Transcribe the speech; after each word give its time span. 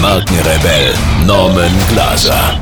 Markenrebell 0.00 0.94
Norman 1.26 1.70
Glaser. 1.90 2.58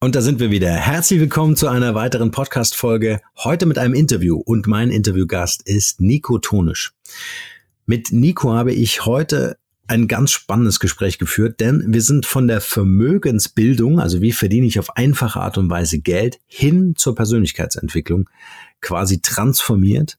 Und 0.00 0.14
da 0.14 0.20
sind 0.20 0.38
wir 0.38 0.50
wieder. 0.50 0.70
Herzlich 0.70 1.18
willkommen 1.18 1.56
zu 1.56 1.68
einer 1.68 1.94
weiteren 1.94 2.30
Podcast-Folge. 2.30 3.22
Heute 3.38 3.64
mit 3.64 3.78
einem 3.78 3.94
Interview. 3.94 4.36
Und 4.36 4.66
mein 4.66 4.90
Interviewgast 4.90 5.66
ist 5.66 6.02
Nico 6.02 6.38
Tonisch. 6.38 6.92
Mit 7.86 8.12
Nico 8.12 8.52
habe 8.52 8.74
ich 8.74 9.06
heute 9.06 9.56
ein 9.88 10.08
ganz 10.08 10.30
spannendes 10.30 10.80
Gespräch 10.80 11.18
geführt, 11.18 11.60
denn 11.60 11.84
wir 11.88 12.02
sind 12.02 12.24
von 12.24 12.48
der 12.48 12.60
Vermögensbildung, 12.60 14.00
also 14.00 14.20
wie 14.20 14.32
verdiene 14.32 14.66
ich 14.66 14.78
auf 14.78 14.96
einfache 14.96 15.40
Art 15.40 15.58
und 15.58 15.70
Weise 15.70 15.98
Geld, 15.98 16.38
hin 16.46 16.94
zur 16.96 17.14
Persönlichkeitsentwicklung 17.14 18.28
quasi 18.80 19.20
transformiert. 19.20 20.18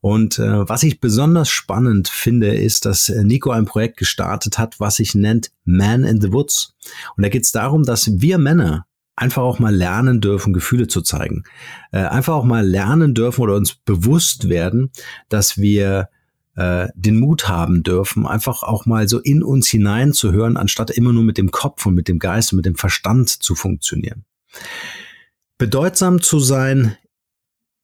Und 0.00 0.38
äh, 0.38 0.68
was 0.68 0.82
ich 0.82 1.00
besonders 1.00 1.48
spannend 1.48 2.08
finde, 2.08 2.54
ist, 2.54 2.84
dass 2.84 3.08
Nico 3.08 3.50
ein 3.50 3.64
Projekt 3.64 3.96
gestartet 3.96 4.58
hat, 4.58 4.80
was 4.80 4.96
sich 4.96 5.14
nennt 5.14 5.50
Man 5.64 6.04
in 6.04 6.20
the 6.20 6.32
Woods. 6.32 6.74
Und 7.16 7.24
da 7.24 7.28
geht 7.28 7.42
es 7.42 7.52
darum, 7.52 7.82
dass 7.82 8.20
wir 8.20 8.38
Männer 8.38 8.86
einfach 9.16 9.42
auch 9.42 9.58
mal 9.58 9.74
lernen 9.74 10.20
dürfen, 10.20 10.52
Gefühle 10.52 10.88
zu 10.88 11.00
zeigen. 11.00 11.44
Äh, 11.90 12.00
einfach 12.00 12.34
auch 12.34 12.44
mal 12.44 12.66
lernen 12.66 13.14
dürfen 13.14 13.40
oder 13.40 13.56
uns 13.56 13.74
bewusst 13.74 14.48
werden, 14.48 14.90
dass 15.28 15.58
wir 15.58 16.08
äh, 16.56 16.88
den 16.94 17.20
Mut 17.20 17.48
haben 17.48 17.82
dürfen, 17.82 18.26
einfach 18.26 18.62
auch 18.62 18.86
mal 18.86 19.08
so 19.08 19.20
in 19.20 19.42
uns 19.42 19.68
hineinzuhören, 19.68 20.56
anstatt 20.56 20.90
immer 20.90 21.12
nur 21.12 21.22
mit 21.22 21.38
dem 21.38 21.50
Kopf 21.50 21.86
und 21.86 21.94
mit 21.94 22.08
dem 22.08 22.18
Geist 22.18 22.52
und 22.52 22.56
mit 22.56 22.66
dem 22.66 22.76
Verstand 22.76 23.28
zu 23.28 23.54
funktionieren. 23.54 24.24
Bedeutsam 25.58 26.20
zu 26.20 26.38
sein 26.38 26.96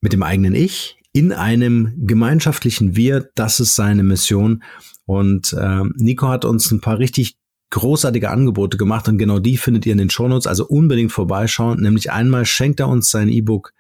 mit 0.01 0.13
dem 0.13 0.23
eigenen 0.23 0.55
Ich 0.55 0.99
in 1.13 1.33
einem 1.33 1.93
gemeinschaftlichen 2.07 2.97
Wir, 2.97 3.31
das 3.35 3.61
ist 3.61 3.77
seine 3.77 4.03
Mission. 4.03 4.63
Und 5.05 5.53
äh, 5.53 5.83
Nico 5.97 6.29
hat 6.29 6.45
uns 6.45 6.71
ein 6.71 6.81
paar 6.81 6.99
richtig 6.99 7.37
großartige 7.71 8.31
Angebote 8.31 8.77
gemacht 8.77 9.09
und 9.09 9.19
genau 9.19 9.39
die 9.39 9.57
findet 9.57 9.87
ihr 9.87 9.93
in 9.93 9.99
den 9.99 10.11
Shownotes, 10.11 10.47
also 10.47 10.67
unbedingt 10.67 11.13
vorbeischauen. 11.13 11.81
Nämlich 11.81 12.11
einmal 12.11 12.45
schenkt 12.45 12.81
er 12.81 12.89
uns 12.89 13.11
sein 13.11 13.29
E-Book 13.29 13.73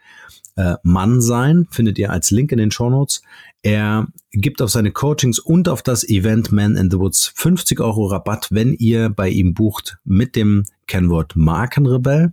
äh, 0.57 0.75
Mann 0.83 1.21
sein, 1.21 1.67
findet 1.71 1.99
ihr 1.99 2.11
als 2.11 2.31
Link 2.31 2.53
in 2.53 2.59
den 2.59 2.71
Shownotes. 2.71 3.23
Er 3.63 4.09
gibt 4.33 4.61
auf 4.61 4.71
seine 4.71 4.91
Coachings 4.91 5.39
und 5.39 5.69
auf 5.69 5.83
das 5.83 6.09
Event 6.09 6.51
Man 6.51 6.77
in 6.77 6.91
the 6.91 6.99
Woods 6.99 7.33
50 7.35 7.81
Euro 7.81 8.07
Rabatt, 8.07 8.49
wenn 8.51 8.75
ihr 8.75 9.09
bei 9.09 9.29
ihm 9.29 9.55
bucht 9.55 9.99
mit 10.05 10.35
dem 10.35 10.65
Kennwort 10.87 11.37
Markenrebell. 11.37 12.33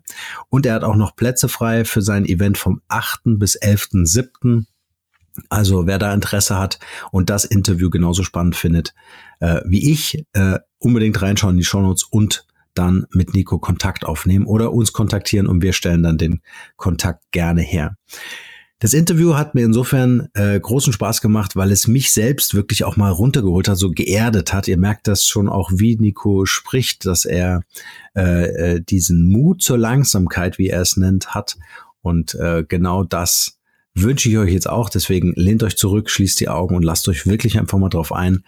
Und 0.49 0.65
er 0.65 0.73
hat 0.73 0.83
auch 0.83 0.95
noch 0.95 1.15
Plätze 1.15 1.47
frei 1.47 1.85
für 1.85 2.01
sein 2.01 2.25
Event 2.25 2.57
vom 2.57 2.81
8. 2.87 3.21
bis 3.37 3.59
11.7. 3.61 4.65
Also 5.49 5.85
wer 5.85 5.99
da 5.99 6.13
Interesse 6.13 6.57
hat 6.57 6.79
und 7.11 7.29
das 7.29 7.45
Interview 7.45 7.89
genauso 7.89 8.23
spannend 8.23 8.55
findet 8.55 8.93
äh, 9.39 9.61
wie 9.65 9.91
ich, 9.91 10.25
äh, 10.33 10.59
unbedingt 10.77 11.21
reinschauen 11.21 11.55
in 11.55 11.59
die 11.59 11.65
Shownotes 11.65 12.03
und 12.03 12.45
dann 12.73 13.07
mit 13.11 13.33
Nico 13.33 13.59
Kontakt 13.59 14.05
aufnehmen 14.05 14.45
oder 14.45 14.71
uns 14.71 14.93
kontaktieren 14.93 15.47
und 15.47 15.61
wir 15.61 15.73
stellen 15.73 16.03
dann 16.03 16.17
den 16.17 16.41
Kontakt 16.77 17.31
gerne 17.31 17.61
her. 17.61 17.97
Das 18.81 18.93
Interview 18.93 19.35
hat 19.35 19.55
mir 19.55 19.65
insofern 19.65 20.29
äh, 20.35 20.57
großen 20.57 20.93
Spaß 20.93 21.19
gemacht, 21.19 21.57
weil 21.57 21.69
es 21.73 21.87
mich 21.87 22.13
selbst 22.13 22.55
wirklich 22.55 22.85
auch 22.85 22.95
mal 22.95 23.11
runtergeholt 23.11 23.67
hat, 23.67 23.77
so 23.77 23.91
geerdet 23.91 24.53
hat. 24.53 24.69
Ihr 24.69 24.77
merkt 24.77 25.07
das 25.07 25.25
schon 25.25 25.49
auch, 25.49 25.69
wie 25.73 25.97
Nico 25.97 26.45
spricht, 26.45 27.05
dass 27.05 27.25
er 27.25 27.61
äh, 28.15 28.75
äh, 28.75 28.81
diesen 28.81 29.25
Mut 29.25 29.61
zur 29.61 29.77
Langsamkeit, 29.77 30.57
wie 30.57 30.69
er 30.69 30.81
es 30.81 30.95
nennt, 30.95 31.35
hat. 31.35 31.57
Und 32.01 32.35
äh, 32.35 32.63
genau 32.65 33.03
das 33.03 33.59
wünsche 33.95 34.29
ich 34.29 34.37
euch 34.37 34.53
jetzt 34.53 34.69
auch. 34.69 34.89
Deswegen 34.89 35.33
lehnt 35.35 35.61
euch 35.61 35.75
zurück, 35.75 36.09
schließt 36.09 36.39
die 36.39 36.47
Augen 36.47 36.77
und 36.77 36.83
lasst 36.83 37.09
euch 37.09 37.27
wirklich 37.27 37.59
einfach 37.59 37.77
mal 37.77 37.89
drauf 37.89 38.13
ein, 38.13 38.45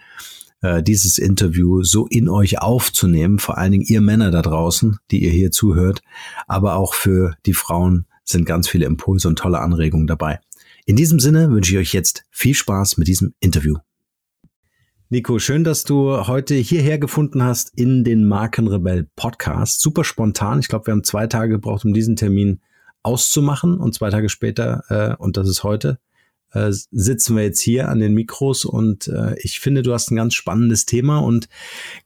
äh, 0.62 0.82
dieses 0.82 1.18
Interview 1.18 1.82
so 1.82 2.06
in 2.06 2.30
euch 2.30 2.58
aufzunehmen. 2.58 3.38
Vor 3.38 3.58
allen 3.58 3.72
Dingen 3.72 3.84
ihr 3.86 4.00
Männer 4.00 4.30
da 4.30 4.40
draußen, 4.40 4.96
die 5.10 5.24
ihr 5.24 5.30
hier 5.30 5.50
zuhört, 5.50 6.00
aber 6.46 6.76
auch 6.76 6.94
für 6.94 7.36
die 7.44 7.52
Frauen 7.52 8.06
sind 8.32 8.44
ganz 8.46 8.68
viele 8.68 8.86
Impulse 8.86 9.28
und 9.28 9.38
tolle 9.38 9.60
Anregungen 9.60 10.06
dabei. 10.06 10.40
In 10.84 10.96
diesem 10.96 11.20
Sinne 11.20 11.50
wünsche 11.50 11.72
ich 11.72 11.78
euch 11.78 11.92
jetzt 11.92 12.24
viel 12.30 12.54
Spaß 12.54 12.96
mit 12.96 13.06
diesem 13.06 13.34
Interview. 13.38 13.76
Nico, 15.10 15.38
schön, 15.38 15.62
dass 15.62 15.84
du 15.84 16.26
heute 16.26 16.54
hierher 16.54 16.98
gefunden 16.98 17.42
hast 17.42 17.78
in 17.78 18.02
den 18.02 18.24
Markenrebell 18.24 19.08
Podcast. 19.14 19.82
Super 19.82 20.04
spontan. 20.04 20.58
Ich 20.58 20.68
glaube, 20.68 20.86
wir 20.86 20.92
haben 20.92 21.04
zwei 21.04 21.26
Tage 21.26 21.52
gebraucht, 21.52 21.84
um 21.84 21.92
diesen 21.92 22.16
Termin 22.16 22.60
auszumachen 23.02 23.78
und 23.78 23.94
zwei 23.94 24.10
Tage 24.10 24.28
später, 24.28 24.84
äh, 24.88 25.22
und 25.22 25.36
das 25.36 25.48
ist 25.48 25.64
heute, 25.64 25.98
äh, 26.52 26.70
sitzen 26.70 27.36
wir 27.36 27.42
jetzt 27.42 27.60
hier 27.60 27.88
an 27.88 27.98
den 27.98 28.14
Mikros 28.14 28.64
und 28.64 29.08
äh, 29.08 29.34
ich 29.38 29.60
finde, 29.60 29.82
du 29.82 29.92
hast 29.92 30.10
ein 30.10 30.16
ganz 30.16 30.34
spannendes 30.34 30.86
Thema 30.86 31.18
und 31.18 31.48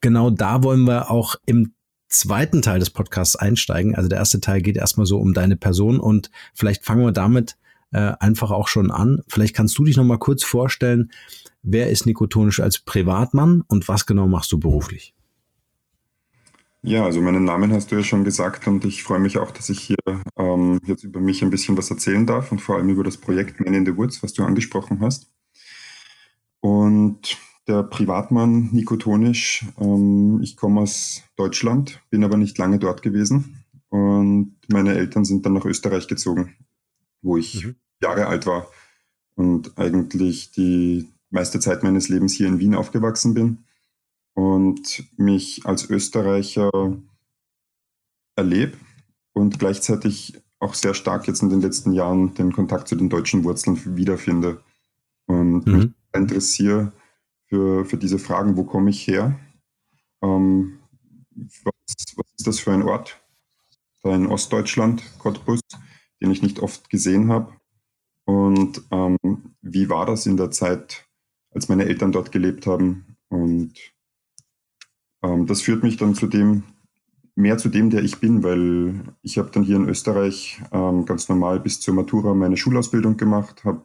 genau 0.00 0.30
da 0.30 0.62
wollen 0.62 0.84
wir 0.84 1.10
auch 1.10 1.36
im 1.46 1.74
zweiten 2.08 2.62
Teil 2.62 2.78
des 2.78 2.90
Podcasts 2.90 3.36
einsteigen. 3.36 3.94
Also 3.94 4.08
der 4.08 4.18
erste 4.18 4.40
Teil 4.40 4.62
geht 4.62 4.76
erstmal 4.76 5.06
so 5.06 5.18
um 5.18 5.34
deine 5.34 5.56
Person 5.56 6.00
und 6.00 6.30
vielleicht 6.54 6.84
fangen 6.84 7.04
wir 7.04 7.12
damit 7.12 7.56
äh, 7.92 8.12
einfach 8.20 8.50
auch 8.50 8.68
schon 8.68 8.90
an. 8.90 9.22
Vielleicht 9.28 9.54
kannst 9.54 9.76
du 9.78 9.84
dich 9.84 9.96
noch 9.96 10.04
mal 10.04 10.18
kurz 10.18 10.44
vorstellen, 10.44 11.10
wer 11.62 11.90
ist 11.90 12.06
Nico 12.06 12.26
Tonisch 12.26 12.60
als 12.60 12.78
Privatmann 12.78 13.62
und 13.66 13.88
was 13.88 14.06
genau 14.06 14.26
machst 14.26 14.52
du 14.52 14.58
beruflich? 14.58 15.14
Ja, 16.82 17.04
also 17.04 17.20
meinen 17.20 17.42
Namen 17.42 17.72
hast 17.72 17.90
du 17.90 17.96
ja 17.96 18.04
schon 18.04 18.22
gesagt 18.22 18.68
und 18.68 18.84
ich 18.84 19.02
freue 19.02 19.18
mich 19.18 19.38
auch, 19.38 19.50
dass 19.50 19.70
ich 19.70 19.80
hier 19.80 19.96
ähm, 20.36 20.78
jetzt 20.84 21.02
über 21.02 21.18
mich 21.18 21.42
ein 21.42 21.50
bisschen 21.50 21.76
was 21.76 21.90
erzählen 21.90 22.26
darf 22.26 22.52
und 22.52 22.60
vor 22.60 22.76
allem 22.76 22.88
über 22.88 23.02
das 23.02 23.16
Projekt 23.16 23.58
Man 23.58 23.74
in 23.74 23.84
the 23.84 23.96
Woods, 23.96 24.22
was 24.22 24.34
du 24.34 24.44
angesprochen 24.44 25.00
hast. 25.00 25.26
Und 26.60 27.36
der 27.66 27.82
Privatmann 27.82 28.70
Nico 28.72 28.96
Tonisch. 28.96 29.66
Ähm, 29.78 30.40
ich 30.42 30.56
komme 30.56 30.82
aus 30.82 31.22
Deutschland, 31.36 32.00
bin 32.10 32.24
aber 32.24 32.36
nicht 32.36 32.58
lange 32.58 32.78
dort 32.78 33.02
gewesen. 33.02 33.64
Und 33.88 34.56
meine 34.68 34.94
Eltern 34.94 35.24
sind 35.24 35.46
dann 35.46 35.54
nach 35.54 35.64
Österreich 35.64 36.08
gezogen, 36.08 36.54
wo 37.22 37.36
ich 37.36 37.64
mhm. 37.64 37.76
Jahre 38.02 38.26
alt 38.26 38.46
war 38.46 38.68
und 39.34 39.78
eigentlich 39.78 40.52
die 40.52 41.08
meiste 41.30 41.60
Zeit 41.60 41.82
meines 41.82 42.08
Lebens 42.08 42.32
hier 42.32 42.48
in 42.48 42.58
Wien 42.58 42.74
aufgewachsen 42.74 43.34
bin 43.34 43.58
und 44.34 45.04
mich 45.16 45.62
als 45.64 45.88
Österreicher 45.88 46.70
erlebe 48.36 48.76
und 49.32 49.58
gleichzeitig 49.58 50.40
auch 50.58 50.74
sehr 50.74 50.94
stark 50.94 51.26
jetzt 51.26 51.42
in 51.42 51.50
den 51.50 51.60
letzten 51.60 51.92
Jahren 51.92 52.34
den 52.34 52.52
Kontakt 52.52 52.88
zu 52.88 52.96
den 52.96 53.08
deutschen 53.08 53.44
Wurzeln 53.44 53.96
wiederfinde 53.96 54.60
und 55.26 55.66
mhm. 55.66 55.72
mich 55.72 55.90
interessiere, 56.14 56.92
für, 57.48 57.84
für 57.84 57.96
diese 57.96 58.18
Fragen, 58.18 58.56
wo 58.56 58.64
komme 58.64 58.90
ich 58.90 59.06
her? 59.06 59.38
Ähm, 60.22 60.78
was, 61.64 61.74
was, 62.16 62.26
ist 62.38 62.46
das 62.46 62.58
für 62.58 62.72
ein 62.72 62.82
Ort? 62.82 63.20
Da 64.02 64.14
in 64.14 64.26
Ostdeutschland, 64.26 65.02
Cottbus, 65.18 65.60
den 66.20 66.30
ich 66.30 66.42
nicht 66.42 66.60
oft 66.60 66.90
gesehen 66.90 67.30
habe. 67.30 67.52
Und 68.24 68.82
ähm, 68.90 69.18
wie 69.62 69.88
war 69.88 70.06
das 70.06 70.26
in 70.26 70.36
der 70.36 70.50
Zeit, 70.50 71.06
als 71.50 71.68
meine 71.68 71.84
Eltern 71.84 72.12
dort 72.12 72.32
gelebt 72.32 72.66
haben? 72.66 73.16
Und 73.28 73.74
ähm, 75.22 75.46
das 75.46 75.62
führt 75.62 75.82
mich 75.82 75.96
dann 75.96 76.14
zu 76.14 76.26
dem, 76.26 76.64
mehr 77.36 77.58
zu 77.58 77.68
dem, 77.68 77.90
der 77.90 78.02
ich 78.02 78.18
bin, 78.18 78.42
weil 78.42 79.14
ich 79.22 79.38
habe 79.38 79.50
dann 79.50 79.62
hier 79.62 79.76
in 79.76 79.88
Österreich 79.88 80.60
ähm, 80.72 81.04
ganz 81.04 81.28
normal 81.28 81.60
bis 81.60 81.80
zur 81.80 81.94
Matura 81.94 82.34
meine 82.34 82.56
Schulausbildung 82.56 83.16
gemacht, 83.16 83.64
habe 83.64 83.82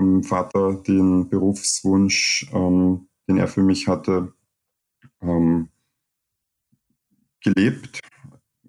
vom 0.00 0.22
Vater 0.22 0.74
den 0.86 1.28
Berufswunsch, 1.28 2.50
ähm, 2.54 3.08
den 3.28 3.36
er 3.36 3.48
für 3.48 3.62
mich 3.62 3.86
hatte, 3.86 4.32
ähm, 5.20 5.68
gelebt 7.42 8.00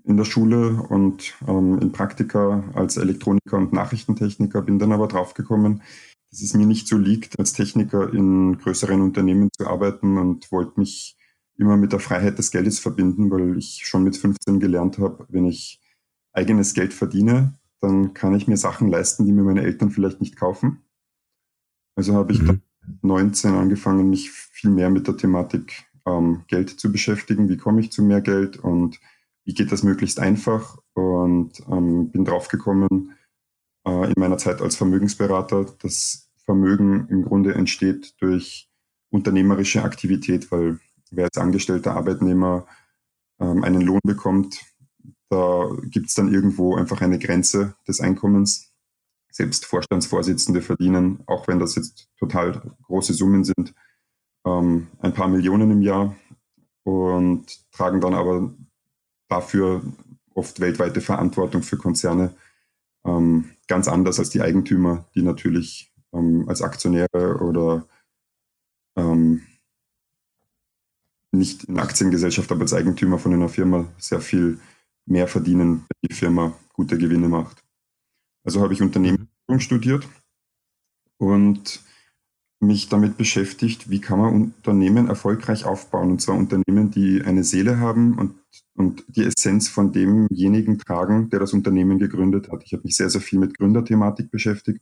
in 0.03 0.17
der 0.17 0.25
Schule 0.25 0.83
und 0.89 1.33
ähm, 1.47 1.79
in 1.79 1.93
Praktika 1.93 2.65
als 2.73 2.97
Elektroniker 2.97 3.55
und 3.55 3.71
Nachrichtentechniker, 3.71 4.61
bin 4.61 4.77
dann 4.77 4.91
aber 4.91 5.07
draufgekommen, 5.07 5.81
dass 6.31 6.41
es 6.41 6.53
mir 6.53 6.65
nicht 6.65 6.89
so 6.89 6.97
liegt, 6.97 7.39
als 7.39 7.53
Techniker 7.53 8.13
in 8.13 8.57
größeren 8.57 8.99
Unternehmen 8.99 9.49
zu 9.57 9.67
arbeiten 9.67 10.17
und 10.17 10.51
wollte 10.51 10.81
mich 10.81 11.15
immer 11.57 11.77
mit 11.77 11.93
der 11.93 12.01
Freiheit 12.01 12.39
des 12.39 12.51
Geldes 12.51 12.79
verbinden, 12.79 13.31
weil 13.31 13.57
ich 13.57 13.83
schon 13.85 14.03
mit 14.03 14.17
15 14.17 14.59
gelernt 14.59 14.97
habe, 14.97 15.25
wenn 15.29 15.45
ich 15.45 15.79
eigenes 16.33 16.73
Geld 16.73 16.93
verdiene, 16.93 17.57
dann 17.79 18.13
kann 18.13 18.35
ich 18.35 18.49
mir 18.49 18.57
Sachen 18.57 18.89
leisten, 18.89 19.25
die 19.25 19.31
mir 19.31 19.43
meine 19.43 19.61
Eltern 19.61 19.91
vielleicht 19.91 20.19
nicht 20.19 20.35
kaufen. 20.35 20.83
Also 22.01 22.15
habe 22.15 22.33
ich 22.33 22.41
mhm. 22.41 22.61
19 23.03 23.53
angefangen, 23.53 24.09
mich 24.09 24.31
viel 24.31 24.71
mehr 24.71 24.89
mit 24.89 25.05
der 25.05 25.17
Thematik 25.17 25.85
ähm, 26.07 26.45
Geld 26.47 26.71
zu 26.71 26.91
beschäftigen. 26.91 27.47
Wie 27.47 27.57
komme 27.57 27.79
ich 27.79 27.91
zu 27.91 28.01
mehr 28.01 28.21
Geld 28.21 28.57
und 28.57 28.99
wie 29.45 29.53
geht 29.53 29.71
das 29.71 29.83
möglichst 29.83 30.19
einfach? 30.19 30.79
Und 30.93 31.61
ähm, 31.69 32.09
bin 32.09 32.25
draufgekommen 32.25 33.11
äh, 33.85 34.07
in 34.07 34.15
meiner 34.17 34.39
Zeit 34.39 34.63
als 34.63 34.75
Vermögensberater, 34.77 35.67
dass 35.79 36.31
Vermögen 36.43 37.07
im 37.09 37.23
Grunde 37.23 37.53
entsteht 37.53 38.15
durch 38.19 38.67
unternehmerische 39.11 39.83
Aktivität, 39.83 40.51
weil 40.51 40.79
wer 41.11 41.25
als 41.25 41.37
angestellter 41.37 41.95
Arbeitnehmer 41.95 42.65
ähm, 43.39 43.63
einen 43.63 43.81
Lohn 43.81 44.01
bekommt, 44.03 44.59
da 45.29 45.69
gibt 45.83 46.07
es 46.07 46.15
dann 46.15 46.33
irgendwo 46.33 46.75
einfach 46.75 47.01
eine 47.01 47.19
Grenze 47.19 47.75
des 47.87 48.01
Einkommens. 48.01 48.70
Selbst 49.31 49.65
Vorstandsvorsitzende 49.65 50.61
verdienen, 50.61 51.23
auch 51.25 51.47
wenn 51.47 51.59
das 51.59 51.75
jetzt 51.75 52.09
total 52.17 52.61
große 52.83 53.13
Summen 53.13 53.43
sind, 53.43 53.73
ähm, 54.45 54.87
ein 54.99 55.13
paar 55.13 55.27
Millionen 55.27 55.71
im 55.71 55.81
Jahr 55.81 56.15
und 56.83 57.71
tragen 57.71 58.01
dann 58.01 58.13
aber 58.13 58.53
dafür 59.29 59.81
oft 60.33 60.59
weltweite 60.59 61.01
Verantwortung 61.01 61.63
für 61.63 61.77
Konzerne 61.77 62.35
ähm, 63.05 63.51
ganz 63.67 63.87
anders 63.87 64.19
als 64.19 64.29
die 64.29 64.41
Eigentümer, 64.41 65.09
die 65.15 65.21
natürlich 65.21 65.93
ähm, 66.13 66.47
als 66.47 66.61
Aktionäre 66.61 67.37
oder 67.39 67.87
ähm, 68.97 69.41
nicht 71.31 71.63
in 71.65 71.79
Aktiengesellschaft, 71.79 72.51
aber 72.51 72.61
als 72.61 72.73
Eigentümer 72.73 73.17
von 73.17 73.33
einer 73.33 73.49
Firma 73.49 73.87
sehr 73.97 74.21
viel 74.21 74.59
mehr 75.05 75.27
verdienen, 75.27 75.85
wenn 75.87 76.09
die 76.09 76.13
Firma 76.13 76.53
gute 76.73 76.97
Gewinne 76.97 77.29
macht. 77.29 77.60
Also 78.43 78.61
habe 78.61 78.73
ich 78.73 78.81
Unternehmensführung 78.81 79.29
mhm. 79.47 79.59
studiert 79.59 80.07
und 81.17 81.81
mich 82.61 82.89
damit 82.89 83.17
beschäftigt, 83.17 83.89
wie 83.89 83.99
kann 83.99 84.19
man 84.19 84.33
Unternehmen 84.33 85.07
erfolgreich 85.07 85.65
aufbauen. 85.65 86.11
Und 86.11 86.21
zwar 86.21 86.35
Unternehmen, 86.35 86.91
die 86.91 87.23
eine 87.23 87.43
Seele 87.43 87.79
haben 87.79 88.17
und, 88.19 88.35
und 88.75 89.03
die 89.07 89.23
Essenz 89.23 89.67
von 89.67 89.91
demjenigen 89.91 90.77
tragen, 90.77 91.29
der 91.31 91.39
das 91.39 91.53
Unternehmen 91.53 91.97
gegründet 91.97 92.51
hat. 92.51 92.63
Ich 92.63 92.73
habe 92.73 92.83
mich 92.83 92.95
sehr, 92.95 93.09
sehr 93.09 93.21
viel 93.21 93.39
mit 93.39 93.57
Gründerthematik 93.57 94.29
beschäftigt, 94.29 94.81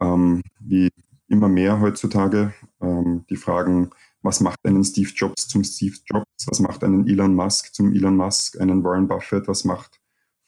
ähm, 0.00 0.42
wie 0.58 0.90
immer 1.28 1.48
mehr 1.48 1.80
heutzutage. 1.80 2.52
Ähm, 2.80 3.24
die 3.30 3.36
Fragen, 3.36 3.90
was 4.22 4.40
macht 4.40 4.58
einen 4.64 4.84
Steve 4.84 5.10
Jobs 5.14 5.46
zum 5.46 5.62
Steve 5.62 5.96
Jobs? 6.06 6.46
Was 6.46 6.58
macht 6.58 6.82
einen 6.82 7.06
Elon 7.06 7.34
Musk 7.34 7.72
zum 7.74 7.92
Elon 7.92 8.16
Musk? 8.16 8.60
Einen 8.60 8.82
Warren 8.82 9.06
Buffett? 9.06 9.46
Was 9.46 9.64
macht 9.64 10.00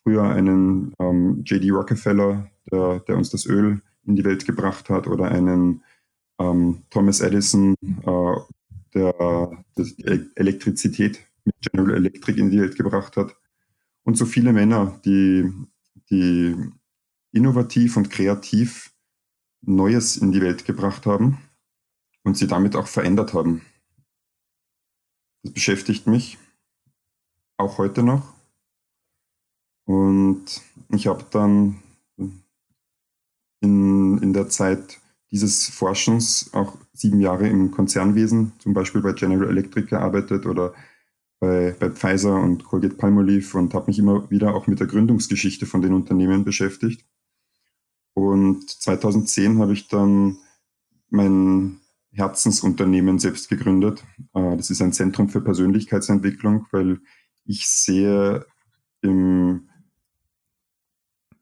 früher 0.04 0.22
einen 0.24 0.94
ähm, 1.00 1.42
J.D. 1.44 1.70
Rockefeller, 1.70 2.48
der, 2.70 3.00
der, 3.00 3.16
uns 3.16 3.30
das 3.30 3.46
Öl 3.46 3.80
in 4.06 4.16
die 4.16 4.24
Welt 4.24 4.46
gebracht 4.46 4.90
hat, 4.90 5.06
oder 5.06 5.30
einen 5.30 5.82
ähm, 6.38 6.84
Thomas 6.90 7.20
Edison, 7.20 7.74
äh, 7.82 8.36
der, 8.94 9.64
die 9.76 10.30
Elektrizität 10.36 11.20
mit 11.44 11.54
General 11.60 11.96
Electric 11.96 12.38
in 12.38 12.50
die 12.50 12.60
Welt 12.60 12.76
gebracht 12.76 13.16
hat? 13.16 13.34
Und 14.04 14.16
so 14.16 14.26
viele 14.26 14.52
Männer, 14.52 15.00
die, 15.04 15.50
die 16.10 16.54
innovativ 17.32 17.96
und 17.96 18.10
kreativ 18.10 18.92
Neues 19.62 20.18
in 20.18 20.30
die 20.30 20.42
Welt 20.42 20.66
gebracht 20.66 21.06
haben 21.06 21.38
und 22.22 22.36
sie 22.36 22.46
damit 22.46 22.76
auch 22.76 22.86
verändert 22.86 23.32
haben. 23.32 23.62
Das 25.42 25.52
beschäftigt 25.52 26.06
mich 26.06 26.38
auch 27.56 27.78
heute 27.78 28.02
noch. 28.02 28.33
Und 29.84 30.44
ich 30.90 31.06
habe 31.06 31.24
dann 31.30 31.80
in, 33.60 34.18
in 34.18 34.32
der 34.32 34.48
Zeit 34.48 35.00
dieses 35.30 35.68
Forschens 35.68 36.50
auch 36.52 36.76
sieben 36.92 37.20
Jahre 37.20 37.48
im 37.48 37.70
Konzernwesen, 37.70 38.52
zum 38.58 38.72
Beispiel 38.72 39.02
bei 39.02 39.12
General 39.12 39.48
Electric 39.48 39.88
gearbeitet 39.88 40.46
oder 40.46 40.74
bei, 41.40 41.74
bei 41.78 41.90
Pfizer 41.90 42.40
und 42.40 42.64
Colgate 42.64 42.96
Palmolive 42.96 43.58
und 43.58 43.74
habe 43.74 43.88
mich 43.88 43.98
immer 43.98 44.30
wieder 44.30 44.54
auch 44.54 44.66
mit 44.66 44.80
der 44.80 44.86
Gründungsgeschichte 44.86 45.66
von 45.66 45.82
den 45.82 45.92
Unternehmen 45.92 46.44
beschäftigt. 46.44 47.04
Und 48.14 48.70
2010 48.70 49.58
habe 49.58 49.72
ich 49.72 49.88
dann 49.88 50.38
mein 51.10 51.80
Herzensunternehmen 52.12 53.18
selbst 53.18 53.48
gegründet. 53.48 54.04
Äh, 54.34 54.56
das 54.56 54.70
ist 54.70 54.80
ein 54.80 54.92
Zentrum 54.92 55.28
für 55.28 55.40
Persönlichkeitsentwicklung, 55.40 56.66
weil 56.70 57.00
ich 57.44 57.66
sehe 57.66 58.46
im, 59.02 59.68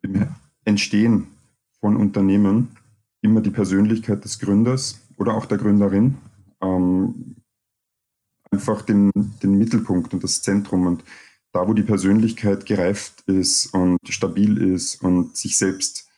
im 0.02 0.28
Entstehen 0.64 1.28
von 1.80 1.96
Unternehmen 1.96 2.76
immer 3.20 3.40
die 3.40 3.50
Persönlichkeit 3.50 4.24
des 4.24 4.38
Gründers 4.38 5.00
oder 5.16 5.34
auch 5.34 5.46
der 5.46 5.58
Gründerin 5.58 6.18
ähm, 6.60 7.36
einfach 8.50 8.82
den, 8.82 9.10
den 9.42 9.58
Mittelpunkt 9.58 10.12
und 10.12 10.22
das 10.22 10.42
Zentrum. 10.42 10.86
Und 10.86 11.04
da, 11.52 11.66
wo 11.66 11.74
die 11.74 11.82
Persönlichkeit 11.82 12.66
gereift 12.66 13.22
ist 13.26 13.74
und 13.74 13.98
stabil 14.08 14.58
ist 14.58 15.02
und 15.02 15.36
sich 15.36 15.56
selbst 15.56 16.08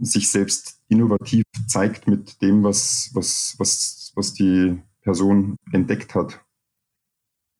sich 0.00 0.30
selbst 0.30 0.80
innovativ 0.88 1.44
zeigt 1.66 2.06
mit 2.06 2.40
dem, 2.42 2.62
was, 2.62 3.10
was, 3.12 3.54
was, 3.58 4.12
was 4.14 4.32
die 4.32 4.80
Person 5.02 5.56
entdeckt 5.72 6.14
hat. 6.14 6.40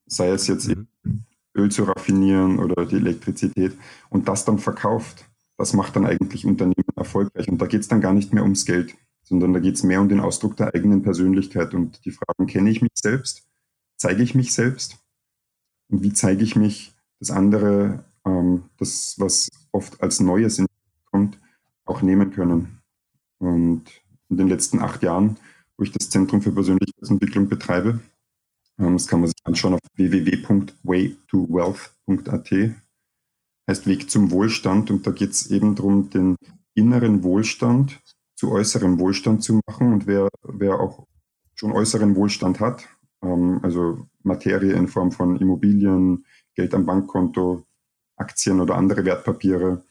Sei 0.06 0.28
es 0.28 0.46
jetzt 0.46 0.68
mhm. 0.68 0.88
Öl 1.56 1.70
zu 1.70 1.84
raffinieren 1.84 2.58
oder 2.58 2.86
die 2.86 2.96
Elektrizität 2.96 3.76
und 4.08 4.28
das 4.28 4.44
dann 4.44 4.58
verkauft. 4.58 5.29
Das 5.60 5.74
macht 5.74 5.94
dann 5.94 6.06
eigentlich 6.06 6.46
Unternehmen 6.46 6.96
erfolgreich. 6.96 7.46
Und 7.46 7.60
da 7.60 7.66
geht 7.66 7.82
es 7.82 7.88
dann 7.88 8.00
gar 8.00 8.14
nicht 8.14 8.32
mehr 8.32 8.44
ums 8.44 8.64
Geld, 8.64 8.94
sondern 9.22 9.52
da 9.52 9.60
geht 9.60 9.74
es 9.74 9.82
mehr 9.82 10.00
um 10.00 10.08
den 10.08 10.20
Ausdruck 10.20 10.56
der 10.56 10.74
eigenen 10.74 11.02
Persönlichkeit 11.02 11.74
und 11.74 12.02
die 12.06 12.12
Fragen, 12.12 12.46
kenne 12.46 12.70
ich 12.70 12.80
mich 12.80 12.92
selbst? 12.94 13.46
Zeige 13.98 14.22
ich 14.22 14.34
mich 14.34 14.54
selbst? 14.54 14.96
Und 15.90 16.02
wie 16.02 16.14
zeige 16.14 16.44
ich 16.44 16.56
mich, 16.56 16.94
das 17.18 17.30
andere, 17.30 18.06
ähm, 18.24 18.70
das, 18.78 19.16
was 19.18 19.50
oft 19.70 20.02
als 20.02 20.20
Neues 20.20 20.64
kommt, 21.10 21.38
auch 21.84 22.00
nehmen 22.00 22.30
können. 22.30 22.80
Und 23.38 23.82
in 24.30 24.38
den 24.38 24.48
letzten 24.48 24.80
acht 24.80 25.02
Jahren, 25.02 25.36
wo 25.76 25.84
ich 25.84 25.92
das 25.92 26.08
Zentrum 26.08 26.40
für 26.40 26.52
Persönlichkeitsentwicklung 26.52 27.50
betreibe, 27.50 28.00
ähm, 28.78 28.94
das 28.94 29.06
kann 29.06 29.20
man 29.20 29.28
sich 29.28 29.36
anschauen 29.44 29.74
auf 29.74 29.80
www.waytowealth.at, 29.94 32.50
heißt 33.70 33.86
Weg 33.86 34.10
zum 34.10 34.30
Wohlstand. 34.30 34.90
Und 34.90 35.06
da 35.06 35.12
geht 35.12 35.30
es 35.30 35.50
eben 35.50 35.74
darum, 35.74 36.10
den 36.10 36.36
inneren 36.74 37.22
Wohlstand 37.22 38.00
zu 38.34 38.50
äußerem 38.50 38.98
Wohlstand 38.98 39.42
zu 39.42 39.60
machen. 39.66 39.92
Und 39.92 40.06
wer, 40.06 40.28
wer 40.42 40.80
auch 40.80 41.06
schon 41.54 41.72
äußeren 41.72 42.16
Wohlstand 42.16 42.60
hat, 42.60 42.88
ähm, 43.22 43.60
also 43.62 44.06
Materie 44.22 44.72
in 44.72 44.88
Form 44.88 45.12
von 45.12 45.36
Immobilien, 45.36 46.26
Geld 46.54 46.74
am 46.74 46.84
Bankkonto, 46.84 47.64
Aktien 48.16 48.60
oder 48.60 48.76
andere 48.76 49.04
Wertpapiere, 49.04 49.84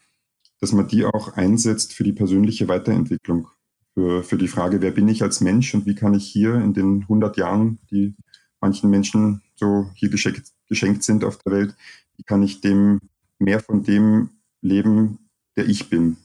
dass 0.59 0.73
man 0.73 0.87
die 0.87 1.05
auch 1.05 1.33
einsetzt 1.33 1.93
für 1.93 2.03
die 2.03 2.13
persönliche 2.13 2.67
Weiterentwicklung. 2.67 3.47
Für, 3.95 4.23
für 4.23 4.37
die 4.37 4.47
Frage, 4.47 4.81
wer 4.81 4.91
bin 4.91 5.07
ich 5.07 5.23
als 5.23 5.41
Mensch 5.41 5.73
und 5.73 5.85
wie 5.85 5.95
kann 5.95 6.13
ich 6.13 6.25
hier 6.25 6.55
in 6.55 6.73
den 6.73 7.01
100 7.03 7.37
Jahren, 7.37 7.79
die 7.89 8.15
manchen 8.61 8.89
Menschen 8.89 9.41
so 9.55 9.89
hier 9.95 10.09
geschenkt, 10.09 10.51
geschenkt 10.67 11.03
sind 11.03 11.23
auf 11.23 11.37
der 11.37 11.51
Welt, 11.53 11.75
wie 12.15 12.23
kann 12.23 12.43
ich 12.43 12.61
dem 12.61 12.99
mehr 13.39 13.59
von 13.59 13.83
dem 13.83 14.29
leben, 14.61 15.29
der 15.55 15.67
ich 15.67 15.89
bin 15.89 16.17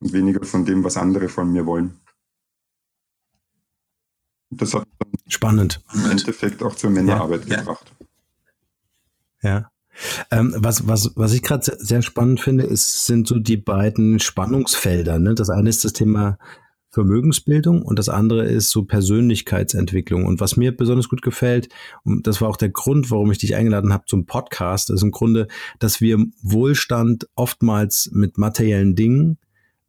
und 0.00 0.12
weniger 0.12 0.44
von 0.44 0.64
dem, 0.64 0.84
was 0.84 0.96
andere 0.96 1.28
von 1.28 1.52
mir 1.52 1.66
wollen. 1.66 2.00
Und 4.50 4.62
das 4.62 4.74
hat 4.74 4.86
Spannend. 5.28 5.82
im 5.94 6.10
Endeffekt 6.10 6.62
auch 6.62 6.74
zur 6.74 6.90
Männerarbeit 6.90 7.46
ja, 7.46 7.60
gebracht. 7.60 7.92
Ja. 9.42 9.70
Ähm, 10.30 10.54
was, 10.58 10.86
was, 10.88 11.12
was 11.16 11.32
ich 11.32 11.42
gerade 11.42 11.76
sehr 11.78 12.02
spannend 12.02 12.40
finde, 12.40 12.64
ist, 12.64 13.06
sind 13.06 13.28
so 13.28 13.38
die 13.38 13.56
beiden 13.56 14.18
Spannungsfelder. 14.18 15.18
Ne? 15.18 15.34
Das 15.34 15.50
eine 15.50 15.68
ist 15.68 15.84
das 15.84 15.92
Thema 15.92 16.38
Vermögensbildung 16.94 17.82
und 17.82 17.98
das 17.98 18.08
andere 18.08 18.44
ist 18.44 18.70
so 18.70 18.84
Persönlichkeitsentwicklung. 18.84 20.24
Und 20.24 20.40
was 20.40 20.56
mir 20.56 20.74
besonders 20.74 21.08
gut 21.08 21.22
gefällt, 21.22 21.68
und 22.04 22.26
das 22.26 22.40
war 22.40 22.48
auch 22.48 22.56
der 22.56 22.70
Grund, 22.70 23.10
warum 23.10 23.32
ich 23.32 23.38
dich 23.38 23.56
eingeladen 23.56 23.92
habe 23.92 24.04
zum 24.06 24.26
Podcast, 24.26 24.90
ist 24.90 25.02
im 25.02 25.10
Grunde, 25.10 25.48
dass 25.80 26.00
wir 26.00 26.24
Wohlstand 26.40 27.28
oftmals 27.34 28.10
mit 28.12 28.38
materiellen 28.38 28.94
Dingen 28.94 29.38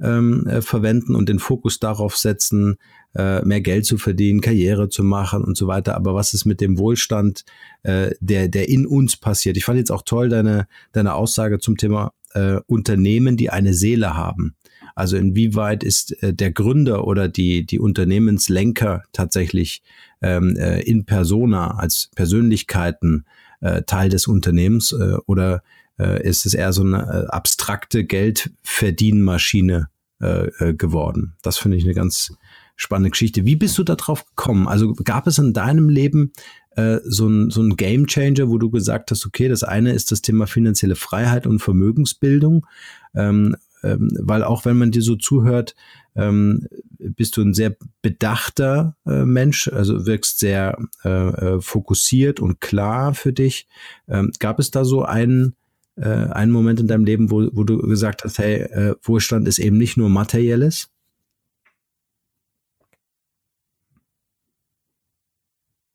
ähm, 0.01 0.47
äh, 0.47 0.61
verwenden 0.61 1.15
und 1.15 1.29
den 1.29 1.39
Fokus 1.39 1.79
darauf 1.79 2.17
setzen, 2.17 2.77
äh, 3.15 3.45
mehr 3.45 3.61
Geld 3.61 3.85
zu 3.85 3.97
verdienen, 3.97 4.41
Karriere 4.41 4.89
zu 4.89 5.03
machen 5.03 5.43
und 5.43 5.55
so 5.55 5.67
weiter. 5.67 5.95
Aber 5.95 6.15
was 6.15 6.33
ist 6.33 6.45
mit 6.45 6.59
dem 6.59 6.77
Wohlstand, 6.77 7.45
äh, 7.83 8.15
der, 8.19 8.47
der 8.49 8.67
in 8.67 8.85
uns 8.85 9.15
passiert? 9.15 9.57
Ich 9.57 9.65
fand 9.65 9.77
jetzt 9.77 9.91
auch 9.91 10.01
toll 10.03 10.29
deine, 10.29 10.67
deine 10.91 11.13
Aussage 11.13 11.59
zum 11.59 11.77
Thema 11.77 12.13
äh, 12.33 12.59
Unternehmen, 12.65 13.37
die 13.37 13.51
eine 13.51 13.73
Seele 13.73 14.15
haben. 14.15 14.55
Also 14.95 15.17
inwieweit 15.17 15.83
ist 15.83 16.23
äh, 16.23 16.33
der 16.33 16.51
Gründer 16.51 17.05
oder 17.05 17.27
die, 17.27 17.65
die 17.65 17.79
Unternehmenslenker 17.79 19.03
tatsächlich 19.11 19.83
ähm, 20.21 20.55
äh, 20.57 20.81
in 20.81 21.05
persona 21.05 21.77
als 21.77 22.09
Persönlichkeiten 22.15 23.25
äh, 23.61 23.83
Teil 23.83 24.09
des 24.09 24.27
Unternehmens 24.27 24.93
äh, 24.93 25.17
oder 25.27 25.63
äh, 25.99 26.27
ist 26.27 26.45
es 26.45 26.53
eher 26.53 26.73
so 26.73 26.83
eine 26.83 26.97
äh, 26.97 27.27
abstrakte 27.27 28.05
Geldverdienmaschine 28.05 29.89
äh, 30.21 30.47
äh, 30.59 30.73
geworden? 30.73 31.33
Das 31.41 31.57
finde 31.57 31.77
ich 31.77 31.83
eine 31.83 31.93
ganz 31.93 32.33
spannende 32.77 33.11
Geschichte. 33.11 33.45
Wie 33.45 33.55
bist 33.55 33.77
du 33.77 33.83
darauf 33.83 34.25
gekommen? 34.25 34.67
Also 34.67 34.93
gab 34.93 35.27
es 35.27 35.37
in 35.37 35.53
deinem 35.53 35.89
Leben 35.89 36.33
äh, 36.75 36.99
so 37.05 37.27
ein, 37.27 37.49
so 37.49 37.61
ein 37.61 37.77
Game 37.77 38.07
Changer, 38.07 38.49
wo 38.49 38.57
du 38.57 38.69
gesagt 38.69 39.11
hast, 39.11 39.25
okay, 39.25 39.47
das 39.47 39.63
eine 39.63 39.93
ist 39.93 40.11
das 40.11 40.21
Thema 40.21 40.47
finanzielle 40.47 40.95
Freiheit 40.95 41.47
und 41.47 41.59
Vermögensbildung, 41.59 42.65
ähm, 43.13 43.55
ähm, 43.85 44.09
weil 44.19 44.43
auch 44.43 44.65
wenn 44.65 44.77
man 44.77 44.91
dir 44.91 45.01
so 45.01 45.15
zuhört, 45.15 45.75
ähm, 46.15 46.67
bist 46.97 47.37
du 47.37 47.41
ein 47.41 47.53
sehr 47.53 47.75
bedachter 48.01 48.95
äh, 49.05 49.25
Mensch, 49.25 49.67
also 49.67 50.05
wirkst 50.05 50.39
sehr 50.39 50.77
äh, 51.03 51.09
äh, 51.09 51.61
fokussiert 51.61 52.39
und 52.39 52.61
klar 52.61 53.13
für 53.13 53.33
dich. 53.33 53.67
Ähm, 54.07 54.31
gab 54.39 54.59
es 54.59 54.71
da 54.71 54.85
so 54.85 55.03
einen, 55.03 55.55
äh, 55.97 56.07
einen 56.07 56.51
Moment 56.51 56.79
in 56.79 56.87
deinem 56.87 57.05
Leben, 57.05 57.31
wo, 57.31 57.47
wo 57.53 57.63
du 57.63 57.77
gesagt 57.79 58.23
hast, 58.23 58.39
hey, 58.39 58.61
äh, 58.61 58.95
Wohlstand 59.03 59.47
ist 59.47 59.59
eben 59.59 59.77
nicht 59.77 59.97
nur 59.97 60.09
materielles? 60.09 60.89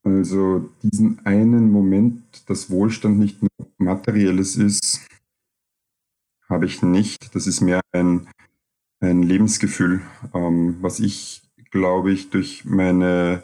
Also 0.02 0.70
diesen 0.82 1.24
einen 1.26 1.70
Moment, 1.70 2.22
dass 2.46 2.70
Wohlstand 2.70 3.18
nicht 3.18 3.42
nur 3.42 3.50
materielles 3.78 4.56
ist, 4.56 5.06
habe 6.50 6.66
ich 6.66 6.82
nicht. 6.82 7.34
Das 7.34 7.46
ist 7.46 7.60
mehr 7.60 7.80
ein, 7.92 8.28
ein 9.00 9.22
Lebensgefühl, 9.22 10.02
ähm, 10.34 10.76
was 10.80 11.00
ich, 11.00 11.42
glaube 11.70 12.12
ich, 12.12 12.30
durch 12.30 12.64
meine 12.64 13.42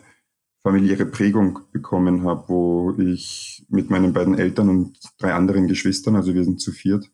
familiäre 0.62 1.06
Prägung 1.06 1.60
bekommen 1.70 2.24
habe, 2.24 2.48
wo 2.48 2.94
ich 2.98 3.64
mit 3.68 3.88
meinen 3.88 4.12
beiden 4.12 4.36
Eltern 4.36 4.68
und 4.68 4.98
drei 5.18 5.32
anderen 5.32 5.68
Geschwistern, 5.68 6.16
also 6.16 6.34
wir 6.34 6.42
sind 6.44 6.60
zu 6.60 6.72
viert, 6.72 7.08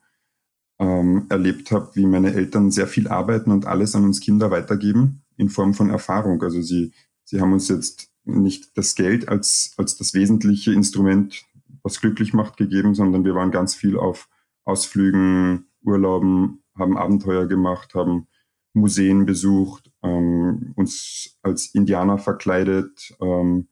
ähm, 0.78 1.26
erlebt 1.28 1.70
habe, 1.70 1.90
wie 1.94 2.06
meine 2.06 2.32
Eltern 2.32 2.70
sehr 2.70 2.86
viel 2.86 3.08
arbeiten 3.08 3.50
und 3.50 3.66
alles 3.66 3.94
an 3.94 4.04
uns 4.04 4.20
Kinder 4.20 4.50
weitergeben 4.50 5.22
in 5.36 5.50
Form 5.50 5.74
von 5.74 5.90
Erfahrung. 5.90 6.42
Also 6.42 6.62
sie, 6.62 6.92
sie 7.24 7.42
haben 7.42 7.52
uns 7.52 7.68
jetzt 7.68 8.10
nicht 8.24 8.76
das 8.78 8.94
Geld 8.94 9.28
als, 9.28 9.74
als 9.76 9.96
das 9.96 10.14
wesentliche 10.14 10.72
Instrument, 10.72 11.44
was 11.82 12.00
glücklich 12.00 12.32
macht, 12.32 12.56
gegeben, 12.56 12.94
sondern 12.94 13.24
wir 13.24 13.34
waren 13.34 13.50
ganz 13.50 13.74
viel 13.74 13.98
auf 13.98 14.30
Ausflügen, 14.64 15.66
Urlauben, 15.84 16.62
haben 16.76 16.96
Abenteuer 16.96 17.46
gemacht, 17.46 17.94
haben 17.94 18.26
Museen 18.74 19.26
besucht, 19.26 19.90
ähm, 20.02 20.72
uns 20.76 21.38
als 21.42 21.74
Indianer 21.74 22.18
verkleidet. 22.18 23.14
Ähm, 23.20 23.68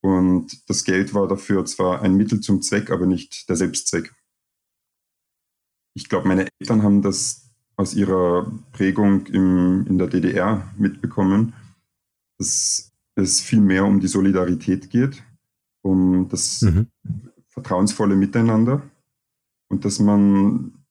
und 0.00 0.68
das 0.68 0.84
Geld 0.84 1.14
war 1.14 1.28
dafür 1.28 1.64
zwar 1.64 2.02
ein 2.02 2.16
Mittel 2.16 2.40
zum 2.40 2.60
Zweck, 2.62 2.90
aber 2.90 3.06
nicht 3.06 3.48
der 3.48 3.56
Selbstzweck. 3.56 4.14
Ich 5.94 6.08
glaube, 6.08 6.28
meine 6.28 6.48
Eltern 6.58 6.82
haben 6.82 7.02
das 7.02 7.50
aus 7.76 7.94
ihrer 7.94 8.50
Prägung 8.72 9.26
im, 9.26 9.86
in 9.88 9.98
der 9.98 10.08
DDR 10.08 10.72
mitbekommen, 10.76 11.54
dass 12.38 12.92
es 13.14 13.40
viel 13.40 13.60
mehr 13.60 13.84
um 13.84 14.00
die 14.00 14.08
Solidarität 14.08 14.90
geht, 14.90 15.22
um 15.82 16.28
das 16.28 16.62
mhm. 16.62 16.88
vertrauensvolle 17.48 18.16
Miteinander 18.16 18.82
und 19.68 19.84
dass 19.84 20.00
man 20.00 20.83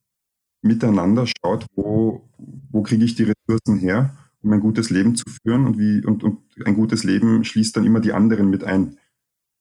miteinander 0.64 1.26
schaut, 1.28 1.66
wo, 1.76 2.30
wo 2.72 2.82
kriege 2.82 3.06
ich 3.06 3.16
die 3.16 3.24
Ressourcen 3.24 3.78
her, 3.78 4.18
um 4.42 4.52
ein 4.52 4.60
gutes 4.60 4.90
Leben 4.90 5.16
zu 5.16 5.26
führen 5.30 5.66
und 5.66 5.78
wie 5.78 6.04
und, 6.06 6.24
und 6.24 6.40
ein 6.66 6.76
gutes 6.76 7.04
Leben 7.04 7.44
schließt 7.44 7.76
dann 7.76 7.86
immer 7.86 8.00
die 8.00 8.14
anderen 8.14 8.50
mit 8.50 8.64
ein, 8.64 8.98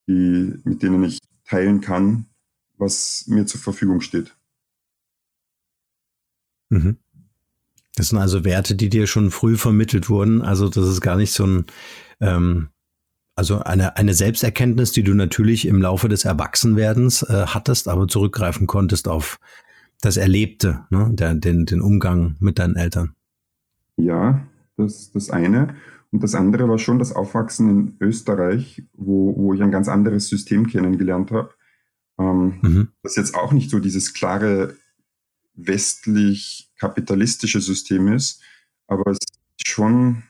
die, 0.09 0.55
mit 0.65 0.83
denen 0.83 1.03
ich 1.05 1.19
teilen 1.45 1.81
kann, 1.81 2.27
was 2.79 3.27
mir 3.27 3.47
zur 3.47 3.61
Verfügung 3.61 4.01
steht. 4.01 4.35
Mhm. 6.71 6.97
Das 7.95 8.09
sind 8.09 8.19
also 8.19 8.45
Werte, 8.45 8.75
die 8.75 8.89
dir 8.89 9.07
schon 9.07 9.31
früh 9.31 9.57
vermittelt 9.57 10.09
wurden. 10.09 10.41
Also 10.41 10.69
das 10.69 10.89
ist 10.89 11.03
gar 11.03 11.17
nicht 11.17 11.33
so 11.33 11.47
ein, 11.47 11.67
ähm, 12.21 12.69
also 13.35 13.61
eine, 13.61 13.97
eine 13.97 14.15
Selbsterkenntnis, 14.15 14.93
die 14.93 15.03
du 15.03 15.15
natürlich 15.15 15.67
im 15.67 15.83
Laufe 15.83 16.09
des 16.09 16.25
Erwachsenwerdens 16.25 17.23
äh, 17.23 17.47
hattest, 17.49 17.89
aber 17.89 18.09
zurückgreifen 18.09 18.67
konntest 18.67 19.09
auf 19.09 19.39
das 20.03 20.19
Erlebte, 20.19 20.85
ne? 20.91 21.09
Der, 21.13 21.35
den, 21.35 21.65
den 21.65 21.81
Umgang 21.81 22.37
mit 22.41 22.59
deinen 22.59 22.77
Eltern. 22.77 23.15
Ja, 23.97 24.47
das 24.77 25.13
das 25.13 25.31
eine. 25.31 25.75
Und 26.11 26.23
das 26.23 26.35
andere 26.35 26.69
war 26.69 26.79
schon 26.79 26.99
das 26.99 27.13
Aufwachsen 27.13 27.71
in 27.71 27.97
Österreich, 28.01 28.83
wo, 28.93 29.35
wo 29.37 29.55
ich 29.55 29.63
ein 29.63 29.71
ganz 29.71 29.89
anderes 29.89 30.29
System 30.29 30.67
kennengelernt 30.67 31.31
habe. 31.31 31.55
Ähm, 32.19 32.59
mhm. 32.61 32.89
Das 33.03 33.17
jetzt 33.17 33.35
auch 33.35 33.53
nicht 33.53 33.71
so 33.71 33.79
dieses 33.79 34.13
klare 34.13 34.77
westlich-kapitalistische 35.55 37.61
System 37.61 38.09
ist, 38.09 38.43
aber 38.87 39.11
es 39.11 39.19
ist 39.19 39.69
schon 39.69 40.23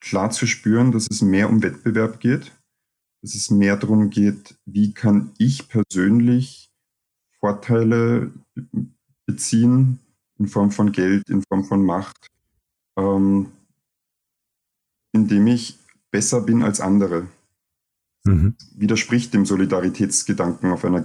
klar 0.00 0.30
zu 0.30 0.46
spüren, 0.46 0.92
dass 0.92 1.08
es 1.10 1.22
mehr 1.22 1.50
um 1.50 1.62
Wettbewerb 1.62 2.20
geht, 2.20 2.52
dass 3.22 3.34
es 3.34 3.50
mehr 3.50 3.76
darum 3.76 4.10
geht, 4.10 4.56
wie 4.64 4.94
kann 4.94 5.32
ich 5.38 5.68
persönlich 5.68 6.69
Vorteile 7.40 8.32
beziehen 9.26 9.98
in 10.38 10.46
Form 10.46 10.70
von 10.70 10.92
Geld, 10.92 11.28
in 11.28 11.42
Form 11.42 11.64
von 11.64 11.84
Macht, 11.84 12.28
ähm, 12.98 13.52
indem 15.12 15.46
ich 15.46 15.78
besser 16.10 16.42
bin 16.42 16.62
als 16.62 16.80
andere. 16.80 17.28
Mhm. 18.24 18.54
Widerspricht 18.74 19.32
dem 19.32 19.46
Solidaritätsgedanken 19.46 20.70
auf 20.70 20.84
einer 20.84 21.02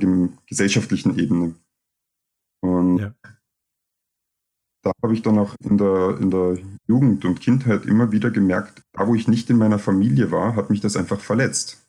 gesellschaftlichen 0.48 1.18
Ebene. 1.18 1.56
Und 2.62 2.98
ja. 2.98 3.14
da 4.82 4.92
habe 5.02 5.14
ich 5.14 5.22
dann 5.22 5.38
auch 5.38 5.56
in 5.64 5.78
der, 5.78 6.18
in 6.20 6.32
der 6.32 6.58
Jugend 6.88 7.24
und 7.26 7.40
Kindheit 7.40 7.86
immer 7.86 8.12
wieder 8.12 8.32
gemerkt, 8.32 8.82
da 8.94 9.08
wo 9.08 9.16
ich 9.16 9.28
nicht 9.28 9.50
in 9.50 9.58
meiner 9.58 9.80
Familie 9.80 10.32
war, 10.32 10.56
hat 10.56 10.70
mich 10.70 10.82
das 10.82 10.98
einfach 10.98 11.20
verletzt. 11.20 11.85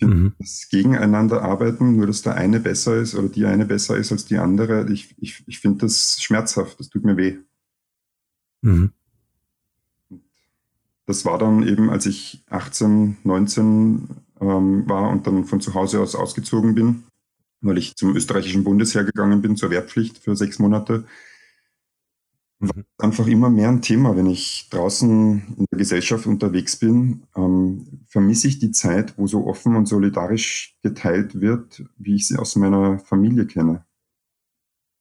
Finde, 0.00 0.16
mhm. 0.16 0.32
das 0.38 0.68
Gegeneinander 0.70 1.42
arbeiten, 1.42 1.96
nur 1.96 2.06
dass 2.06 2.22
der 2.22 2.34
eine 2.34 2.58
besser 2.58 2.96
ist 2.96 3.14
oder 3.14 3.28
die 3.28 3.44
eine 3.44 3.66
besser 3.66 3.98
ist 3.98 4.10
als 4.12 4.24
die 4.24 4.38
andere, 4.38 4.90
ich, 4.90 5.14
ich, 5.18 5.44
ich 5.46 5.60
finde 5.60 5.80
das 5.80 6.16
schmerzhaft, 6.20 6.80
das 6.80 6.88
tut 6.88 7.04
mir 7.04 7.18
weh. 7.18 7.36
Mhm. 8.62 8.92
Das 11.06 11.26
war 11.26 11.36
dann 11.38 11.66
eben, 11.68 11.90
als 11.90 12.06
ich 12.06 12.42
18, 12.48 13.18
19 13.24 14.08
ähm, 14.40 14.88
war 14.88 15.10
und 15.10 15.26
dann 15.26 15.44
von 15.44 15.60
zu 15.60 15.74
Hause 15.74 16.00
aus 16.00 16.14
ausgezogen 16.14 16.74
bin, 16.74 17.02
weil 17.60 17.76
ich 17.76 17.94
zum 17.94 18.16
österreichischen 18.16 18.64
Bundesheer 18.64 19.04
gegangen 19.04 19.42
bin, 19.42 19.56
zur 19.56 19.70
Wehrpflicht 19.70 20.16
für 20.16 20.34
sechs 20.34 20.58
Monate 20.58 21.04
mhm. 22.60 22.84
einfach 22.98 23.26
immer 23.26 23.50
mehr 23.50 23.68
ein 23.68 23.82
Thema, 23.82 24.16
wenn 24.16 24.26
ich 24.26 24.68
draußen 24.70 25.56
in 25.56 25.66
der 25.70 25.78
Gesellschaft 25.78 26.26
unterwegs 26.26 26.76
bin, 26.76 27.24
ähm, 27.34 28.04
vermisse 28.06 28.48
ich 28.48 28.58
die 28.58 28.70
Zeit, 28.70 29.18
wo 29.18 29.26
so 29.26 29.46
offen 29.46 29.76
und 29.76 29.86
solidarisch 29.86 30.78
geteilt 30.82 31.40
wird, 31.40 31.84
wie 31.98 32.16
ich 32.16 32.28
sie 32.28 32.36
aus 32.36 32.56
meiner 32.56 32.98
Familie 32.98 33.46
kenne. 33.46 33.84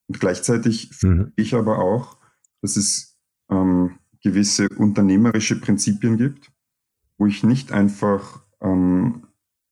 Und 0.07 0.19
gleichzeitig 0.19 0.91
mhm. 1.03 1.33
ich 1.35 1.53
aber 1.53 1.79
auch, 1.79 2.17
dass 2.61 2.77
es 2.77 3.17
ähm, 3.49 3.99
gewisse 4.23 4.67
unternehmerische 4.69 5.59
Prinzipien 5.59 6.17
gibt, 6.17 6.51
wo 7.17 7.27
ich 7.27 7.43
nicht 7.43 7.71
einfach 7.71 8.41
ähm, 8.61 9.27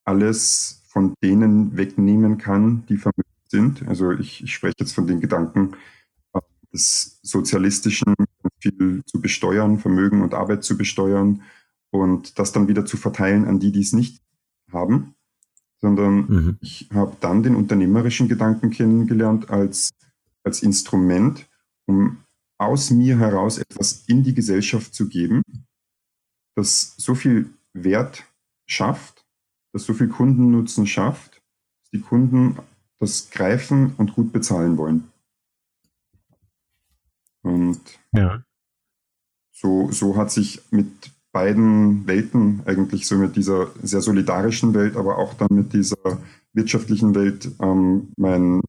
alles 0.05 0.83
von 0.87 1.13
denen 1.23 1.75
wegnehmen 1.75 2.37
kann, 2.37 2.85
die 2.87 2.97
vermögend 2.97 3.25
sind. 3.49 3.87
Also 3.87 4.11
ich, 4.11 4.43
ich 4.43 4.53
spreche 4.53 4.75
jetzt 4.79 4.93
von 4.93 5.07
den 5.07 5.19
Gedanken, 5.19 5.75
des 6.73 7.19
Sozialistischen 7.23 8.13
viel 8.59 9.03
zu 9.05 9.21
besteuern, 9.21 9.79
Vermögen 9.79 10.21
und 10.21 10.33
Arbeit 10.33 10.63
zu 10.63 10.77
besteuern 10.77 11.41
und 11.91 12.37
das 12.39 12.51
dann 12.51 12.67
wieder 12.67 12.85
zu 12.85 12.97
verteilen 12.97 13.45
an 13.45 13.59
die, 13.59 13.71
die 13.71 13.81
es 13.81 13.93
nicht 13.93 14.21
haben, 14.71 15.15
sondern 15.79 16.15
mhm. 16.27 16.57
ich 16.61 16.89
habe 16.93 17.15
dann 17.19 17.43
den 17.43 17.55
unternehmerischen 17.55 18.27
Gedanken 18.27 18.69
kennengelernt 18.69 19.49
als, 19.49 19.91
als 20.43 20.63
Instrument, 20.63 21.47
um 21.85 22.17
aus 22.57 22.89
mir 22.89 23.19
heraus 23.19 23.57
etwas 23.59 24.03
in 24.07 24.23
die 24.23 24.33
Gesellschaft 24.33 24.93
zu 24.93 25.07
geben, 25.07 25.43
das 26.55 26.95
so 26.97 27.13
viel 27.15 27.51
Wert 27.73 28.25
schafft, 28.65 29.25
das 29.73 29.83
so 29.83 29.93
viel 29.93 30.07
Kundennutzen 30.07 30.87
schafft, 30.87 31.41
dass 31.81 31.91
die 31.91 32.01
Kunden 32.01 32.57
das 32.99 33.29
greifen 33.29 33.93
und 33.97 34.13
gut 34.13 34.31
bezahlen 34.31 34.77
wollen. 34.77 35.11
Und 37.47 37.79
ja. 38.13 38.43
so, 39.51 39.91
so 39.91 40.15
hat 40.17 40.31
sich 40.31 40.61
mit 40.71 41.11
beiden 41.31 42.07
Welten 42.07 42.61
eigentlich 42.65 43.07
so 43.07 43.15
mit 43.15 43.35
dieser 43.35 43.67
sehr 43.81 44.01
solidarischen 44.01 44.73
Welt, 44.73 44.95
aber 44.95 45.17
auch 45.17 45.33
dann 45.35 45.49
mit 45.51 45.73
dieser 45.73 45.97
wirtschaftlichen 46.53 47.15
Welt 47.15 47.51
ähm, 47.59 48.09
mein, 48.17 48.61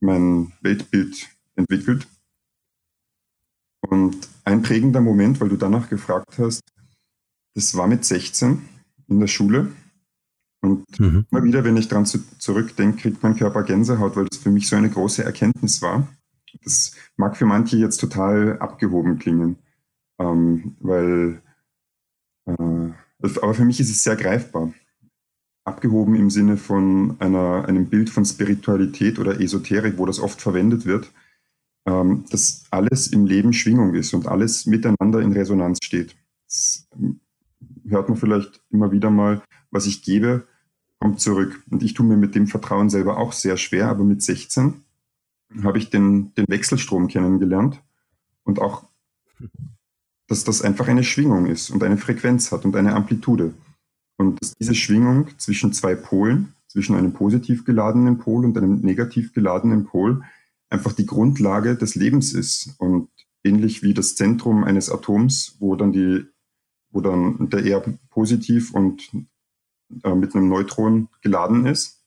mein 0.00 0.52
Weltbild 0.60 1.28
entwickelt. 1.54 2.06
Und 3.88 4.28
ein 4.44 4.62
prägender 4.62 5.00
Moment, 5.00 5.40
weil 5.40 5.48
du 5.48 5.56
danach 5.56 5.88
gefragt 5.88 6.38
hast, 6.38 6.62
das 7.54 7.74
war 7.76 7.86
mit 7.86 8.04
16 8.04 8.60
in 9.08 9.20
der 9.20 9.28
Schule. 9.28 9.72
Und 10.60 10.84
mhm. 10.98 11.26
immer 11.30 11.44
wieder, 11.44 11.64
wenn 11.64 11.76
ich 11.76 11.88
daran 11.88 12.06
zu, 12.06 12.18
zurückdenke, 12.38 13.02
kriegt 13.02 13.22
mein 13.22 13.36
Körper 13.36 13.62
Gänsehaut, 13.62 14.16
weil 14.16 14.26
das 14.26 14.38
für 14.38 14.50
mich 14.50 14.68
so 14.68 14.76
eine 14.76 14.90
große 14.90 15.22
Erkenntnis 15.22 15.80
war. 15.80 16.08
Das 16.62 16.92
mag 17.16 17.36
für 17.36 17.46
manche 17.46 17.76
jetzt 17.76 17.98
total 17.98 18.58
abgehoben 18.58 19.18
klingen, 19.18 19.56
ähm, 20.18 20.76
weil, 20.80 21.42
äh, 22.46 22.90
aber 23.42 23.54
für 23.54 23.64
mich 23.64 23.80
ist 23.80 23.90
es 23.90 24.02
sehr 24.02 24.16
greifbar. 24.16 24.72
abgehoben 25.64 26.14
im 26.14 26.30
Sinne 26.30 26.56
von 26.56 27.16
einer, 27.18 27.64
einem 27.66 27.86
Bild 27.86 28.08
von 28.08 28.24
Spiritualität 28.24 29.18
oder 29.18 29.40
Esoterik, 29.40 29.98
wo 29.98 30.06
das 30.06 30.20
oft 30.20 30.40
verwendet 30.40 30.86
wird, 30.86 31.10
ähm, 31.86 32.24
dass 32.30 32.66
alles 32.70 33.08
im 33.08 33.26
Leben 33.26 33.52
Schwingung 33.52 33.94
ist 33.94 34.14
und 34.14 34.28
alles 34.28 34.66
miteinander 34.66 35.20
in 35.20 35.32
Resonanz 35.32 35.78
steht. 35.82 36.14
Das 36.46 36.88
ähm, 36.96 37.20
hört 37.88 38.08
man 38.08 38.16
vielleicht 38.16 38.62
immer 38.70 38.92
wieder 38.92 39.10
mal, 39.10 39.42
was 39.72 39.86
ich 39.86 40.02
gebe, 40.02 40.46
kommt 41.00 41.20
zurück. 41.20 41.62
Und 41.70 41.82
ich 41.82 41.94
tue 41.94 42.06
mir 42.06 42.16
mit 42.16 42.36
dem 42.36 42.46
Vertrauen 42.46 42.88
selber 42.88 43.18
auch 43.18 43.32
sehr 43.32 43.56
schwer, 43.56 43.88
aber 43.88 44.04
mit 44.04 44.22
16 44.22 44.85
habe 45.62 45.78
ich 45.78 45.90
den, 45.90 46.34
den 46.34 46.46
Wechselstrom 46.48 47.08
kennengelernt 47.08 47.82
und 48.44 48.60
auch, 48.60 48.84
dass 50.28 50.44
das 50.44 50.62
einfach 50.62 50.88
eine 50.88 51.04
Schwingung 51.04 51.46
ist 51.46 51.70
und 51.70 51.82
eine 51.82 51.96
Frequenz 51.96 52.52
hat 52.52 52.64
und 52.64 52.76
eine 52.76 52.94
Amplitude. 52.94 53.54
Und 54.16 54.40
dass 54.40 54.54
diese 54.54 54.74
Schwingung 54.74 55.28
zwischen 55.38 55.72
zwei 55.72 55.94
Polen, 55.94 56.54
zwischen 56.68 56.96
einem 56.96 57.12
positiv 57.12 57.64
geladenen 57.64 58.18
Pol 58.18 58.44
und 58.44 58.56
einem 58.56 58.80
negativ 58.80 59.32
geladenen 59.32 59.84
Pol, 59.84 60.22
einfach 60.70 60.92
die 60.92 61.06
Grundlage 61.06 61.76
des 61.76 61.94
Lebens 61.94 62.32
ist. 62.32 62.74
Und 62.78 63.08
ähnlich 63.44 63.82
wie 63.82 63.94
das 63.94 64.16
Zentrum 64.16 64.64
eines 64.64 64.90
Atoms, 64.90 65.56
wo 65.60 65.76
dann 65.76 65.92
die, 65.92 66.24
wo 66.90 67.00
dann 67.00 67.50
der 67.50 67.64
eher 67.64 67.84
positiv 68.10 68.74
und 68.74 69.10
äh, 70.02 70.14
mit 70.14 70.34
einem 70.34 70.48
Neutron 70.48 71.08
geladen 71.22 71.66
ist. 71.66 72.02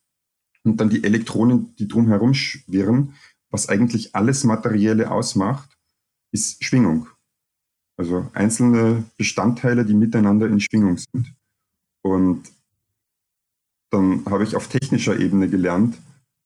Und 0.63 0.81
dann 0.81 0.89
die 0.89 1.03
Elektronen, 1.03 1.75
die 1.77 1.87
drumherum 1.87 2.33
schwirren, 2.33 3.13
was 3.49 3.69
eigentlich 3.69 4.15
alles 4.15 4.43
Materielle 4.43 5.11
ausmacht, 5.11 5.77
ist 6.31 6.63
Schwingung. 6.63 7.07
Also 7.97 8.29
einzelne 8.33 9.03
Bestandteile, 9.17 9.85
die 9.85 9.93
miteinander 9.93 10.47
in 10.47 10.59
Schwingung 10.59 10.97
sind. 10.97 11.35
Und 12.01 12.51
dann 13.91 14.25
habe 14.25 14.43
ich 14.43 14.55
auf 14.55 14.67
technischer 14.67 15.19
Ebene 15.19 15.49
gelernt, 15.49 15.97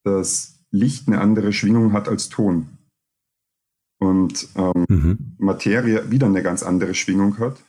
dass 0.03 0.59
Licht 0.71 1.07
eine 1.07 1.21
andere 1.21 1.53
Schwingung 1.53 1.93
hat 1.93 2.07
als 2.07 2.29
Ton. 2.29 2.69
Und 3.99 4.47
ähm, 4.55 4.85
mhm. 4.89 5.35
Materie 5.37 6.09
wieder 6.09 6.27
eine 6.27 6.41
ganz 6.41 6.63
andere 6.63 6.95
Schwingung 6.95 7.37
hat. 7.39 7.63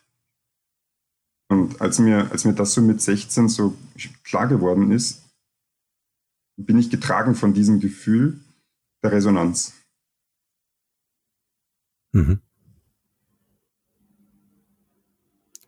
Und 1.49 1.81
als 1.81 1.99
mir, 1.99 2.31
als 2.31 2.45
mir 2.45 2.55
das 2.55 2.73
so 2.73 2.81
mit 2.81 3.01
16 3.01 3.49
so 3.49 3.77
klar 4.23 4.49
geworden 4.49 4.91
ist, 4.91 5.23
bin 6.57 6.79
ich 6.79 6.91
getragen 6.91 7.35
von 7.35 7.53
diesem 7.53 7.81
Gefühl 7.81 8.41
der 9.05 9.13
Resonanz. 9.13 9.75
Mhm. 12.13 12.41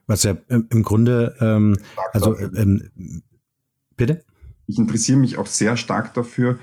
Was 0.07 0.23
ja 0.23 0.37
im 0.49 0.83
Grunde, 0.83 1.37
ähm, 1.40 1.76
also 2.12 2.37
ähm, 2.38 3.23
bitte? 3.97 4.25
Ich 4.66 4.78
interessiere 4.78 5.19
mich 5.19 5.37
auch 5.37 5.47
sehr 5.47 5.76
stark 5.76 6.14
dafür, 6.14 6.59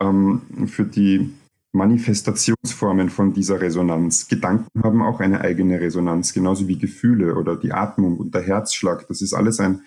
ähm, 0.00 0.66
für 0.66 0.84
die 0.84 1.34
Manifestationsformen 1.72 3.10
von 3.10 3.34
dieser 3.34 3.60
Resonanz. 3.60 4.28
Gedanken 4.28 4.82
haben 4.82 5.02
auch 5.02 5.20
eine 5.20 5.42
eigene 5.42 5.80
Resonanz, 5.80 6.32
genauso 6.32 6.66
wie 6.66 6.78
Gefühle 6.78 7.34
oder 7.34 7.56
die 7.56 7.72
Atmung 7.72 8.16
und 8.16 8.34
der 8.34 8.42
Herzschlag. 8.42 9.06
Das 9.08 9.20
ist 9.20 9.34
alles 9.34 9.60
ein 9.60 9.82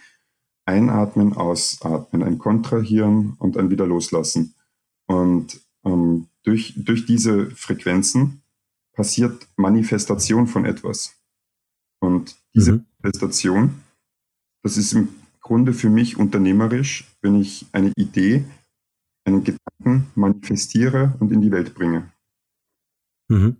Einatmen, 0.65 1.33
Ausatmen, 1.33 2.21
ein 2.21 2.37
Kontrahieren 2.37 3.33
und 3.39 3.57
ein 3.57 3.71
Wieder 3.71 3.87
loslassen. 3.87 4.53
Und 5.07 5.59
ähm, 5.85 6.27
durch, 6.43 6.73
durch 6.77 7.05
diese 7.05 7.51
Frequenzen 7.51 8.41
passiert 8.93 9.47
Manifestation 9.55 10.47
von 10.47 10.65
etwas. 10.65 11.15
Und 11.99 12.35
diese 12.53 12.73
mhm. 12.73 12.85
Manifestation, 13.01 13.81
das 14.63 14.77
ist 14.77 14.93
im 14.93 15.09
Grunde 15.39 15.73
für 15.73 15.89
mich 15.89 16.17
unternehmerisch, 16.17 17.05
wenn 17.21 17.39
ich 17.39 17.65
eine 17.71 17.91
Idee 17.95 18.45
einen 19.23 19.43
Gedanken 19.43 20.11
manifestiere 20.15 21.15
und 21.19 21.31
in 21.31 21.41
die 21.41 21.51
Welt 21.51 21.73
bringe. 21.75 22.11
Mhm. 23.29 23.57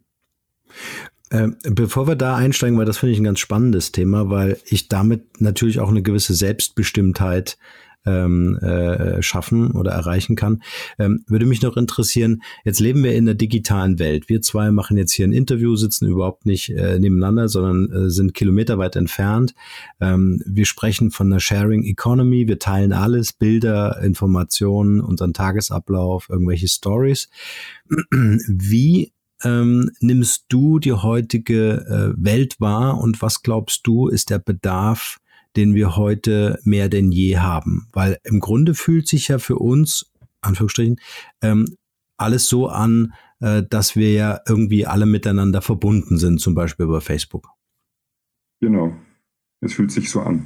Äh, 1.30 1.50
bevor 1.70 2.08
wir 2.08 2.16
da 2.16 2.36
einsteigen, 2.36 2.78
weil 2.78 2.86
das 2.86 2.98
finde 2.98 3.14
ich 3.14 3.20
ein 3.20 3.26
ganz 3.26 3.40
spannendes 3.40 3.92
Thema, 3.92 4.30
weil 4.30 4.60
ich 4.66 4.90
damit 4.90 5.40
natürlich 5.40 5.80
auch 5.80 5.90
eine 5.90 6.02
gewisse 6.02 6.34
Selbstbestimmtheit 6.34 7.58
ähm, 8.06 8.58
äh, 8.58 9.22
schaffen 9.22 9.72
oder 9.72 9.92
erreichen 9.92 10.36
kann. 10.36 10.62
Ähm, 10.98 11.24
würde 11.28 11.46
mich 11.46 11.62
noch 11.62 11.78
interessieren, 11.78 12.42
jetzt 12.64 12.80
leben 12.80 13.04
wir 13.04 13.14
in 13.14 13.26
der 13.26 13.36
digitalen 13.36 14.00
Welt. 14.00 14.30
Wir 14.30 14.42
zwei 14.42 14.72
machen 14.72 14.98
jetzt 14.98 15.14
hier 15.14 15.28
ein 15.28 15.34
Interview, 15.34 15.76
sitzen 15.76 16.08
überhaupt 16.08 16.46
nicht 16.46 16.70
äh, 16.70 17.00
nebeneinander, 17.00 17.48
sondern 17.48 17.92
äh, 17.92 18.10
sind 18.10 18.34
kilometerweit 18.34 18.96
entfernt. 18.96 19.54
Ähm, 20.00 20.42
wir 20.46 20.66
sprechen 20.66 21.12
von 21.12 21.28
einer 21.28 21.40
Sharing 21.40 21.84
Economy. 21.84 22.48
Wir 22.48 22.60
teilen 22.60 22.94
alles, 22.94 23.34
Bilder, 23.34 24.02
Informationen, 24.02 25.02
unseren 25.02 25.34
Tagesablauf, 25.34 26.30
irgendwelche 26.30 26.68
Stories. 26.68 27.30
Wie 28.10 29.14
ähm, 29.44 29.92
nimmst 30.00 30.46
du 30.50 30.80
die 30.80 30.94
heutige 30.94 32.14
äh, 32.18 32.24
Welt 32.24 32.60
wahr 32.60 33.00
und 33.00 33.22
was 33.22 33.42
glaubst 33.42 33.88
du, 33.88 34.08
ist 34.08 34.30
der 34.30 34.40
Bedarf 34.40 35.18
den 35.56 35.76
wir 35.76 35.96
heute 35.96 36.60
mehr 36.64 36.90
denn 36.90 37.12
je 37.12 37.38
haben. 37.38 37.88
Weil 37.94 38.18
im 38.24 38.40
Grunde 38.40 38.74
fühlt 38.74 39.08
sich 39.08 39.28
ja 39.28 39.40
für 39.40 39.58
uns, 39.58 40.12
Anführungsstrichen, 40.42 41.00
ähm, 41.42 41.78
alles 42.18 42.48
so 42.48 42.68
an, 42.68 43.14
äh, 43.40 43.64
dass 43.64 43.96
wir 43.96 44.14
ja 44.14 44.40
irgendwie 44.48 44.86
alle 44.86 45.06
miteinander 45.06 45.62
verbunden 45.62 46.18
sind, 46.18 46.40
zum 46.40 46.54
Beispiel 46.54 46.86
über 46.86 47.02
Facebook. 47.02 47.50
Genau, 48.60 48.96
es 49.60 49.74
fühlt 49.74 49.92
sich 49.92 50.10
so 50.10 50.22
an. 50.22 50.46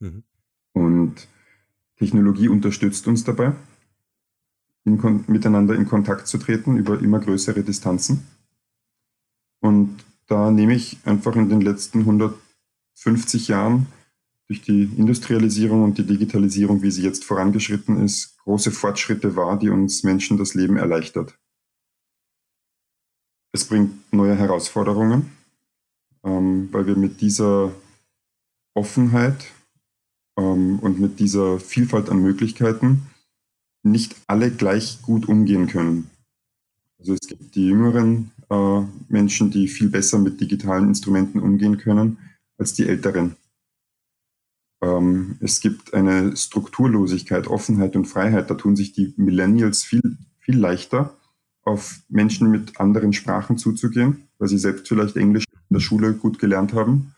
Mhm. 0.00 0.24
Und 0.72 1.28
Technologie 1.96 2.48
unterstützt 2.48 3.06
uns 3.06 3.24
dabei, 3.24 3.52
in 4.84 5.24
miteinander 5.26 5.74
in 5.74 5.86
Kontakt 5.86 6.26
zu 6.26 6.38
treten 6.38 6.76
über 6.76 7.00
immer 7.00 7.18
größere 7.18 7.62
Distanzen. 7.62 8.26
Und 9.60 10.04
da 10.26 10.50
nehme 10.50 10.74
ich 10.74 10.98
einfach 11.04 11.34
in 11.36 11.48
den 11.48 11.60
letzten 11.60 12.00
100 12.00 12.34
50 12.98 13.48
Jahren 13.48 13.86
durch 14.48 14.62
die 14.62 14.84
Industrialisierung 14.96 15.84
und 15.84 15.98
die 15.98 16.06
Digitalisierung, 16.06 16.82
wie 16.82 16.90
sie 16.90 17.02
jetzt 17.02 17.24
vorangeschritten 17.24 18.02
ist, 18.02 18.38
große 18.38 18.70
Fortschritte 18.70 19.36
wahr, 19.36 19.58
die 19.58 19.68
uns 19.68 20.02
Menschen 20.02 20.36
das 20.36 20.54
Leben 20.54 20.76
erleichtert. 20.76 21.38
Es 23.52 23.64
bringt 23.64 24.12
neue 24.12 24.36
Herausforderungen, 24.36 25.30
ähm, 26.24 26.68
weil 26.72 26.86
wir 26.86 26.96
mit 26.96 27.20
dieser 27.20 27.72
Offenheit 28.74 29.44
ähm, 30.36 30.78
und 30.80 30.98
mit 30.98 31.20
dieser 31.20 31.60
Vielfalt 31.60 32.08
an 32.08 32.22
Möglichkeiten 32.22 33.06
nicht 33.82 34.16
alle 34.26 34.50
gleich 34.50 35.02
gut 35.02 35.28
umgehen 35.28 35.66
können. 35.66 36.10
Also 36.98 37.14
es 37.14 37.28
gibt 37.28 37.54
die 37.54 37.68
jüngeren 37.68 38.32
äh, 38.50 38.80
Menschen, 39.08 39.50
die 39.50 39.68
viel 39.68 39.88
besser 39.88 40.18
mit 40.18 40.40
digitalen 40.40 40.88
Instrumenten 40.88 41.40
umgehen 41.40 41.78
können 41.78 42.18
als 42.58 42.74
die 42.74 42.86
Älteren. 42.86 43.36
Ähm, 44.82 45.38
es 45.40 45.60
gibt 45.60 45.94
eine 45.94 46.36
Strukturlosigkeit, 46.36 47.46
Offenheit 47.46 47.96
und 47.96 48.06
Freiheit. 48.06 48.50
Da 48.50 48.54
tun 48.54 48.76
sich 48.76 48.92
die 48.92 49.14
Millennials 49.16 49.84
viel, 49.84 50.18
viel 50.40 50.58
leichter, 50.58 51.16
auf 51.62 52.00
Menschen 52.08 52.50
mit 52.50 52.80
anderen 52.80 53.12
Sprachen 53.12 53.58
zuzugehen, 53.58 54.28
weil 54.38 54.48
sie 54.48 54.58
selbst 54.58 54.88
vielleicht 54.88 55.16
Englisch 55.16 55.44
in 55.68 55.74
der 55.74 55.80
Schule 55.80 56.14
gut 56.14 56.38
gelernt 56.38 56.72
haben, 56.72 57.14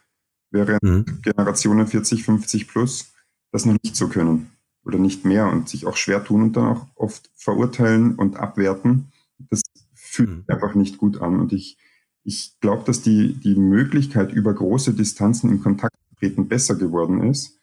während 0.50 0.82
mhm. 0.82 1.04
Generationen 1.22 1.86
40, 1.86 2.24
50 2.24 2.68
plus 2.68 3.12
das 3.52 3.66
noch 3.66 3.76
nicht 3.82 3.96
so 3.96 4.08
können 4.08 4.50
oder 4.84 4.98
nicht 4.98 5.24
mehr 5.24 5.48
und 5.50 5.68
sich 5.68 5.86
auch 5.86 5.96
schwer 5.96 6.24
tun 6.24 6.42
und 6.42 6.56
dann 6.56 6.66
auch 6.66 6.86
oft 6.94 7.30
verurteilen 7.34 8.14
und 8.14 8.36
abwerten. 8.36 9.12
Das 9.38 9.60
fühlt 9.94 10.30
mhm. 10.30 10.44
einfach 10.48 10.74
nicht 10.74 10.98
gut 10.98 11.20
an. 11.20 11.38
Und 11.38 11.52
ich 11.52 11.76
ich 12.24 12.58
glaube, 12.60 12.84
dass 12.84 13.02
die, 13.02 13.34
die 13.34 13.54
Möglichkeit, 13.54 14.32
über 14.32 14.54
große 14.54 14.94
Distanzen 14.94 15.50
in 15.50 15.62
Kontakt 15.62 15.96
zu 16.08 16.14
treten, 16.16 16.48
besser 16.48 16.74
geworden 16.74 17.22
ist, 17.22 17.58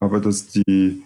aber 0.00 0.20
dass 0.20 0.48
die, 0.48 1.02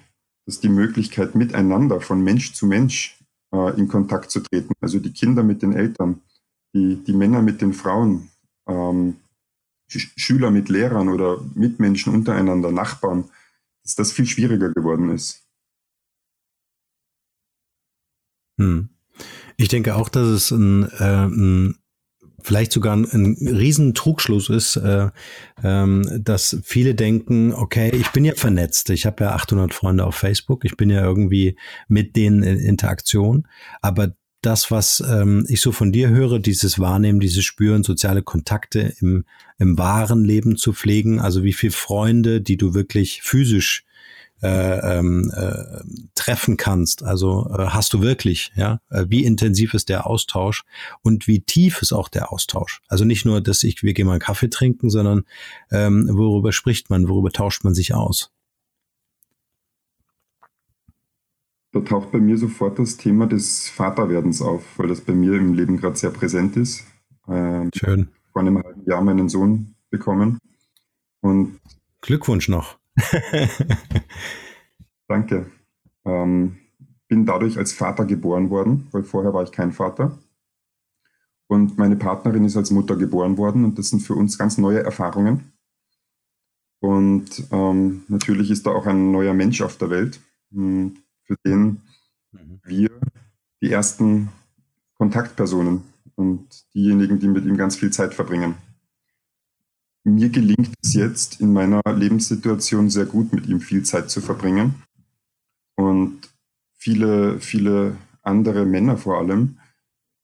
dass 0.47 0.61
die 0.61 0.69
Möglichkeit, 0.69 1.35
miteinander 1.35 2.01
von 2.01 2.23
Mensch 2.23 2.53
zu 2.53 2.67
Mensch 2.67 3.19
äh, 3.53 3.79
in 3.79 3.89
Kontakt 3.89 4.31
zu 4.31 4.41
treten, 4.41 4.73
also 4.81 4.99
die 4.99 5.13
Kinder 5.13 5.43
mit 5.43 5.63
den 5.63 5.73
Eltern, 5.73 6.21
die, 6.75 6.97
die 6.97 7.13
Männer 7.13 7.43
mit 7.43 7.61
den 7.61 7.73
Frauen, 7.73 8.31
ähm, 8.67 9.17
Schüler 9.89 10.51
mit 10.51 10.71
Lehrern 10.71 11.09
oder 11.09 11.39
Mitmenschen 11.55 12.15
untereinander, 12.15 12.73
Nachbarn, 12.73 13.25
dass 13.83 13.95
das 13.95 14.13
viel 14.13 14.27
schwieriger 14.27 14.71
geworden 14.71 15.11
ist. 15.11 15.47
Hm. 18.59 18.89
Ich 19.57 19.69
denke 19.69 19.97
auch, 19.97 20.09
dass 20.09 20.27
es 20.29 20.51
ein, 20.51 20.85
äh, 20.99 21.27
ein 21.27 21.82
vielleicht 22.43 22.73
sogar 22.73 22.97
ein, 22.97 23.05
ein 23.05 23.37
riesen 23.41 23.95
Trugschluss 23.95 24.49
ist, 24.49 24.77
äh, 24.77 25.09
ähm, 25.63 26.05
dass 26.23 26.59
viele 26.65 26.95
denken, 26.95 27.53
okay, 27.53 27.91
ich 27.95 28.11
bin 28.11 28.25
ja 28.25 28.35
vernetzt, 28.35 28.91
ich 28.91 29.07
habe 29.07 29.25
ja 29.25 29.33
800 29.33 29.73
Freunde 29.75 30.05
auf 30.05 30.15
Facebook, 30.15 30.65
ich 30.65 30.77
bin 30.77 30.91
ja 30.91 31.03
irgendwie 31.03 31.57
mit 31.89 32.17
denen 32.17 32.43
in 32.43 32.59
Interaktion, 32.59 33.47
aber 33.81 34.15
das, 34.43 34.73
was 34.73 35.03
ähm, 35.09 35.47
ich 35.49 35.61
so 35.61 35.71
von 35.71 35.93
dir 35.93 36.09
höre, 36.09 36.41
dieses 36.41 36.79
Wahrnehmen, 36.81 37.21
dieses 37.21 37.45
Spüren, 37.45 37.85
soziale 37.85 38.23
Kontakte 38.23 38.93
im, 39.01 39.25
im 39.59 39.79
wahren 39.79 40.25
Leben 40.25 40.57
zu 40.57 40.73
pflegen, 40.73 41.21
also 41.21 41.45
wie 41.45 41.53
viele 41.53 41.73
Freunde, 41.73 42.41
die 42.41 42.57
du 42.57 42.75
wirklich 42.75 43.23
physisch 43.23 43.85
äh, 44.43 44.99
ähm, 44.99 45.33
äh, 45.35 45.85
treffen 46.15 46.57
kannst. 46.57 47.03
Also 47.03 47.49
äh, 47.57 47.67
hast 47.69 47.93
du 47.93 48.03
wirklich, 48.03 48.53
ja, 48.57 48.81
äh, 48.91 49.07
wie 49.09 49.25
intensiv 49.25 49.75
ist 49.75 49.89
der 49.89 50.07
Austausch 50.07 50.65
und 51.03 51.29
wie 51.29 51.41
tief 51.41 51.81
ist 51.81 51.93
auch 51.93 52.09
der 52.09 52.33
Austausch. 52.33 52.81
Also 52.89 53.05
nicht 53.05 53.25
nur, 53.25 53.41
dass 53.41 53.63
ich, 53.63 53.83
wir 53.83 53.95
gehen 53.95 54.07
mal 54.07 54.15
einen 54.15 54.21
Kaffee 54.21 54.51
trinken, 54.51 54.91
sondern 54.91 55.25
ähm, 55.71 56.09
worüber 56.11 56.53
spricht 56.53 56.91
man, 56.91 57.09
worüber 57.09 57.31
tauscht 57.31 57.65
man 57.65 57.75
sich 57.75 57.95
aus? 57.95 58.33
Da 61.73 61.81
taucht 61.81 62.13
bei 62.13 62.19
mir 62.19 62.37
sofort 62.37 62.79
das 62.79 62.99
Thema 62.99 63.27
des 63.27 63.69
Vaterwerdens 63.71 64.43
auf, 64.43 64.63
weil 64.77 64.89
das 64.89 65.01
bei 65.01 65.15
mir 65.15 65.35
im 65.35 65.55
Leben 65.55 65.79
gerade 65.79 65.97
sehr 65.97 66.11
präsent 66.11 66.57
ist. 66.57 66.85
Ähm, 67.29 67.71
Schön. 67.75 68.09
Vor 68.33 68.43
einem 68.43 68.63
halben 68.63 68.85
Jahr 68.85 69.01
meinen 69.03 69.29
Sohn 69.29 69.75
bekommen. 69.89 70.39
Und 71.21 71.61
Glückwunsch 72.03 72.49
noch. 72.49 72.82
Danke. 75.09 75.47
Ähm, 76.05 76.59
bin 77.09 77.27
dadurch 77.27 77.59
als 77.59 77.73
Vater 77.73 78.05
geboren 78.05 78.51
worden, 78.51 78.89
weil 78.93 79.05
vorher 79.05 79.35
war 79.35 79.43
ich 79.43 79.53
kein 79.53 79.73
Vater. 79.73 80.19
Und 81.47 81.77
meine 81.77 81.97
Partnerin 81.97 82.45
ist 82.45 82.57
als 82.57 82.71
Mutter 82.71 82.97
geboren 82.97 83.37
worden 83.37 83.65
und 83.65 83.79
das 83.79 83.91
sind 83.91 84.01
für 84.01 84.15
uns 84.15 84.39
ganz 84.39 84.57
neue 84.57 84.83
Erfahrungen. 84.83 85.53
Und 86.81 87.47
ähm, 87.53 88.05
natürlich 88.09 88.51
ist 88.51 88.67
da 88.67 88.71
auch 88.71 88.87
ein 88.87 89.13
neuer 89.13 89.35
Mensch 89.35 89.61
auf 89.61 89.77
der 89.77 89.91
Welt, 89.91 90.21
hm, 90.51 90.97
für 91.25 91.37
den 91.45 91.83
mhm. 92.33 92.61
wir 92.65 92.91
die 93.61 93.71
ersten 93.71 94.31
Kontaktpersonen 94.95 95.83
und 96.17 96.49
diejenigen, 96.75 97.21
die 97.21 97.29
mit 97.29 97.45
ihm 97.45 97.57
ganz 97.57 97.77
viel 97.77 97.93
Zeit 97.93 98.15
verbringen 98.15 98.55
mir 100.05 100.29
gelingt 100.29 100.75
es 100.83 100.95
jetzt 100.95 101.41
in 101.41 101.53
meiner 101.53 101.81
Lebenssituation 101.87 102.91
sehr 102.91 103.07
gut, 103.07 103.33
mit 103.33 103.47
ihm 103.47 103.61
viel 103.61 103.85
Zeit 103.85 104.11
zu 104.11 104.21
verbringen. 104.21 104.83
Und 105.77 106.21
viele, 106.75 107.41
viele 107.41 107.97
andere 108.23 108.65
Männer 108.67 108.97
vor 108.97 109.19
allem 109.19 109.59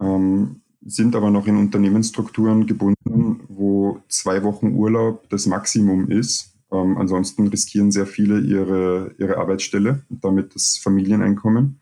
ähm, 0.00 0.62
sind 0.80 1.16
aber 1.16 1.30
noch 1.30 1.46
in 1.46 1.56
Unternehmensstrukturen 1.56 2.66
gebunden, 2.66 3.40
wo 3.48 4.00
zwei 4.08 4.42
Wochen 4.42 4.74
Urlaub 4.74 5.28
das 5.30 5.46
Maximum 5.46 6.10
ist. 6.10 6.54
Ähm, 6.70 6.98
ansonsten 6.98 7.48
riskieren 7.48 7.92
sehr 7.92 8.06
viele 8.06 8.40
ihre, 8.40 9.14
ihre 9.18 9.38
Arbeitsstelle 9.38 10.02
und 10.08 10.24
damit 10.24 10.54
das 10.54 10.78
Familieneinkommen 10.78 11.80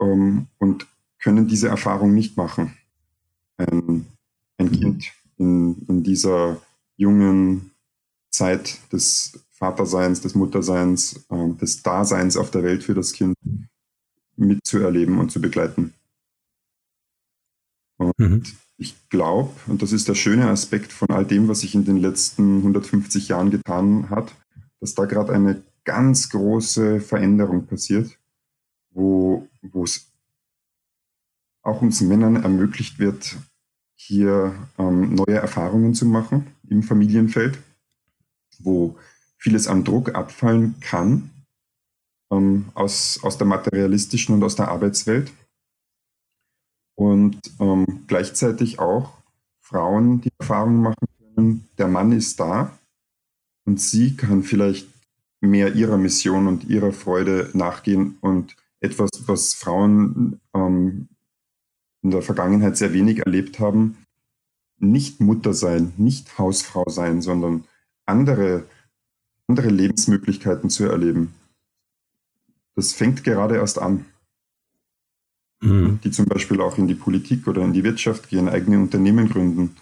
ähm, 0.00 0.46
und 0.58 0.86
können 1.18 1.48
diese 1.48 1.68
Erfahrung 1.68 2.14
nicht 2.14 2.36
machen. 2.36 2.74
Ein, 3.56 4.06
ein 4.58 4.70
Kind 4.70 5.12
in, 5.38 5.84
in 5.88 6.02
dieser 6.02 6.60
jungen 6.96 7.72
Zeit 8.30 8.80
des 8.92 9.44
Vaterseins, 9.50 10.20
des 10.20 10.34
Mutterseins, 10.34 11.24
äh, 11.30 11.48
des 11.60 11.82
Daseins 11.82 12.36
auf 12.36 12.50
der 12.50 12.62
Welt 12.62 12.82
für 12.82 12.94
das 12.94 13.12
Kind 13.12 13.36
mitzuerleben 14.36 15.18
und 15.18 15.30
zu 15.30 15.40
begleiten. 15.40 15.94
Und 17.96 18.18
mhm. 18.18 18.42
ich 18.76 19.08
glaube, 19.08 19.52
und 19.66 19.82
das 19.82 19.92
ist 19.92 20.08
der 20.08 20.14
schöne 20.14 20.48
Aspekt 20.48 20.92
von 20.92 21.08
all 21.10 21.24
dem, 21.24 21.46
was 21.48 21.60
sich 21.60 21.74
in 21.74 21.84
den 21.84 21.98
letzten 21.98 22.58
150 22.58 23.28
Jahren 23.28 23.50
getan 23.50 24.10
hat, 24.10 24.34
dass 24.80 24.94
da 24.94 25.04
gerade 25.04 25.32
eine 25.32 25.62
ganz 25.84 26.30
große 26.30 27.00
Veränderung 27.00 27.66
passiert, 27.66 28.18
wo 28.90 29.48
es 29.84 30.10
auch 31.62 31.80
uns 31.80 32.00
Männern 32.00 32.36
ermöglicht 32.36 32.98
wird, 32.98 33.36
hier 34.06 34.54
ähm, 34.78 35.14
neue 35.14 35.36
Erfahrungen 35.36 35.94
zu 35.94 36.04
machen 36.06 36.46
im 36.68 36.82
Familienfeld, 36.82 37.58
wo 38.58 38.96
vieles 39.38 39.66
an 39.66 39.84
Druck 39.84 40.14
abfallen 40.14 40.74
kann 40.80 41.30
ähm, 42.30 42.66
aus, 42.74 43.20
aus 43.22 43.38
der 43.38 43.46
materialistischen 43.46 44.34
und 44.34 44.44
aus 44.44 44.56
der 44.56 44.68
Arbeitswelt. 44.68 45.32
Und 46.96 47.40
ähm, 47.58 48.04
gleichzeitig 48.06 48.78
auch 48.78 49.14
Frauen 49.60 50.20
die 50.20 50.30
Erfahrung 50.38 50.82
machen 50.82 51.08
können, 51.34 51.68
der 51.78 51.88
Mann 51.88 52.12
ist 52.12 52.38
da 52.38 52.78
und 53.66 53.80
sie 53.80 54.16
kann 54.16 54.42
vielleicht 54.42 54.88
mehr 55.40 55.74
ihrer 55.74 55.96
Mission 55.96 56.46
und 56.46 56.64
ihrer 56.64 56.92
Freude 56.92 57.50
nachgehen 57.54 58.18
und 58.20 58.54
etwas, 58.80 59.10
was 59.26 59.54
Frauen 59.54 60.40
ähm, 60.54 61.08
in 62.04 62.10
der 62.10 62.22
Vergangenheit 62.22 62.76
sehr 62.76 62.92
wenig 62.92 63.20
erlebt 63.20 63.58
haben, 63.58 63.96
nicht 64.78 65.20
Mutter 65.20 65.54
sein, 65.54 65.94
nicht 65.96 66.38
Hausfrau 66.38 66.84
sein, 66.88 67.22
sondern 67.22 67.64
andere, 68.04 68.64
andere 69.48 69.68
Lebensmöglichkeiten 69.68 70.68
zu 70.68 70.84
erleben. 70.84 71.34
Das 72.76 72.92
fängt 72.92 73.24
gerade 73.24 73.56
erst 73.56 73.78
an. 73.78 74.04
Mhm. 75.62 75.98
Die 76.04 76.10
zum 76.10 76.26
Beispiel 76.26 76.60
auch 76.60 76.76
in 76.76 76.88
die 76.88 76.94
Politik 76.94 77.46
oder 77.48 77.62
in 77.62 77.72
die 77.72 77.84
Wirtschaft 77.84 78.28
gehen, 78.28 78.50
eigene 78.50 78.78
Unternehmen 78.78 79.30
gründen, 79.30 79.76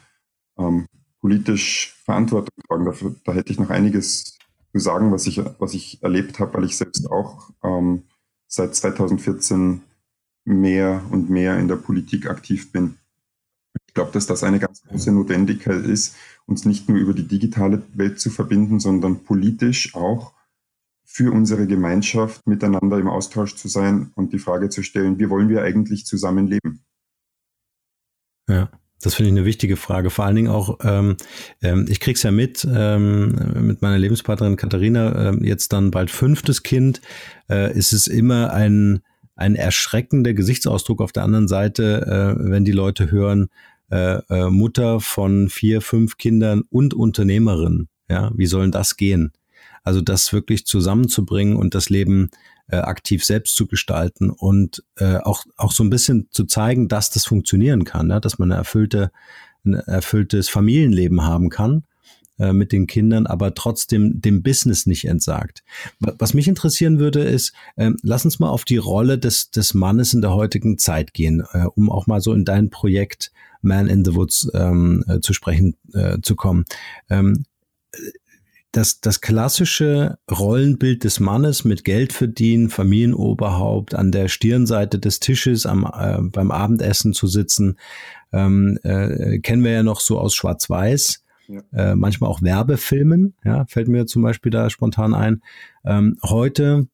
ähm, 0.56 0.86
politisch 1.20 1.96
Verantwortung 2.04 2.54
tragen. 2.68 2.84
Dafür, 2.84 3.16
da 3.24 3.32
hätte 3.32 3.50
ich 3.50 3.58
noch 3.58 3.70
einiges 3.70 4.38
zu 4.72 4.78
sagen, 4.78 5.10
was 5.10 5.26
ich, 5.26 5.40
was 5.58 5.74
ich 5.74 6.00
erlebt 6.04 6.38
habe, 6.38 6.54
weil 6.54 6.64
ich 6.64 6.76
selbst 6.76 7.10
auch 7.10 7.50
ähm, 7.64 8.04
seit 8.46 8.76
2014 8.76 9.82
mehr 10.44 11.02
und 11.10 11.30
mehr 11.30 11.58
in 11.58 11.68
der 11.68 11.76
Politik 11.76 12.28
aktiv 12.28 12.72
bin. 12.72 12.98
Ich 13.86 13.94
glaube, 13.94 14.12
dass 14.12 14.26
das 14.26 14.42
eine 14.42 14.58
ganz 14.58 14.82
große 14.82 15.12
Notwendigkeit 15.12 15.84
ist, 15.84 16.16
uns 16.46 16.64
nicht 16.64 16.88
nur 16.88 16.98
über 16.98 17.14
die 17.14 17.28
digitale 17.28 17.82
Welt 17.94 18.20
zu 18.20 18.30
verbinden, 18.30 18.80
sondern 18.80 19.24
politisch 19.24 19.94
auch 19.94 20.32
für 21.04 21.30
unsere 21.30 21.66
Gemeinschaft 21.66 22.46
miteinander 22.46 22.98
im 22.98 23.08
Austausch 23.08 23.54
zu 23.56 23.68
sein 23.68 24.12
und 24.14 24.32
die 24.32 24.38
Frage 24.38 24.70
zu 24.70 24.82
stellen, 24.82 25.18
wie 25.18 25.28
wollen 25.28 25.48
wir 25.48 25.62
eigentlich 25.62 26.06
zusammenleben? 26.06 26.84
Ja. 28.48 28.70
Das 29.02 29.16
finde 29.16 29.30
ich 29.30 29.36
eine 29.36 29.44
wichtige 29.44 29.76
Frage. 29.76 30.10
Vor 30.10 30.24
allen 30.24 30.36
Dingen 30.36 30.48
auch, 30.48 30.78
ähm, 30.84 31.16
ähm, 31.60 31.86
ich 31.88 31.98
krieg's 31.98 32.22
ja 32.22 32.30
mit, 32.30 32.66
ähm, 32.72 33.66
mit 33.66 33.82
meiner 33.82 33.98
Lebenspartnerin 33.98 34.56
Katharina, 34.56 35.28
ähm, 35.28 35.42
jetzt 35.42 35.72
dann 35.72 35.90
bald 35.90 36.10
fünftes 36.10 36.62
Kind, 36.62 37.00
äh, 37.50 37.76
ist 37.76 37.92
es 37.92 38.06
immer 38.06 38.52
ein, 38.52 39.02
ein 39.34 39.54
erschreckender 39.54 40.34
Gesichtsausdruck 40.34 41.00
auf 41.00 41.12
der 41.12 41.24
anderen 41.24 41.48
Seite, 41.48 42.36
äh, 42.38 42.50
wenn 42.50 42.64
die 42.64 42.72
Leute 42.72 43.10
hören, 43.10 43.48
äh, 43.90 44.20
äh, 44.30 44.50
Mutter 44.50 45.00
von 45.00 45.48
vier, 45.48 45.80
fünf 45.80 46.16
Kindern 46.16 46.62
und 46.70 46.94
Unternehmerin. 46.94 47.88
Ja, 48.08 48.30
wie 48.34 48.46
soll 48.46 48.70
das 48.70 48.96
gehen? 48.96 49.32
Also 49.84 50.00
das 50.00 50.32
wirklich 50.32 50.66
zusammenzubringen 50.66 51.56
und 51.56 51.74
das 51.74 51.90
Leben 51.90 52.30
äh, 52.68 52.76
aktiv 52.76 53.24
selbst 53.24 53.56
zu 53.56 53.66
gestalten 53.66 54.30
und 54.30 54.84
äh, 54.96 55.16
auch, 55.16 55.44
auch 55.56 55.72
so 55.72 55.82
ein 55.82 55.90
bisschen 55.90 56.28
zu 56.30 56.44
zeigen, 56.44 56.88
dass 56.88 57.10
das 57.10 57.24
funktionieren 57.24 57.84
kann, 57.84 58.08
ja? 58.10 58.20
dass 58.20 58.38
man 58.38 58.52
eine 58.52 58.58
erfüllte, 58.58 59.10
ein 59.64 59.74
erfülltes 59.74 60.48
Familienleben 60.48 61.24
haben 61.24 61.48
kann 61.48 61.84
äh, 62.38 62.52
mit 62.52 62.72
den 62.72 62.86
Kindern, 62.86 63.26
aber 63.26 63.54
trotzdem 63.54 64.20
dem 64.20 64.42
Business 64.42 64.86
nicht 64.86 65.06
entsagt. 65.06 65.62
Was 66.00 66.34
mich 66.34 66.48
interessieren 66.48 66.98
würde, 66.98 67.22
ist, 67.22 67.52
äh, 67.76 67.90
lass 68.02 68.24
uns 68.24 68.38
mal 68.38 68.50
auf 68.50 68.64
die 68.64 68.78
Rolle 68.78 69.18
des, 69.18 69.50
des 69.50 69.74
Mannes 69.74 70.14
in 70.14 70.20
der 70.20 70.34
heutigen 70.34 70.78
Zeit 70.78 71.14
gehen, 71.14 71.42
äh, 71.52 71.66
um 71.74 71.90
auch 71.90 72.06
mal 72.06 72.20
so 72.20 72.32
in 72.32 72.44
dein 72.44 72.70
Projekt 72.70 73.32
Man 73.60 73.86
in 73.86 74.04
the 74.04 74.14
Woods 74.14 74.48
ähm, 74.54 75.04
äh, 75.06 75.20
zu 75.20 75.32
sprechen 75.32 75.76
zu 76.22 76.36
kommen. 76.36 76.64
Ähm, 77.10 77.44
das, 78.72 79.00
das 79.00 79.20
klassische 79.20 80.18
Rollenbild 80.30 81.04
des 81.04 81.20
Mannes 81.20 81.64
mit 81.64 81.84
Geld 81.84 82.14
verdienen, 82.14 82.70
Familienoberhaupt, 82.70 83.94
an 83.94 84.10
der 84.10 84.28
Stirnseite 84.28 84.98
des 84.98 85.20
Tisches 85.20 85.66
am, 85.66 85.84
äh, 85.84 86.22
beim 86.22 86.50
Abendessen 86.50 87.12
zu 87.12 87.26
sitzen, 87.26 87.76
ähm, 88.32 88.78
äh, 88.82 89.38
kennen 89.40 89.62
wir 89.62 89.72
ja 89.72 89.82
noch 89.82 90.00
so 90.00 90.18
aus 90.18 90.34
Schwarz-Weiß 90.34 91.21
äh, 91.72 91.94
manchmal 91.94 92.30
auch 92.30 92.42
Werbefilmen, 92.42 93.34
ja, 93.44 93.64
fällt 93.66 93.88
mir 93.88 94.06
zum 94.06 94.22
Beispiel 94.22 94.50
da 94.50 94.70
spontan 94.70 95.14
ein. 95.14 95.42
Ähm, 95.84 96.18
heute 96.22 96.88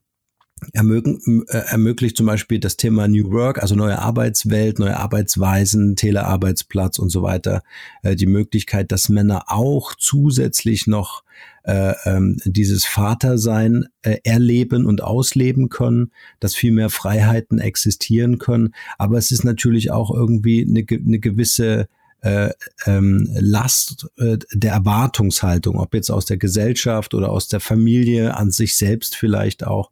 ermöglichen, 0.72 1.44
äh, 1.48 1.58
ermöglicht 1.70 2.16
zum 2.16 2.26
Beispiel 2.26 2.58
das 2.58 2.76
Thema 2.76 3.08
New 3.08 3.30
Work, 3.30 3.60
also 3.60 3.74
neue 3.74 3.98
Arbeitswelt, 3.98 4.78
neue 4.78 4.96
Arbeitsweisen, 4.96 5.96
Telearbeitsplatz 5.96 6.98
und 6.98 7.10
so 7.10 7.22
weiter, 7.22 7.62
äh, 8.02 8.16
die 8.16 8.26
Möglichkeit, 8.26 8.92
dass 8.92 9.08
Männer 9.08 9.44
auch 9.48 9.94
zusätzlich 9.96 10.86
noch 10.86 11.22
äh, 11.64 11.94
ähm, 12.04 12.40
dieses 12.44 12.84
Vatersein 12.84 13.86
äh, 14.02 14.18
erleben 14.24 14.86
und 14.86 15.02
ausleben 15.02 15.68
können, 15.68 16.12
dass 16.40 16.54
viel 16.54 16.72
mehr 16.72 16.90
Freiheiten 16.90 17.58
existieren 17.58 18.38
können. 18.38 18.74
Aber 18.96 19.18
es 19.18 19.30
ist 19.30 19.44
natürlich 19.44 19.90
auch 19.90 20.12
irgendwie 20.12 20.66
eine, 20.66 20.84
eine 20.90 21.18
gewisse 21.18 21.88
äh, 22.20 22.50
ähm, 22.86 23.28
Last 23.38 24.08
äh, 24.16 24.38
der 24.52 24.72
Erwartungshaltung, 24.72 25.78
ob 25.78 25.94
jetzt 25.94 26.10
aus 26.10 26.24
der 26.24 26.36
Gesellschaft 26.36 27.14
oder 27.14 27.30
aus 27.30 27.48
der 27.48 27.60
Familie 27.60 28.36
an 28.36 28.50
sich 28.50 28.76
selbst 28.76 29.16
vielleicht 29.16 29.66
auch. 29.66 29.90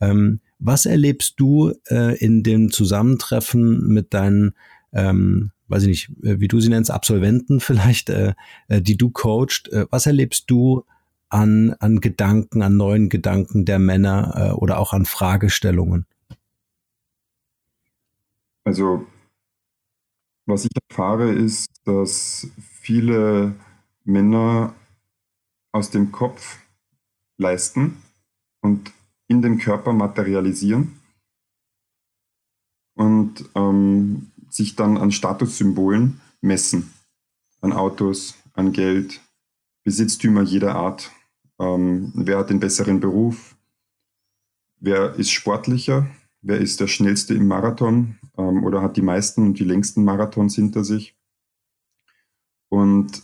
Ähm, 0.00 0.40
was 0.58 0.86
erlebst 0.86 1.34
du 1.38 1.72
äh, 1.90 2.18
in 2.18 2.42
dem 2.42 2.70
Zusammentreffen 2.70 3.86
mit 3.86 4.12
deinen, 4.12 4.54
ähm, 4.92 5.52
weiß 5.68 5.84
ich 5.84 5.88
nicht, 5.88 6.24
äh, 6.24 6.40
wie 6.40 6.48
du 6.48 6.60
sie 6.60 6.68
nennst, 6.68 6.90
Absolventen 6.90 7.60
vielleicht, 7.60 8.10
äh, 8.10 8.34
äh, 8.68 8.82
die 8.82 8.96
du 8.96 9.10
coachst? 9.10 9.72
Äh, 9.72 9.86
was 9.90 10.06
erlebst 10.06 10.50
du 10.50 10.84
an, 11.28 11.74
an 11.78 12.00
Gedanken, 12.00 12.62
an 12.62 12.76
neuen 12.76 13.08
Gedanken 13.08 13.64
der 13.64 13.78
Männer 13.78 14.34
äh, 14.36 14.50
oder 14.52 14.78
auch 14.78 14.92
an 14.92 15.06
Fragestellungen? 15.06 16.06
Also, 18.64 19.06
was 20.46 20.64
ich 20.64 20.70
erfahre, 20.88 21.32
ist, 21.32 21.68
dass 21.84 22.48
viele 22.58 23.54
Männer 24.04 24.74
aus 25.72 25.90
dem 25.90 26.10
Kopf 26.12 26.58
leisten 27.36 28.02
und 28.60 28.92
in 29.28 29.42
den 29.42 29.58
Körper 29.58 29.92
materialisieren 29.92 31.00
und 32.94 33.44
ähm, 33.54 34.30
sich 34.50 34.76
dann 34.76 34.96
an 34.96 35.12
Statussymbolen 35.12 36.20
messen, 36.40 36.92
an 37.60 37.72
Autos, 37.72 38.34
an 38.54 38.72
Geld, 38.72 39.20
Besitztümer 39.84 40.42
jeder 40.42 40.74
Art. 40.74 41.10
Ähm, 41.58 42.12
wer 42.14 42.38
hat 42.38 42.50
den 42.50 42.60
besseren 42.60 43.00
Beruf? 43.00 43.56
Wer 44.80 45.14
ist 45.14 45.30
sportlicher? 45.30 46.06
Wer 46.42 46.58
ist 46.58 46.80
der 46.80 46.88
schnellste 46.88 47.34
im 47.34 47.46
Marathon 47.46 48.18
ähm, 48.40 48.64
oder 48.64 48.82
hat 48.82 48.96
die 48.96 49.02
meisten 49.02 49.46
und 49.46 49.58
die 49.58 49.64
längsten 49.64 50.04
Marathons 50.04 50.54
hinter 50.54 50.84
sich? 50.84 51.16
Und 52.68 53.22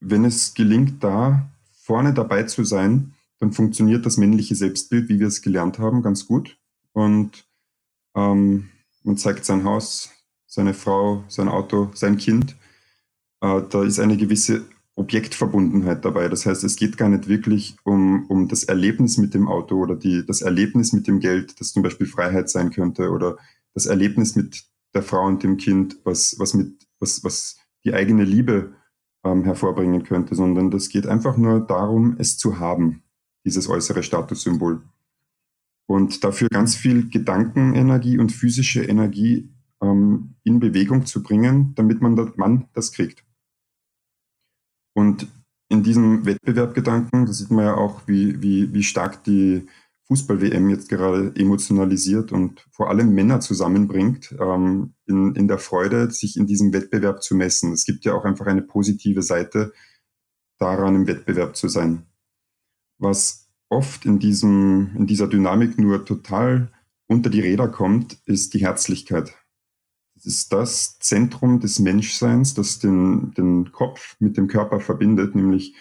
wenn 0.00 0.24
es 0.24 0.54
gelingt, 0.54 1.02
da 1.02 1.48
vorne 1.72 2.14
dabei 2.14 2.44
zu 2.44 2.64
sein, 2.64 3.14
dann 3.38 3.52
funktioniert 3.52 4.06
das 4.06 4.16
männliche 4.16 4.54
Selbstbild, 4.54 5.08
wie 5.08 5.20
wir 5.20 5.26
es 5.26 5.42
gelernt 5.42 5.78
haben, 5.78 6.02
ganz 6.02 6.26
gut. 6.26 6.58
Und 6.92 7.46
ähm, 8.14 8.70
man 9.02 9.16
zeigt 9.16 9.44
sein 9.44 9.64
Haus, 9.64 10.10
seine 10.46 10.72
Frau, 10.72 11.24
sein 11.28 11.48
Auto, 11.48 11.90
sein 11.94 12.16
Kind. 12.16 12.56
Äh, 13.40 13.62
da 13.68 13.84
ist 13.84 13.98
eine 13.98 14.16
gewisse 14.16 14.64
Objektverbundenheit 14.94 16.04
dabei. 16.04 16.28
Das 16.28 16.46
heißt, 16.46 16.64
es 16.64 16.76
geht 16.76 16.96
gar 16.96 17.10
nicht 17.10 17.28
wirklich 17.28 17.76
um, 17.84 18.24
um 18.28 18.48
das 18.48 18.64
Erlebnis 18.64 19.18
mit 19.18 19.34
dem 19.34 19.46
Auto 19.46 19.76
oder 19.76 19.94
die, 19.94 20.24
das 20.24 20.40
Erlebnis 20.40 20.94
mit 20.94 21.06
dem 21.06 21.20
Geld, 21.20 21.60
das 21.60 21.72
zum 21.72 21.82
Beispiel 21.82 22.06
Freiheit 22.06 22.48
sein 22.48 22.70
könnte, 22.70 23.10
oder 23.10 23.36
das 23.76 23.84
Erlebnis 23.84 24.34
mit 24.34 24.64
der 24.94 25.02
Frau 25.02 25.26
und 25.26 25.42
dem 25.42 25.58
Kind, 25.58 25.98
was, 26.02 26.36
was, 26.38 26.54
mit, 26.54 26.88
was, 26.98 27.22
was 27.22 27.58
die 27.84 27.92
eigene 27.92 28.24
Liebe 28.24 28.74
ähm, 29.22 29.44
hervorbringen 29.44 30.02
könnte, 30.02 30.34
sondern 30.34 30.70
das 30.70 30.88
geht 30.88 31.06
einfach 31.06 31.36
nur 31.36 31.60
darum, 31.60 32.16
es 32.18 32.38
zu 32.38 32.58
haben, 32.58 33.02
dieses 33.44 33.68
äußere 33.68 34.02
Statussymbol. 34.02 34.82
Und 35.86 36.24
dafür 36.24 36.48
ganz 36.48 36.74
viel 36.74 37.10
Gedankenenergie 37.10 38.18
und 38.18 38.32
physische 38.32 38.82
Energie 38.82 39.52
ähm, 39.82 40.36
in 40.42 40.58
Bewegung 40.58 41.04
zu 41.04 41.22
bringen, 41.22 41.74
damit 41.74 42.00
man 42.00 42.16
das, 42.16 42.34
Mann 42.36 42.68
das 42.72 42.92
kriegt. 42.92 43.24
Und 44.94 45.28
in 45.68 45.82
diesem 45.82 46.24
Wettbewerbgedanken, 46.24 47.26
da 47.26 47.32
sieht 47.32 47.50
man 47.50 47.66
ja 47.66 47.74
auch, 47.74 48.08
wie, 48.08 48.40
wie, 48.40 48.72
wie 48.72 48.82
stark 48.82 49.22
die 49.24 49.66
Fußball-WM 50.08 50.70
jetzt 50.70 50.88
gerade 50.88 51.32
emotionalisiert 51.36 52.32
und 52.32 52.66
vor 52.70 52.90
allem 52.90 53.14
Männer 53.14 53.40
zusammenbringt, 53.40 54.34
ähm, 54.40 54.94
in, 55.06 55.34
in 55.34 55.48
der 55.48 55.58
Freude, 55.58 56.10
sich 56.10 56.36
in 56.36 56.46
diesem 56.46 56.72
Wettbewerb 56.72 57.22
zu 57.22 57.34
messen. 57.34 57.72
Es 57.72 57.84
gibt 57.84 58.04
ja 58.04 58.14
auch 58.14 58.24
einfach 58.24 58.46
eine 58.46 58.62
positive 58.62 59.22
Seite 59.22 59.72
daran, 60.58 60.94
im 60.94 61.06
Wettbewerb 61.06 61.56
zu 61.56 61.68
sein. 61.68 62.06
Was 62.98 63.48
oft 63.68 64.06
in, 64.06 64.18
diesem, 64.18 64.92
in 64.96 65.06
dieser 65.06 65.26
Dynamik 65.26 65.78
nur 65.78 66.04
total 66.04 66.70
unter 67.08 67.30
die 67.30 67.40
Räder 67.40 67.68
kommt, 67.68 68.18
ist 68.26 68.54
die 68.54 68.60
Herzlichkeit 68.60 69.34
ist 70.26 70.52
das 70.52 70.98
Zentrum 70.98 71.60
des 71.60 71.78
Menschseins, 71.78 72.54
das 72.54 72.78
den, 72.78 73.32
den 73.34 73.70
Kopf 73.72 74.16
mit 74.18 74.36
dem 74.36 74.48
Körper 74.48 74.80
verbindet, 74.80 75.34
nämlich 75.34 75.76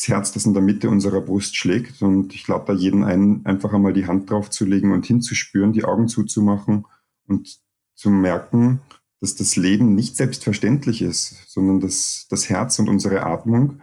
das 0.00 0.08
Herz, 0.08 0.32
das 0.32 0.46
in 0.46 0.54
der 0.54 0.62
Mitte 0.62 0.88
unserer 0.88 1.20
Brust 1.20 1.56
schlägt. 1.56 2.00
Und 2.00 2.34
ich 2.34 2.48
lade 2.48 2.64
da 2.68 2.72
jeden 2.72 3.04
ein, 3.04 3.44
einfach 3.44 3.74
einmal 3.74 3.92
die 3.92 4.06
Hand 4.06 4.30
drauf 4.30 4.48
zu 4.48 4.64
legen 4.64 4.92
und 4.92 5.04
hinzuspüren, 5.04 5.74
die 5.74 5.84
Augen 5.84 6.08
zuzumachen 6.08 6.86
und 7.26 7.60
zu 7.94 8.08
merken, 8.08 8.80
dass 9.20 9.34
das 9.36 9.56
Leben 9.56 9.94
nicht 9.94 10.16
selbstverständlich 10.16 11.02
ist, 11.02 11.50
sondern 11.50 11.80
dass 11.80 12.26
das 12.30 12.48
Herz 12.48 12.78
und 12.78 12.88
unsere 12.88 13.24
Atmung 13.24 13.82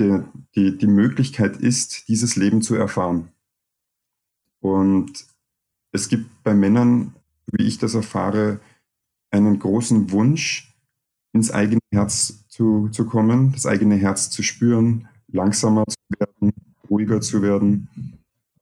die, 0.00 0.20
die, 0.54 0.78
die 0.78 0.86
Möglichkeit 0.86 1.58
ist, 1.58 2.08
dieses 2.08 2.36
Leben 2.36 2.62
zu 2.62 2.74
erfahren. 2.74 3.28
Und 4.60 5.26
es 5.92 6.08
gibt 6.08 6.42
bei 6.42 6.54
Männern, 6.54 7.14
wie 7.52 7.66
ich 7.66 7.76
das 7.76 7.92
erfahre, 7.92 8.60
einen 9.30 9.58
großen 9.58 10.10
Wunsch, 10.10 10.71
ins 11.32 11.50
eigene 11.50 11.80
Herz 11.92 12.46
zu, 12.48 12.88
zu 12.90 13.06
kommen, 13.06 13.52
das 13.52 13.66
eigene 13.66 13.96
Herz 13.96 14.30
zu 14.30 14.42
spüren, 14.42 15.08
langsamer 15.28 15.84
zu 15.88 15.96
werden, 16.18 16.52
ruhiger 16.88 17.20
zu 17.20 17.42
werden, 17.42 17.88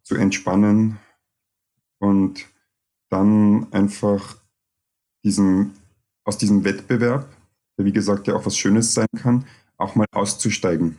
zu 0.03 0.15
entspannen 0.15 0.99
und 1.99 2.47
dann 3.11 3.73
einfach 3.73 4.37
diesem, 5.25 5.73
aus 6.25 6.39
diesem 6.39 6.65
Wettbewerb, 6.65 7.29
der 7.77 7.85
wie 7.85 7.93
gesagt 7.93 8.27
ja 8.29 8.35
auch 8.35 8.47
was 8.47 8.57
Schönes 8.57 8.95
sein 8.95 9.09
kann, 9.17 9.45
auch 9.77 9.95
mal 9.97 10.07
auszusteigen. 10.13 10.99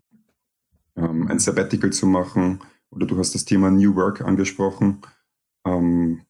Ähm, 0.95 1.27
ein 1.27 1.39
Sabbatical 1.39 1.91
zu 1.91 2.05
machen 2.05 2.59
oder 2.89 3.05
du 3.05 3.17
hast 3.17 3.33
das 3.33 3.45
Thema 3.45 3.71
New 3.71 3.95
Work 3.95 4.21
angesprochen, 4.21 5.01
ähm, 5.65 6.21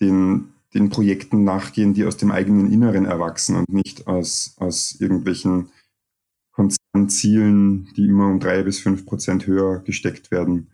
den, 0.00 0.54
den 0.74 0.90
Projekten 0.90 1.44
nachgehen, 1.44 1.94
die 1.94 2.04
aus 2.04 2.16
dem 2.16 2.30
eigenen 2.30 2.72
Inneren 2.72 3.04
erwachsen 3.04 3.56
und 3.56 3.68
nicht 3.68 4.06
aus, 4.06 4.54
aus 4.58 4.96
irgendwelchen 5.00 5.70
Konzernzielen, 6.52 7.88
die 7.96 8.06
immer 8.06 8.28
um 8.28 8.40
drei 8.40 8.62
bis 8.62 8.80
fünf 8.80 9.06
Prozent 9.06 9.46
höher 9.46 9.80
gesteckt 9.80 10.30
werden. 10.30 10.70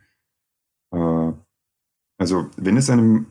Äh, 0.93 1.33
also 2.19 2.51
wenn 2.57 2.77
es 2.77 2.91
einem 2.91 3.27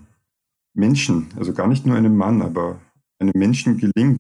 Menschen, 0.73 1.28
also 1.36 1.54
gar 1.54 1.67
nicht 1.67 1.86
nur 1.86 1.95
einem 1.95 2.17
Mann, 2.17 2.41
aber 2.41 2.80
einem 3.19 3.34
Menschen 3.36 3.78
gelingt, 3.78 4.19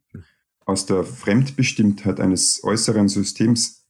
aus 0.65 0.85
der 0.85 1.03
Fremdbestimmtheit 1.03 2.19
eines 2.19 2.63
äußeren 2.63 3.07
Systems 3.07 3.85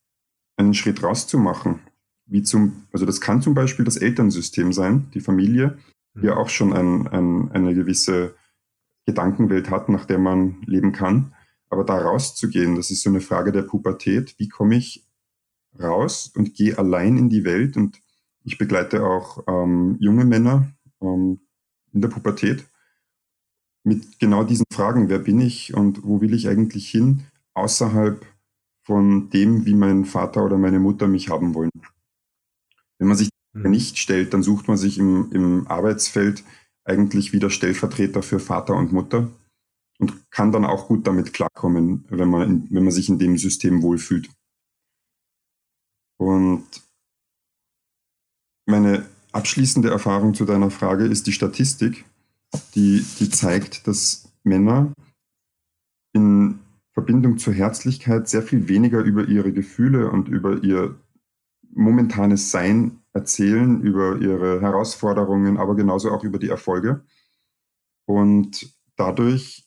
einen 0.57 0.73
Schritt 0.73 1.03
rauszumachen, 1.03 1.79
wie 2.25 2.43
zum, 2.43 2.87
also 2.91 3.05
das 3.05 3.21
kann 3.21 3.41
zum 3.41 3.53
Beispiel 3.53 3.85
das 3.85 3.97
Elternsystem 3.97 4.73
sein, 4.73 5.09
die 5.13 5.21
Familie, 5.21 5.77
die 6.15 6.25
ja 6.25 6.37
auch 6.37 6.49
schon 6.49 6.73
ein, 6.73 7.07
ein, 7.07 7.51
eine 7.51 7.73
gewisse 7.75 8.35
Gedankenwelt 9.05 9.69
hat, 9.69 9.89
nach 9.89 10.05
der 10.05 10.17
man 10.17 10.61
leben 10.65 10.91
kann. 10.91 11.33
Aber 11.69 11.83
da 11.83 11.97
rauszugehen, 11.97 12.75
das 12.75 12.91
ist 12.91 13.03
so 13.03 13.09
eine 13.09 13.21
Frage 13.21 13.51
der 13.51 13.63
Pubertät. 13.63 14.35
Wie 14.37 14.49
komme 14.49 14.75
ich 14.75 15.07
raus 15.79 16.31
und 16.35 16.53
gehe 16.53 16.77
allein 16.77 17.17
in 17.17 17.29
die 17.29 17.43
Welt? 17.43 17.77
Und 17.77 18.01
ich 18.43 18.57
begleite 18.57 19.03
auch 19.03 19.43
ähm, 19.47 19.97
junge 19.99 20.25
Männer 20.25 20.71
ähm, 21.01 21.39
in 21.91 22.01
der 22.01 22.09
Pubertät 22.09 22.65
mit 23.83 24.19
genau 24.19 24.43
diesen 24.43 24.65
Fragen. 24.71 25.09
Wer 25.09 25.19
bin 25.19 25.39
ich 25.39 25.73
und 25.73 26.03
wo 26.03 26.21
will 26.21 26.33
ich 26.33 26.47
eigentlich 26.47 26.89
hin? 26.89 27.23
Außerhalb 27.53 28.25
von 28.83 29.29
dem, 29.29 29.65
wie 29.65 29.75
mein 29.75 30.05
Vater 30.05 30.43
oder 30.43 30.57
meine 30.57 30.79
Mutter 30.79 31.07
mich 31.07 31.29
haben 31.29 31.53
wollen. 31.53 31.71
Wenn 32.99 33.07
man 33.07 33.17
sich 33.17 33.29
mhm. 33.53 33.71
nicht 33.71 33.97
stellt, 33.97 34.33
dann 34.33 34.43
sucht 34.43 34.67
man 34.67 34.77
sich 34.77 34.97
im, 34.97 35.31
im 35.31 35.67
Arbeitsfeld 35.67 36.43
eigentlich 36.85 37.33
wieder 37.33 37.49
Stellvertreter 37.49 38.23
für 38.23 38.39
Vater 38.39 38.75
und 38.75 38.93
Mutter 38.93 39.29
und 39.97 40.31
kann 40.31 40.51
dann 40.51 40.65
auch 40.65 40.87
gut 40.87 41.07
damit 41.07 41.33
klarkommen, 41.33 42.05
wenn 42.09 42.29
man, 42.29 42.67
wenn 42.69 42.83
man 42.83 42.93
sich 42.93 43.09
in 43.09 43.19
dem 43.19 43.37
System 43.37 43.81
wohlfühlt. 43.81 44.29
Und 46.17 46.65
meine 48.65 49.05
abschließende 49.31 49.89
Erfahrung 49.89 50.33
zu 50.33 50.45
deiner 50.45 50.71
Frage 50.71 51.05
ist 51.05 51.27
die 51.27 51.33
Statistik, 51.33 52.05
die, 52.75 53.05
die 53.19 53.29
zeigt, 53.29 53.87
dass 53.87 54.31
Männer 54.43 54.93
in 56.13 56.59
Verbindung 56.93 57.37
zur 57.37 57.53
Herzlichkeit 57.53 58.29
sehr 58.29 58.41
viel 58.41 58.69
weniger 58.69 59.01
über 59.01 59.27
ihre 59.27 59.51
Gefühle 59.51 60.09
und 60.09 60.29
über 60.29 60.63
ihr 60.63 60.95
momentanes 61.73 62.51
Sein 62.51 63.01
erzählen, 63.15 63.81
über 63.81 64.19
ihre 64.19 64.61
Herausforderungen, 64.61 65.57
aber 65.57 65.75
genauso 65.75 66.11
auch 66.11 66.23
über 66.23 66.37
die 66.37 66.49
Erfolge. 66.49 67.03
Und 68.05 68.75
dadurch 68.97 69.65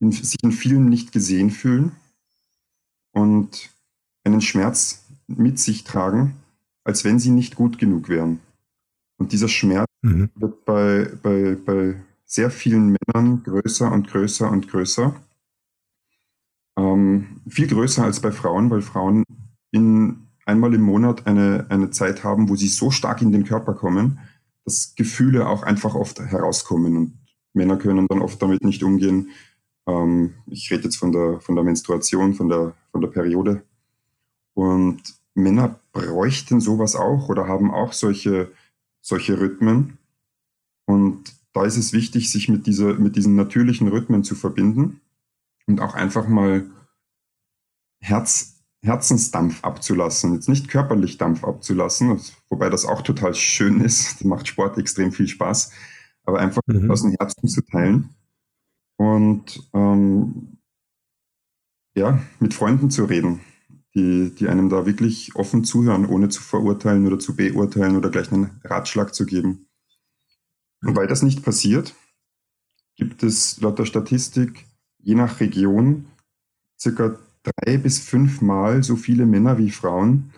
in, 0.00 0.12
sich 0.12 0.36
in 0.42 0.52
vielen 0.52 0.88
nicht 0.88 1.12
gesehen 1.12 1.50
fühlen 1.50 1.92
und 3.12 3.70
einen 4.24 4.42
Schmerz 4.42 5.06
mit 5.26 5.58
sich 5.58 5.84
tragen, 5.84 6.36
als 6.84 7.04
wenn 7.04 7.18
sie 7.18 7.30
nicht 7.30 7.56
gut 7.56 7.78
genug 7.78 8.08
wären. 8.08 8.40
Und 9.18 9.32
dieser 9.32 9.48
Schmerz 9.48 9.88
mhm. 10.02 10.28
wird 10.34 10.64
bei, 10.66 11.10
bei, 11.22 11.56
bei 11.56 11.96
sehr 12.26 12.50
vielen 12.50 12.96
Männern 12.96 13.42
größer 13.44 13.90
und 13.90 14.08
größer 14.08 14.50
und 14.50 14.68
größer. 14.68 15.16
Ähm, 16.78 17.40
viel 17.48 17.66
größer 17.66 18.04
als 18.04 18.20
bei 18.20 18.30
Frauen, 18.30 18.68
weil 18.68 18.82
Frauen 18.82 19.24
in 19.70 20.25
einmal 20.46 20.72
im 20.72 20.80
Monat 20.80 21.26
eine, 21.26 21.66
eine 21.68 21.90
Zeit 21.90 22.24
haben, 22.24 22.48
wo 22.48 22.56
sie 22.56 22.68
so 22.68 22.90
stark 22.90 23.20
in 23.20 23.32
den 23.32 23.44
Körper 23.44 23.74
kommen, 23.74 24.20
dass 24.64 24.94
Gefühle 24.94 25.46
auch 25.48 25.62
einfach 25.62 25.94
oft 25.94 26.20
herauskommen 26.20 26.96
und 26.96 27.18
Männer 27.52 27.76
können 27.76 28.06
dann 28.08 28.22
oft 28.22 28.40
damit 28.40 28.64
nicht 28.64 28.82
umgehen. 28.82 29.30
Ähm, 29.86 30.34
ich 30.46 30.70
rede 30.70 30.84
jetzt 30.84 30.96
von 30.96 31.12
der, 31.12 31.40
von 31.40 31.54
der 31.54 31.64
Menstruation, 31.64 32.34
von 32.34 32.48
der, 32.48 32.74
von 32.92 33.00
der 33.00 33.08
Periode. 33.08 33.62
Und 34.54 35.02
Männer 35.34 35.80
bräuchten 35.92 36.60
sowas 36.60 36.96
auch 36.96 37.28
oder 37.28 37.46
haben 37.46 37.70
auch 37.70 37.92
solche, 37.92 38.52
solche 39.00 39.38
Rhythmen. 39.38 39.98
Und 40.86 41.34
da 41.52 41.64
ist 41.64 41.76
es 41.76 41.92
wichtig, 41.92 42.30
sich 42.30 42.48
mit, 42.48 42.66
dieser, 42.66 42.94
mit 42.94 43.16
diesen 43.16 43.34
natürlichen 43.36 43.88
Rhythmen 43.88 44.24
zu 44.24 44.34
verbinden 44.34 45.00
und 45.66 45.80
auch 45.80 45.94
einfach 45.94 46.28
mal 46.28 46.66
Herz, 48.00 48.55
Herzensdampf 48.86 49.62
abzulassen. 49.62 50.34
Jetzt 50.34 50.48
nicht 50.48 50.68
körperlich 50.68 51.18
Dampf 51.18 51.44
abzulassen, 51.44 52.20
wobei 52.48 52.70
das 52.70 52.86
auch 52.86 53.02
total 53.02 53.34
schön 53.34 53.80
ist. 53.80 54.24
Macht 54.24 54.48
Sport 54.48 54.78
extrem 54.78 55.12
viel 55.12 55.28
Spaß. 55.28 55.72
Aber 56.24 56.38
einfach 56.40 56.62
mhm. 56.66 56.90
aus 56.90 57.02
dem 57.02 57.14
Herzen 57.18 57.48
zu 57.48 57.62
teilen 57.62 58.16
und 58.96 59.68
ähm, 59.74 60.58
ja, 61.94 62.20
mit 62.40 62.54
Freunden 62.54 62.90
zu 62.90 63.04
reden, 63.04 63.40
die, 63.94 64.34
die 64.34 64.48
einem 64.48 64.68
da 64.68 64.86
wirklich 64.86 65.36
offen 65.36 65.64
zuhören, 65.64 66.06
ohne 66.06 66.28
zu 66.28 66.42
verurteilen 66.42 67.06
oder 67.06 67.18
zu 67.18 67.36
beurteilen 67.36 67.96
oder 67.96 68.10
gleich 68.10 68.32
einen 68.32 68.60
Ratschlag 68.64 69.14
zu 69.14 69.24
geben. 69.24 69.68
Und 70.82 70.96
weil 70.96 71.06
das 71.06 71.22
nicht 71.22 71.42
passiert, 71.42 71.94
gibt 72.96 73.22
es 73.22 73.60
laut 73.60 73.78
der 73.78 73.86
Statistik 73.86 74.66
je 74.98 75.14
nach 75.14 75.38
Region 75.40 76.06
circa 76.78 77.16
drei 77.46 77.78
bis 77.78 77.98
fünfmal 77.98 78.82
so 78.82 78.96
viele 78.96 79.26
Männer 79.26 79.58
wie 79.58 79.70
Frauen. 79.70 80.32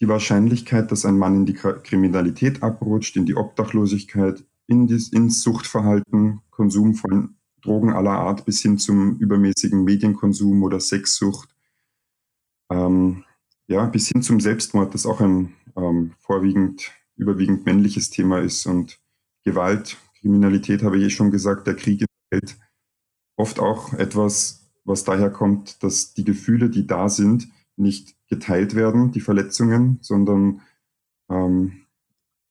Die 0.00 0.08
Wahrscheinlichkeit, 0.08 0.90
dass 0.90 1.04
ein 1.04 1.18
Mann 1.18 1.36
in 1.36 1.46
die 1.46 1.54
Kriminalität 1.54 2.62
abrutscht, 2.62 3.16
in 3.16 3.26
die 3.26 3.36
Obdachlosigkeit, 3.36 4.44
in 4.66 4.86
das, 4.86 5.08
ins 5.08 5.42
Suchtverhalten, 5.42 6.40
Konsum 6.50 6.94
von 6.94 7.36
Drogen 7.62 7.92
aller 7.92 8.12
Art 8.12 8.46
bis 8.46 8.62
hin 8.62 8.78
zum 8.78 9.18
übermäßigen 9.18 9.84
Medienkonsum 9.84 10.62
oder 10.62 10.80
Sexsucht, 10.80 11.54
ähm, 12.70 13.24
ja, 13.66 13.84
bis 13.86 14.08
hin 14.08 14.22
zum 14.22 14.40
Selbstmord, 14.40 14.94
das 14.94 15.06
auch 15.06 15.20
ein 15.20 15.54
ähm, 15.76 16.12
vorwiegend, 16.18 16.92
überwiegend 17.16 17.66
männliches 17.66 18.10
Thema 18.10 18.40
ist 18.40 18.66
und 18.66 18.98
Gewalt, 19.44 19.98
Kriminalität, 20.20 20.82
habe 20.82 20.98
ich 20.98 21.04
eh 21.04 21.10
schon 21.10 21.30
gesagt, 21.30 21.66
der 21.66 21.76
Krieg 21.76 22.00
in 22.00 22.06
der 22.30 22.38
Welt, 22.40 22.58
oft 23.36 23.58
auch 23.58 23.92
etwas, 23.94 24.69
was 24.84 25.04
daher 25.04 25.30
kommt, 25.30 25.82
dass 25.82 26.14
die 26.14 26.24
Gefühle, 26.24 26.70
die 26.70 26.86
da 26.86 27.08
sind, 27.08 27.48
nicht 27.76 28.16
geteilt 28.28 28.74
werden, 28.74 29.12
die 29.12 29.20
Verletzungen, 29.20 29.98
sondern 30.02 30.62
ähm, 31.30 31.86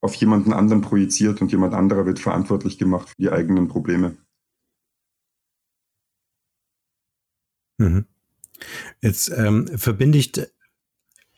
auf 0.02 0.16
jemanden 0.16 0.54
anderen 0.54 0.82
projiziert 0.82 1.42
und 1.42 1.52
jemand 1.52 1.74
anderer 1.74 2.06
wird 2.06 2.20
verantwortlich 2.20 2.78
gemacht 2.78 3.10
für 3.10 3.16
die 3.18 3.30
eigenen 3.30 3.68
Probleme. 3.68 4.18
Mhm. 7.78 8.06
Jetzt 9.02 9.30
ähm, 9.30 9.68
verbinde 9.78 10.18
ich 10.18 10.32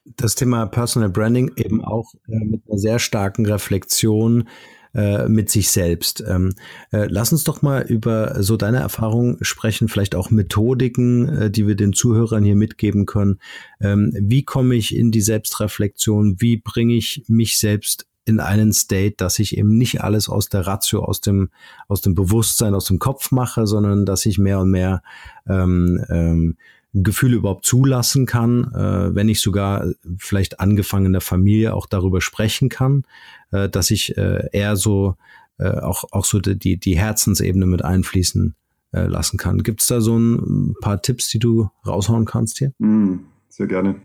das 0.06 0.36
Thema 0.36 0.66
Personal 0.66 1.10
Branding 1.10 1.52
eben 1.56 1.84
auch 1.84 2.14
äh, 2.28 2.44
mit 2.46 2.64
einer 2.68 2.80
sehr 2.80 3.00
starken 3.00 3.46
Reflexion 3.46 4.48
äh, 4.94 5.28
mit 5.28 5.50
sich 5.50 5.70
selbst. 5.70 6.24
Ähm, 6.28 6.54
äh, 6.92 7.08
lass 7.10 7.32
uns 7.32 7.44
doch 7.44 7.62
mal 7.62 7.82
über 7.84 8.42
so 8.44 8.58
deine 8.58 8.80
Erfahrungen 8.80 9.38
sprechen, 9.42 9.88
vielleicht 9.88 10.16
auch 10.16 10.32
Methodiken, 10.32 11.30
äh, 11.30 11.52
die 11.52 11.68
wir 11.68 11.76
den 11.76 11.94
Zuhörern 11.94 12.44
hier 12.44 12.56
mitgeben 12.56 13.06
können. 13.06 13.40
Ähm, 13.80 14.14
wie 14.20 14.44
komme 14.44 14.76
ich 14.76 14.96
in 14.96 15.12
die 15.12 15.22
Selbstreflexion? 15.22 16.42
Wie 16.42 16.58
bringe 16.58 16.96
ich 16.96 17.24
mich 17.28 17.60
selbst 17.60 18.08
in 18.26 18.40
einen 18.40 18.72
State, 18.72 19.16
dass 19.18 19.40
ich 19.40 19.58
eben 19.58 19.78
nicht 19.78 20.02
alles 20.02 20.30
aus 20.30 20.48
der 20.50 20.68
Ratio, 20.68 21.04
aus 21.04 21.22
dem, 21.22 21.50
aus 21.88 22.02
dem 22.02 22.14
Bewusstsein, 22.14 22.76
aus 22.76 22.86
dem 22.86 23.00
Kopf 23.00 23.32
mache, 23.32 23.66
sondern 23.66 24.06
dass 24.06 24.26
ich 24.26 24.38
mehr 24.38 24.60
und 24.60 24.70
mehr 24.70 25.02
ähm, 25.48 26.04
ähm, 26.10 26.58
Gefühle 26.94 27.38
überhaupt 27.38 27.66
zulassen 27.66 28.26
kann, 28.26 28.66
äh, 28.74 29.16
wenn 29.16 29.30
ich 29.30 29.40
sogar 29.40 29.86
vielleicht 30.18 30.60
angefangen 30.60 31.08
in 31.08 31.14
der 31.14 31.22
Familie 31.22 31.74
auch 31.74 31.86
darüber 31.86 32.20
sprechen 32.20 32.70
kann, 32.70 33.06
äh, 33.52 33.70
dass 33.70 33.92
ich 33.92 34.18
äh, 34.18 34.50
eher 34.52 34.76
so 34.76 35.16
äh, 35.58 35.80
auch, 35.80 36.04
auch 36.12 36.26
so 36.26 36.40
die, 36.40 36.78
die 36.78 36.98
Herzensebene 36.98 37.66
mit 37.66 37.84
einfließen 37.84 38.56
äh, 38.92 39.06
lassen 39.06 39.38
kann. 39.38 39.64
Gibt 39.64 39.82
es 39.82 39.88
da 39.88 40.02
so 40.02 40.18
ein 40.18 40.76
paar 40.82 41.02
Tipps, 41.02 41.30
die 41.30 41.40
du 41.40 41.70
raushauen 41.88 42.26
kannst 42.26 42.58
hier? 42.58 42.74
Mm, 42.80 43.20
sehr 43.48 43.68
gerne. 43.68 44.02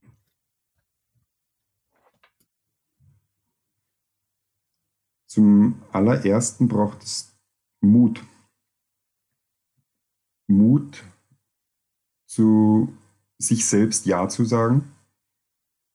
Zum 5.27 5.83
allerersten 5.93 6.69
braucht 6.69 7.03
es 7.03 7.37
Mut. 7.81 8.23
Mut 10.47 11.03
zu 12.37 12.95
sich 13.39 13.65
selbst 13.65 14.05
Ja 14.05 14.29
zu 14.29 14.45
sagen 14.45 14.93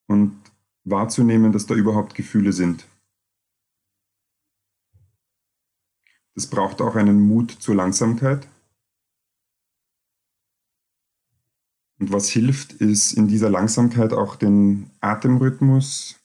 und 0.08 0.36
wahrzunehmen, 0.84 1.52
dass 1.52 1.68
da 1.68 1.76
überhaupt 1.76 2.16
Gefühle 2.16 2.52
sind. 2.52 2.88
Das 6.34 6.48
braucht 6.48 6.82
auch 6.82 6.96
einen 6.96 7.22
Mut 7.22 7.52
zur 7.52 7.76
Langsamkeit. 7.76 8.48
Und 12.00 12.12
was 12.12 12.30
hilft, 12.30 12.74
ist 12.74 13.12
in 13.14 13.28
dieser 13.28 13.52
Langsamkeit 13.52 14.12
auch 14.12 14.36
den 14.36 14.90
Atemrhythmus 15.00 16.20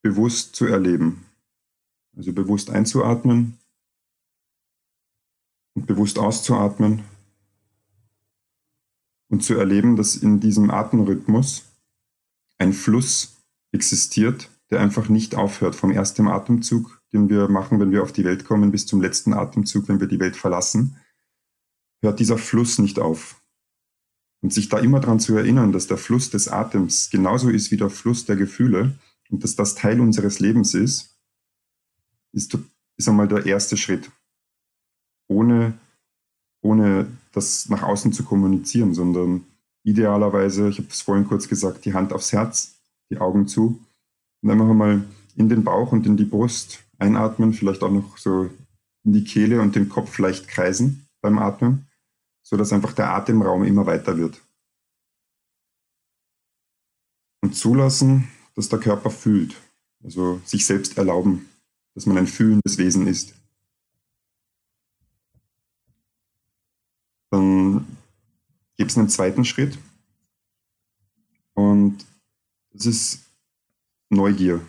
bewusst 0.00 0.56
zu 0.56 0.64
erleben. 0.64 1.26
Also 2.16 2.32
bewusst 2.32 2.70
einzuatmen 2.70 3.58
und 5.74 5.86
bewusst 5.86 6.18
auszuatmen 6.18 7.04
und 9.28 9.42
zu 9.42 9.54
erleben, 9.54 9.96
dass 9.96 10.16
in 10.16 10.40
diesem 10.40 10.70
Atemrhythmus 10.70 11.64
ein 12.58 12.72
Fluss 12.72 13.36
existiert, 13.72 14.50
der 14.70 14.80
einfach 14.80 15.08
nicht 15.08 15.34
aufhört 15.34 15.74
vom 15.74 15.90
ersten 15.90 16.28
Atemzug, 16.28 17.02
den 17.12 17.28
wir 17.28 17.48
machen, 17.48 17.80
wenn 17.80 17.90
wir 17.90 18.02
auf 18.02 18.12
die 18.12 18.24
Welt 18.24 18.44
kommen, 18.44 18.70
bis 18.70 18.86
zum 18.86 19.00
letzten 19.00 19.32
Atemzug, 19.32 19.88
wenn 19.88 20.00
wir 20.00 20.08
die 20.08 20.20
Welt 20.20 20.36
verlassen, 20.36 20.96
hört 22.02 22.20
dieser 22.20 22.38
Fluss 22.38 22.78
nicht 22.78 22.98
auf. 22.98 23.42
Und 24.40 24.52
sich 24.52 24.68
da 24.68 24.78
immer 24.78 25.00
daran 25.00 25.20
zu 25.20 25.36
erinnern, 25.36 25.72
dass 25.72 25.88
der 25.88 25.96
Fluss 25.98 26.30
des 26.30 26.48
Atems 26.48 27.10
genauso 27.10 27.50
ist 27.50 27.70
wie 27.70 27.76
der 27.76 27.90
Fluss 27.90 28.24
der 28.24 28.36
Gefühle 28.36 28.96
und 29.30 29.42
dass 29.42 29.56
das 29.56 29.74
Teil 29.74 30.00
unseres 30.00 30.38
Lebens 30.38 30.74
ist, 30.74 31.18
ist, 32.32 32.56
ist 32.96 33.08
einmal 33.08 33.26
der 33.26 33.46
erste 33.46 33.76
Schritt. 33.76 34.10
Ohne 35.26 35.74
ohne 36.60 37.06
das 37.38 37.68
nach 37.68 37.84
außen 37.84 38.12
zu 38.12 38.24
kommunizieren, 38.24 38.94
sondern 38.94 39.44
idealerweise, 39.84 40.68
ich 40.68 40.78
habe 40.78 40.88
es 40.90 41.02
vorhin 41.02 41.26
kurz 41.26 41.48
gesagt, 41.48 41.84
die 41.84 41.94
Hand 41.94 42.12
aufs 42.12 42.32
Herz, 42.32 42.74
die 43.10 43.18
Augen 43.18 43.46
zu 43.46 43.80
und 44.42 44.50
einfach 44.50 44.66
mal 44.74 45.04
in 45.36 45.48
den 45.48 45.62
Bauch 45.62 45.92
und 45.92 46.04
in 46.04 46.16
die 46.16 46.24
Brust 46.24 46.80
einatmen, 46.98 47.52
vielleicht 47.52 47.82
auch 47.82 47.92
noch 47.92 48.18
so 48.18 48.50
in 49.04 49.12
die 49.12 49.22
Kehle 49.22 49.60
und 49.60 49.76
den 49.76 49.88
Kopf 49.88 50.18
leicht 50.18 50.48
kreisen 50.48 51.06
beim 51.20 51.38
Atmen, 51.38 51.86
sodass 52.42 52.72
einfach 52.72 52.92
der 52.92 53.14
Atemraum 53.14 53.62
immer 53.62 53.86
weiter 53.86 54.18
wird. 54.18 54.42
Und 57.40 57.54
zulassen, 57.54 58.28
dass 58.56 58.68
der 58.68 58.80
Körper 58.80 59.10
fühlt, 59.10 59.54
also 60.02 60.40
sich 60.44 60.66
selbst 60.66 60.98
erlauben, 60.98 61.48
dass 61.94 62.06
man 62.06 62.18
ein 62.18 62.26
fühlendes 62.26 62.78
Wesen 62.78 63.06
ist. 63.06 63.37
Dann 67.30 67.86
gibt 68.76 68.90
es 68.90 68.98
einen 68.98 69.08
zweiten 69.08 69.44
Schritt 69.44 69.78
und 71.54 72.06
das 72.72 72.86
ist 72.86 73.20
Neugier. 74.08 74.60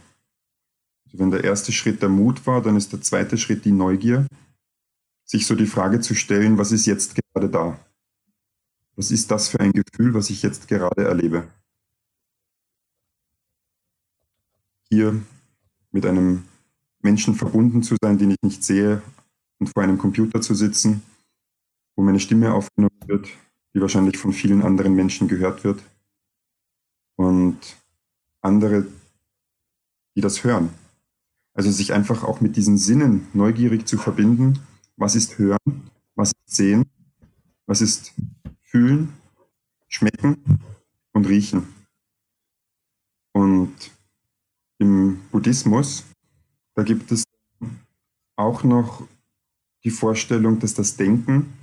Also 1.05 1.19
wenn 1.19 1.31
der 1.31 1.43
erste 1.43 1.71
Schritt 1.71 2.01
der 2.01 2.09
Mut 2.09 2.45
war, 2.45 2.61
dann 2.61 2.75
ist 2.75 2.91
der 2.91 3.01
zweite 3.01 3.37
Schritt 3.37 3.65
die 3.65 3.71
Neugier, 3.71 4.27
sich 5.25 5.45
so 5.45 5.55
die 5.55 5.67
Frage 5.67 6.01
zu 6.01 6.15
stellen, 6.15 6.57
was 6.57 6.71
ist 6.71 6.85
jetzt 6.85 7.15
gerade 7.15 7.49
da? 7.49 7.79
Was 8.95 9.11
ist 9.11 9.31
das 9.31 9.47
für 9.47 9.59
ein 9.59 9.71
Gefühl, 9.71 10.13
was 10.13 10.29
ich 10.29 10.41
jetzt 10.41 10.67
gerade 10.67 11.05
erlebe? 11.05 11.47
Hier 14.89 15.21
mit 15.91 16.05
einem 16.05 16.43
Menschen 17.01 17.35
verbunden 17.35 17.83
zu 17.83 17.95
sein, 18.01 18.17
den 18.17 18.31
ich 18.31 18.41
nicht 18.41 18.63
sehe, 18.63 19.01
und 19.59 19.67
vor 19.67 19.83
einem 19.83 19.97
Computer 19.97 20.41
zu 20.41 20.55
sitzen 20.55 21.01
wo 21.99 22.03
meine 22.03 22.21
Stimme 22.21 22.53
aufgenommen 22.53 22.97
wird, 23.07 23.27
die 23.73 23.81
wahrscheinlich 23.81 24.17
von 24.17 24.31
vielen 24.31 24.61
anderen 24.61 24.95
Menschen 24.95 25.27
gehört 25.27 25.65
wird. 25.65 25.83
Und 27.17 27.59
andere, 28.39 28.87
die 30.15 30.21
das 30.21 30.45
hören. 30.45 30.69
Also 31.53 31.69
sich 31.69 31.91
einfach 31.91 32.23
auch 32.23 32.39
mit 32.39 32.55
diesen 32.55 32.77
Sinnen 32.77 33.27
neugierig 33.33 33.85
zu 33.85 33.97
verbinden. 33.97 34.59
Was 34.95 35.13
ist 35.13 35.37
Hören? 35.39 35.91
Was 36.15 36.29
ist 36.31 36.55
Sehen? 36.55 36.85
Was 37.65 37.81
ist 37.81 38.13
Fühlen, 38.61 39.11
Schmecken 39.89 40.37
und 41.11 41.27
Riechen? 41.27 41.67
Und 43.33 43.75
im 44.77 45.19
Buddhismus, 45.31 46.05
da 46.75 46.83
gibt 46.83 47.11
es 47.11 47.25
auch 48.37 48.63
noch 48.63 49.05
die 49.83 49.91
Vorstellung, 49.91 50.59
dass 50.59 50.73
das 50.73 50.95
Denken 50.95 51.58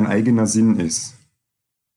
ein 0.00 0.06
eigener 0.06 0.46
Sinn 0.46 0.80
ist. 0.80 1.16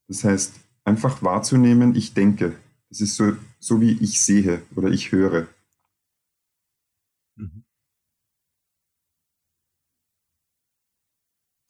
Das 0.08 0.24
heißt, 0.24 0.54
einfach 0.84 1.22
wahrzunehmen, 1.22 1.94
ich 1.94 2.14
denke. 2.14 2.56
es 2.90 3.00
ist 3.00 3.16
so, 3.16 3.36
so 3.58 3.80
wie 3.80 3.92
ich 3.92 4.20
sehe 4.20 4.62
oder 4.76 4.88
ich 4.90 5.10
höre. 5.10 5.48
Mhm. 7.36 7.64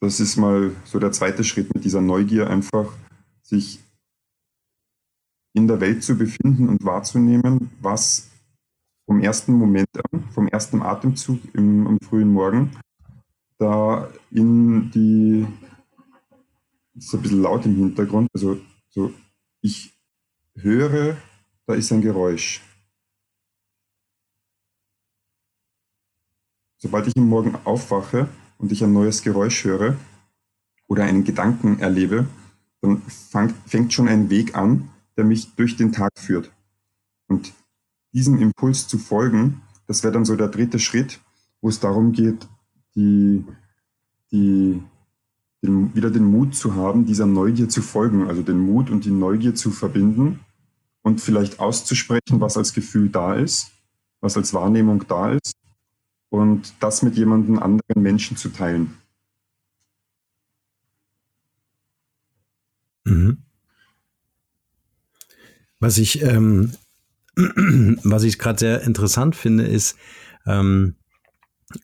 Das 0.00 0.20
ist 0.20 0.36
mal 0.36 0.74
so 0.84 0.98
der 0.98 1.12
zweite 1.12 1.44
Schritt 1.44 1.72
mit 1.74 1.84
dieser 1.84 2.02
Neugier, 2.02 2.50
einfach 2.50 2.92
sich 3.42 3.80
in 5.54 5.68
der 5.68 5.80
Welt 5.80 6.02
zu 6.02 6.18
befinden 6.18 6.68
und 6.68 6.84
wahrzunehmen, 6.84 7.70
was 7.80 8.28
vom 9.06 9.20
ersten 9.20 9.52
Moment 9.52 9.88
an, 10.10 10.24
vom 10.32 10.48
ersten 10.48 10.82
Atemzug 10.82 11.38
im, 11.54 11.86
am 11.86 11.98
frühen 12.00 12.32
Morgen, 12.32 12.72
da 13.58 14.10
in 14.30 14.90
die, 14.90 15.46
ist 16.94 17.14
ein 17.14 17.22
bisschen 17.22 17.42
laut 17.42 17.66
im 17.66 17.76
Hintergrund, 17.76 18.28
also 18.32 18.60
so, 18.88 19.12
ich 19.60 19.92
höre, 20.54 21.16
da 21.66 21.74
ist 21.74 21.92
ein 21.92 22.00
Geräusch. 22.00 22.62
Sobald 26.78 27.06
ich 27.06 27.16
am 27.16 27.28
Morgen 27.28 27.56
aufwache 27.64 28.28
und 28.58 28.70
ich 28.70 28.84
ein 28.84 28.92
neues 28.92 29.22
Geräusch 29.22 29.64
höre 29.64 29.96
oder 30.86 31.04
einen 31.04 31.24
Gedanken 31.24 31.78
erlebe, 31.80 32.28
dann 32.80 33.02
fang, 33.02 33.54
fängt 33.66 33.92
schon 33.92 34.08
ein 34.08 34.28
Weg 34.28 34.54
an, 34.54 34.90
der 35.16 35.24
mich 35.24 35.54
durch 35.54 35.76
den 35.76 35.92
Tag 35.92 36.12
führt. 36.16 36.52
Und 37.26 37.54
diesem 38.12 38.38
Impuls 38.38 38.86
zu 38.86 38.98
folgen, 38.98 39.62
das 39.86 40.02
wäre 40.02 40.12
dann 40.12 40.24
so 40.24 40.36
der 40.36 40.48
dritte 40.48 40.78
Schritt, 40.78 41.20
wo 41.60 41.68
es 41.68 41.80
darum 41.80 42.12
geht, 42.12 42.46
die, 42.94 43.44
die, 44.30 44.82
den, 45.64 45.94
wieder 45.94 46.10
den 46.10 46.24
Mut 46.24 46.54
zu 46.54 46.74
haben, 46.74 47.06
dieser 47.06 47.26
Neugier 47.26 47.68
zu 47.68 47.80
folgen, 47.80 48.28
also 48.28 48.42
den 48.42 48.58
Mut 48.58 48.90
und 48.90 49.04
die 49.04 49.10
Neugier 49.10 49.54
zu 49.54 49.70
verbinden 49.70 50.40
und 51.02 51.20
vielleicht 51.20 51.58
auszusprechen, 51.58 52.40
was 52.40 52.56
als 52.56 52.74
Gefühl 52.74 53.08
da 53.08 53.34
ist, 53.34 53.72
was 54.20 54.36
als 54.36 54.52
Wahrnehmung 54.52 55.04
da 55.08 55.32
ist 55.32 55.54
und 56.28 56.74
das 56.80 57.02
mit 57.02 57.16
jemandem 57.16 57.58
anderen 57.58 58.02
Menschen 58.02 58.36
zu 58.36 58.50
teilen. 58.50 58.94
Mhm. 63.04 63.38
Was 65.80 65.98
ich, 65.98 66.22
ähm, 66.22 66.72
ich 67.36 68.38
gerade 68.38 68.58
sehr 68.58 68.82
interessant 68.82 69.36
finde, 69.36 69.64
ist, 69.64 69.96
ähm, 70.46 70.96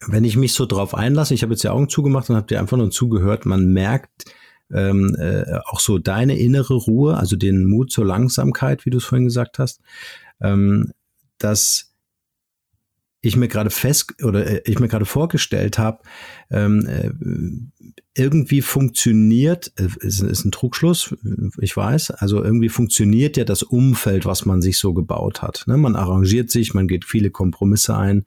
wenn 0.06 0.24
ich 0.24 0.36
mich 0.36 0.52
so 0.52 0.66
drauf 0.66 0.94
einlasse, 0.94 1.34
ich 1.34 1.42
habe 1.42 1.52
jetzt 1.52 1.64
die 1.64 1.68
Augen 1.68 1.88
zugemacht 1.88 2.30
und 2.30 2.36
habe 2.36 2.46
dir 2.46 2.60
einfach 2.60 2.76
nur 2.76 2.90
zugehört, 2.90 3.46
man 3.46 3.72
merkt 3.72 4.24
ähm, 4.72 5.16
äh, 5.18 5.58
auch 5.66 5.80
so 5.80 5.98
deine 5.98 6.38
innere 6.38 6.74
Ruhe, 6.74 7.16
also 7.16 7.36
den 7.36 7.68
Mut 7.68 7.90
zur 7.90 8.04
Langsamkeit, 8.04 8.86
wie 8.86 8.90
du 8.90 8.98
es 8.98 9.04
vorhin 9.04 9.26
gesagt 9.26 9.58
hast, 9.58 9.80
ähm, 10.40 10.92
dass 11.38 11.89
ich 13.22 13.36
mir 13.36 13.48
gerade 13.48 13.70
fest 13.70 14.22
oder 14.22 14.46
äh, 14.46 14.62
ich 14.64 14.78
mir 14.78 14.88
gerade 14.88 15.04
vorgestellt 15.04 15.78
habe, 15.78 16.00
ähm, 16.50 16.86
äh, 16.86 17.10
irgendwie 18.14 18.62
funktioniert, 18.62 19.72
äh, 19.76 19.88
ist, 20.00 20.22
ist 20.22 20.44
ein 20.44 20.52
Trugschluss, 20.52 21.14
ich 21.60 21.76
weiß, 21.76 22.12
also 22.12 22.42
irgendwie 22.42 22.68
funktioniert 22.68 23.36
ja 23.36 23.44
das 23.44 23.62
Umfeld, 23.62 24.24
was 24.24 24.46
man 24.46 24.62
sich 24.62 24.78
so 24.78 24.94
gebaut 24.94 25.42
hat. 25.42 25.64
Ne? 25.66 25.76
Man 25.76 25.96
arrangiert 25.96 26.50
sich, 26.50 26.74
man 26.74 26.88
geht 26.88 27.04
viele 27.04 27.30
Kompromisse 27.30 27.96
ein, 27.96 28.24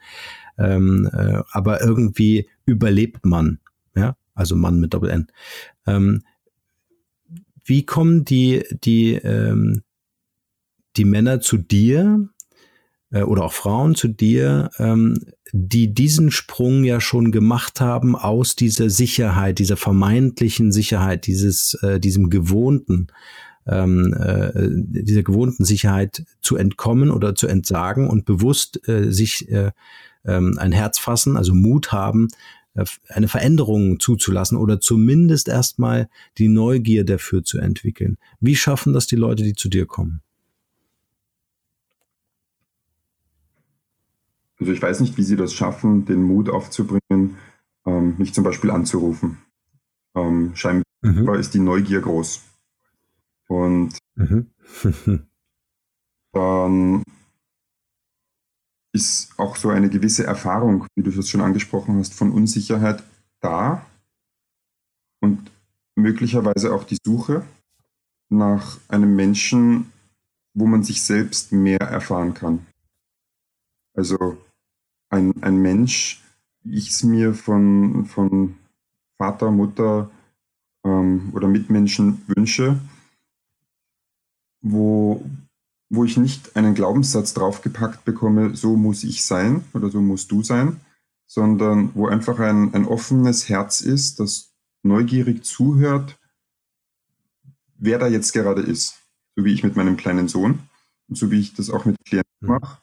ähm, 0.58 1.10
äh, 1.12 1.42
aber 1.52 1.82
irgendwie 1.82 2.48
überlebt 2.66 3.26
man, 3.26 3.60
ja, 3.96 4.16
also 4.36 4.56
Mann 4.56 4.80
mit 4.80 4.94
Doppel 4.94 5.10
N. 5.10 5.28
Ähm, 5.88 6.24
wie 7.66 7.86
kommen 7.86 8.26
die 8.26 8.64
die 8.84 9.14
ähm, 9.16 9.84
die 10.96 11.06
Männer 11.06 11.42
zu 11.42 11.58
dir 11.58 12.30
äh, 13.14 13.22
oder 13.22 13.46
auch 13.46 13.54
Frauen 13.54 13.96
zu 13.96 14.10
dir, 14.10 14.70
ähm, 14.80 15.20
die 15.54 15.94
diesen 15.94 16.32
Sprung 16.32 16.84
ja 16.84 17.00
schon 17.00 17.32
gemacht 17.32 17.80
haben 17.80 18.16
aus 18.16 18.56
dieser 18.56 18.90
Sicherheit, 18.90 19.60
dieser 19.60 19.78
vermeintlichen 19.78 20.72
Sicherheit, 20.72 21.28
dieses, 21.28 21.76
äh, 21.76 22.00
diesem 22.00 22.30
gewohnten, 22.30 23.08
ähm, 23.68 24.14
äh, 24.20 24.52
dieser 25.04 25.24
gewohnten 25.24 25.64
Sicherheit 25.64 26.26
zu 26.42 26.58
entkommen 26.58 27.12
oder 27.12 27.36
zu 27.36 27.48
entsagen 27.48 28.10
und 28.10 28.26
bewusst 28.26 28.88
äh, 28.90 29.12
sich 29.12 29.50
äh, 29.50 29.72
ähm, 30.26 30.58
ein 30.58 30.72
Herz 30.72 30.98
fassen, 30.98 31.38
also 31.38 31.54
Mut 31.54 31.92
haben, 31.92 32.28
äh, 32.74 32.84
eine 33.10 33.28
Veränderung 33.28 34.00
zuzulassen 34.00 34.58
oder 34.58 34.82
zumindest 34.82 35.48
erstmal 35.48 36.10
die 36.40 36.50
Neugier 36.50 37.06
dafür 37.06 37.44
zu 37.44 37.60
entwickeln. 37.60 38.18
Wie 38.40 38.56
schaffen 38.56 38.92
das 38.92 39.08
die 39.08 39.16
Leute, 39.16 39.44
die 39.44 39.54
zu 39.54 39.70
dir 39.70 39.86
kommen? 39.86 40.22
Also 44.64 44.72
ich 44.72 44.82
weiß 44.82 45.02
nicht, 45.02 45.18
wie 45.18 45.24
sie 45.24 45.36
das 45.36 45.54
schaffen, 45.54 46.06
den 46.06 46.24
Mut 46.24 46.48
aufzubringen, 46.48 47.36
ähm, 47.86 48.16
mich 48.18 48.34
zum 48.34 48.46
Beispiel 48.46 48.72
anzurufen. 48.72 49.40
Ähm, 50.16 50.56
scheinbar 50.56 50.86
mhm. 51.02 51.28
ist 51.34 51.54
die 51.54 51.60
Neugier 51.60 52.00
groß. 52.00 52.42
Und 53.50 53.98
mhm. 54.16 54.48
dann 56.32 57.04
ist 58.94 59.38
auch 59.38 59.58
so 59.58 59.68
eine 59.68 59.90
gewisse 59.90 60.24
Erfahrung, 60.24 60.88
wie 60.96 61.04
du 61.04 61.12
das 61.12 61.28
schon 61.28 61.42
angesprochen 61.42 61.98
hast, 61.98 62.14
von 62.14 62.32
Unsicherheit 62.32 63.04
da 63.42 63.86
und 65.20 65.52
möglicherweise 65.96 66.74
auch 66.74 66.86
die 66.86 67.00
Suche 67.04 67.44
nach 68.30 68.80
einem 68.88 69.14
Menschen, 69.14 69.92
wo 70.54 70.68
man 70.68 70.84
sich 70.84 71.02
selbst 71.02 71.52
mehr 71.52 71.82
erfahren 71.82 72.34
kann. 72.34 72.66
Also 73.94 74.38
ein, 75.14 75.44
ein 75.44 75.62
Mensch, 75.62 76.24
wie 76.64 76.78
ich 76.78 76.90
es 76.90 77.04
mir 77.04 77.34
von, 77.34 78.06
von 78.06 78.56
Vater, 79.18 79.52
Mutter 79.52 80.10
ähm, 80.84 81.32
oder 81.34 81.48
Mitmenschen 81.48 82.24
wünsche, 82.28 82.80
wo, 84.62 85.24
wo 85.90 86.04
ich 86.04 86.18
nicht 86.18 86.56
einen 86.56 86.74
Glaubenssatz 86.74 87.34
draufgepackt 87.34 88.06
bekomme, 88.06 88.56
so 88.56 88.76
muss 88.76 89.04
ich 89.04 89.24
sein 89.24 89.64
oder 89.74 89.90
so 89.90 90.02
musst 90.02 90.32
du 90.32 90.42
sein, 90.42 90.80
sondern 91.28 91.92
wo 91.94 92.08
einfach 92.08 92.40
ein, 92.40 92.74
ein 92.74 92.86
offenes 92.86 93.50
Herz 93.50 93.82
ist, 93.82 94.20
das 94.20 94.52
neugierig 94.82 95.46
zuhört, 95.46 96.20
wer 97.78 98.00
da 98.00 98.08
jetzt 98.08 98.34
gerade 98.34 98.62
ist. 98.62 99.00
So 99.36 99.46
wie 99.46 99.54
ich 99.54 99.64
mit 99.64 99.76
meinem 99.76 99.98
kleinen 99.98 100.28
Sohn 100.28 100.60
und 101.08 101.18
so 101.18 101.30
wie 101.30 101.40
ich 101.40 101.54
das 101.54 101.70
auch 101.70 101.86
mit 101.86 101.98
Klienten 102.04 102.32
mhm. 102.42 102.50
mache 102.50 102.83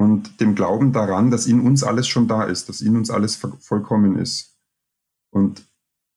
und 0.00 0.40
dem 0.40 0.54
Glauben 0.54 0.94
daran, 0.94 1.30
dass 1.30 1.46
in 1.46 1.60
uns 1.60 1.84
alles 1.84 2.08
schon 2.08 2.26
da 2.26 2.44
ist, 2.44 2.70
dass 2.70 2.80
in 2.80 2.96
uns 2.96 3.10
alles 3.10 3.36
vollkommen 3.36 4.16
ist. 4.16 4.56
Und 5.28 5.68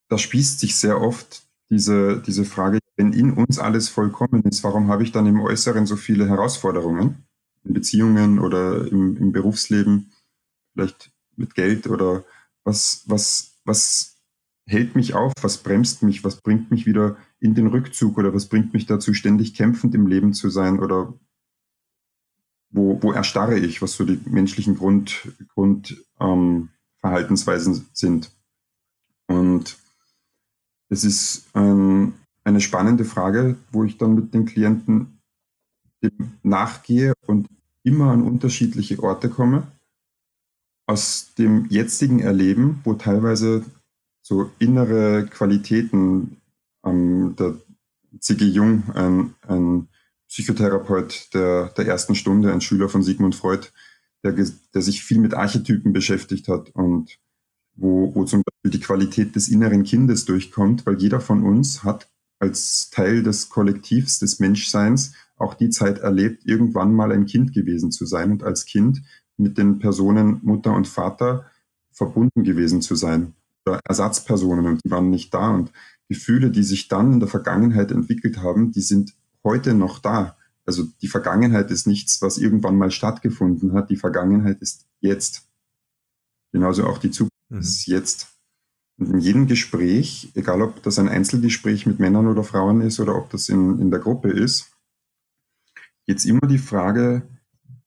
da 0.08 0.16
spießt 0.16 0.58
sich 0.58 0.76
sehr 0.76 1.02
oft 1.02 1.42
diese, 1.68 2.22
diese 2.22 2.46
Frage, 2.46 2.78
wenn 2.96 3.12
in 3.12 3.34
uns 3.34 3.58
alles 3.58 3.90
vollkommen 3.90 4.42
ist, 4.44 4.64
warum 4.64 4.88
habe 4.88 5.02
ich 5.02 5.12
dann 5.12 5.26
im 5.26 5.38
Äußeren 5.38 5.84
so 5.84 5.96
viele 5.96 6.26
Herausforderungen? 6.26 7.26
In 7.62 7.74
Beziehungen 7.74 8.38
oder 8.38 8.90
im, 8.90 9.18
im 9.18 9.32
Berufsleben, 9.32 10.12
vielleicht 10.72 11.10
mit 11.36 11.54
Geld 11.54 11.86
oder 11.86 12.24
was, 12.64 13.02
was, 13.04 13.58
was 13.66 14.16
hält 14.66 14.96
mich 14.96 15.12
auf, 15.12 15.34
was 15.42 15.58
bremst 15.58 16.02
mich, 16.02 16.24
was 16.24 16.40
bringt 16.40 16.70
mich 16.70 16.86
wieder 16.86 17.18
in 17.38 17.54
den 17.54 17.66
Rückzug? 17.66 18.16
Oder 18.16 18.32
was 18.32 18.46
bringt 18.46 18.72
mich 18.72 18.86
dazu, 18.86 19.12
ständig 19.12 19.54
kämpfend 19.54 19.94
im 19.94 20.06
Leben 20.06 20.32
zu 20.32 20.48
sein? 20.48 20.80
Oder 20.80 21.12
wo, 22.74 23.02
wo 23.02 23.12
erstarre 23.12 23.58
ich, 23.58 23.80
was 23.80 23.92
so 23.92 24.04
die 24.04 24.20
menschlichen 24.26 24.76
Grundverhaltensweisen 24.76 27.72
Grund, 27.72 27.82
ähm, 27.82 27.88
sind. 27.92 28.30
Und 29.26 29.78
es 30.88 31.04
ist 31.04 31.46
ähm, 31.54 32.14
eine 32.42 32.60
spannende 32.60 33.04
Frage, 33.04 33.56
wo 33.70 33.84
ich 33.84 33.96
dann 33.96 34.16
mit 34.16 34.34
den 34.34 34.44
Klienten 34.44 35.20
nachgehe 36.42 37.14
und 37.26 37.48
immer 37.84 38.10
an 38.10 38.22
unterschiedliche 38.22 39.00
Orte 39.02 39.30
komme. 39.30 39.68
Aus 40.86 41.32
dem 41.38 41.64
jetzigen 41.70 42.20
Erleben, 42.20 42.80
wo 42.84 42.92
teilweise 42.94 43.64
so 44.20 44.50
innere 44.58 45.26
Qualitäten, 45.26 46.38
ähm, 46.84 47.34
der 47.38 47.54
C.G. 48.18 48.44
Jung, 48.44 48.90
ein, 48.94 49.34
ein 49.46 49.88
Psychotherapeut 50.34 51.32
der, 51.32 51.68
der 51.76 51.86
ersten 51.86 52.16
Stunde, 52.16 52.52
ein 52.52 52.60
Schüler 52.60 52.88
von 52.88 53.04
Sigmund 53.04 53.36
Freud, 53.36 53.68
der, 54.24 54.32
der 54.32 54.82
sich 54.82 55.04
viel 55.04 55.20
mit 55.20 55.32
Archetypen 55.32 55.92
beschäftigt 55.92 56.48
hat 56.48 56.70
und 56.70 57.20
wo, 57.76 58.12
wo 58.16 58.24
zum 58.24 58.42
Beispiel 58.42 58.80
die 58.80 58.84
Qualität 58.84 59.36
des 59.36 59.46
inneren 59.46 59.84
Kindes 59.84 60.24
durchkommt, 60.24 60.86
weil 60.86 61.00
jeder 61.00 61.20
von 61.20 61.44
uns 61.44 61.84
hat 61.84 62.08
als 62.40 62.90
Teil 62.90 63.22
des 63.22 63.48
Kollektivs 63.48 64.18
des 64.18 64.40
Menschseins 64.40 65.12
auch 65.36 65.54
die 65.54 65.70
Zeit 65.70 65.98
erlebt, 65.98 66.44
irgendwann 66.44 66.92
mal 66.92 67.12
ein 67.12 67.26
Kind 67.26 67.52
gewesen 67.52 67.92
zu 67.92 68.04
sein 68.04 68.32
und 68.32 68.42
als 68.42 68.64
Kind 68.64 69.02
mit 69.36 69.56
den 69.56 69.78
Personen 69.78 70.40
Mutter 70.42 70.74
und 70.74 70.88
Vater 70.88 71.46
verbunden 71.92 72.42
gewesen 72.42 72.82
zu 72.82 72.96
sein. 72.96 73.34
Oder 73.66 73.78
Ersatzpersonen 73.86 74.66
und 74.66 74.80
die 74.84 74.90
waren 74.90 75.10
nicht 75.10 75.32
da. 75.32 75.50
Und 75.50 75.70
Gefühle, 76.08 76.50
die 76.50 76.64
sich 76.64 76.88
dann 76.88 77.12
in 77.12 77.20
der 77.20 77.28
Vergangenheit 77.28 77.92
entwickelt 77.92 78.38
haben, 78.38 78.72
die 78.72 78.82
sind 78.82 79.14
heute 79.44 79.74
noch 79.74 79.98
da. 79.98 80.36
Also 80.66 80.84
die 81.02 81.08
Vergangenheit 81.08 81.70
ist 81.70 81.86
nichts, 81.86 82.22
was 82.22 82.38
irgendwann 82.38 82.76
mal 82.76 82.90
stattgefunden 82.90 83.74
hat. 83.74 83.90
Die 83.90 83.96
Vergangenheit 83.96 84.60
ist 84.62 84.86
jetzt. 85.00 85.46
Genauso 86.52 86.86
auch 86.86 86.98
die 86.98 87.10
Zukunft 87.10 87.32
mhm. 87.50 87.58
ist 87.58 87.86
jetzt. 87.86 88.28
Und 88.96 89.10
in 89.10 89.18
jedem 89.18 89.46
Gespräch, 89.46 90.32
egal 90.34 90.62
ob 90.62 90.82
das 90.82 90.98
ein 90.98 91.08
Einzelgespräch 91.08 91.84
mit 91.84 91.98
Männern 91.98 92.28
oder 92.28 92.44
Frauen 92.44 92.80
ist 92.80 93.00
oder 93.00 93.16
ob 93.16 93.30
das 93.30 93.48
in, 93.48 93.80
in 93.80 93.90
der 93.90 94.00
Gruppe 94.00 94.30
ist, 94.30 94.70
jetzt 96.06 96.24
immer 96.24 96.46
die 96.46 96.58
Frage, 96.58 97.22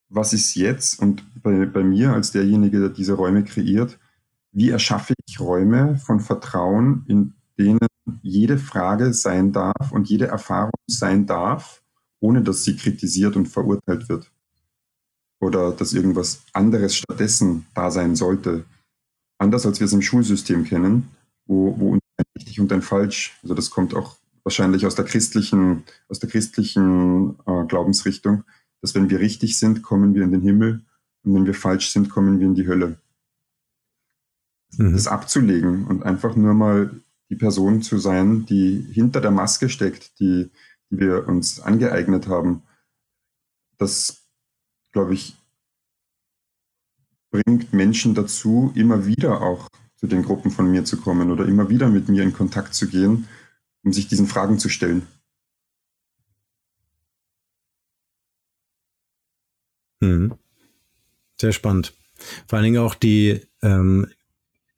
was 0.10 0.34
ist 0.34 0.56
jetzt? 0.56 1.00
Und 1.00 1.24
bei, 1.42 1.66
bei 1.66 1.84
mir 1.84 2.14
als 2.14 2.32
derjenige, 2.32 2.80
der 2.80 2.90
diese 2.90 3.14
Räume 3.14 3.44
kreiert, 3.44 4.00
wie 4.52 4.70
erschaffe 4.70 5.14
ich 5.26 5.40
Räume 5.40 5.98
von 5.98 6.20
Vertrauen, 6.20 7.04
in 7.08 7.34
denen 7.58 7.87
jede 8.22 8.58
Frage 8.58 9.14
sein 9.14 9.52
darf 9.52 9.92
und 9.92 10.10
jede 10.10 10.28
Erfahrung 10.28 10.72
sein 10.88 11.26
darf, 11.26 11.82
ohne 12.20 12.42
dass 12.42 12.64
sie 12.64 12.76
kritisiert 12.76 13.36
und 13.36 13.48
verurteilt 13.48 14.10
wird. 14.10 14.32
Oder 15.40 15.72
dass 15.72 15.94
irgendwas 15.94 16.44
anderes 16.54 16.96
stattdessen 16.96 17.66
da 17.76 17.92
sein 17.92 18.16
sollte. 18.16 18.66
Anders 19.38 19.66
als 19.66 19.80
wir 19.80 19.86
es 19.86 19.94
im 19.94 20.02
Schulsystem 20.02 20.64
kennen, 20.64 21.10
wo, 21.46 21.78
wo 21.78 21.94
ein 21.94 22.00
richtig 22.36 22.60
und 22.60 22.72
ein 22.74 22.82
falsch, 22.82 23.38
also 23.44 23.54
das 23.54 23.70
kommt 23.70 23.94
auch 23.94 24.18
wahrscheinlich 24.44 24.86
aus 24.86 24.96
der 24.96 25.06
christlichen, 25.06 25.84
aus 26.10 26.20
der 26.20 26.30
christlichen 26.30 27.38
äh, 27.46 27.66
Glaubensrichtung, 27.68 28.44
dass 28.82 28.96
wenn 28.96 29.10
wir 29.10 29.20
richtig 29.20 29.60
sind, 29.60 29.84
kommen 29.84 30.16
wir 30.16 30.24
in 30.24 30.32
den 30.32 30.42
Himmel 30.42 30.82
und 31.24 31.36
wenn 31.36 31.46
wir 31.46 31.54
falsch 31.54 31.92
sind, 31.92 32.10
kommen 32.10 32.40
wir 32.40 32.48
in 32.48 32.56
die 32.56 32.68
Hölle. 32.68 33.00
Mhm. 34.78 34.94
Das 34.94 35.08
abzulegen 35.08 35.86
und 35.86 36.04
einfach 36.04 36.36
nur 36.36 36.54
mal 36.54 36.92
die 37.30 37.36
Person 37.36 37.82
zu 37.82 37.98
sein, 37.98 38.46
die 38.46 38.80
hinter 38.92 39.22
der 39.22 39.32
Maske 39.32 39.70
steckt, 39.70 40.20
die, 40.20 40.50
die 40.90 41.00
wir 41.00 41.28
uns 41.28 41.60
angeeignet 41.60 42.28
haben, 42.28 42.64
das, 43.78 44.28
glaube 44.92 45.14
ich, 45.14 45.36
bringt 47.30 47.74
Menschen 47.74 48.16
dazu, 48.16 48.72
immer 48.76 49.06
wieder 49.06 49.42
auch 49.42 49.68
zu 49.96 50.08
den 50.08 50.24
Gruppen 50.24 50.52
von 50.52 50.72
mir 50.72 50.86
zu 50.86 50.98
kommen 50.98 51.32
oder 51.32 51.46
immer 51.46 51.70
wieder 51.70 51.90
mit 51.90 52.08
mir 52.08 52.24
in 52.24 52.34
Kontakt 52.34 52.74
zu 52.74 52.88
gehen, 52.88 53.28
um 53.84 53.92
sich 53.94 54.08
diesen 54.08 54.28
Fragen 54.28 54.60
zu 54.60 54.70
stellen. 54.70 55.08
Mhm. 60.00 60.36
Sehr 61.40 61.52
spannend. 61.52 61.94
Vor 62.48 62.58
allen 62.58 62.64
Dingen 62.64 62.82
auch 62.82 62.96
die, 62.96 63.42
ähm, 63.62 64.08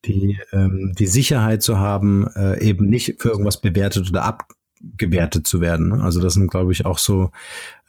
die, 0.06 0.38
ähm, 0.52 0.94
die 0.98 1.08
Sicherheit 1.08 1.62
zu 1.62 1.78
haben, 1.78 2.28
äh, 2.36 2.62
eben 2.64 2.88
nicht 2.88 3.22
für 3.22 3.30
irgendwas 3.30 3.60
bewertet 3.60 4.10
oder 4.10 4.24
abgewertet 4.24 5.46
zu 5.46 5.62
werden. 5.62 5.90
Ne? 5.90 6.04
Also 6.04 6.22
das 6.22 6.34
sind, 6.34 6.50
glaube 6.50 6.72
ich, 6.72 6.86
auch 6.86 6.98
so, 6.98 7.32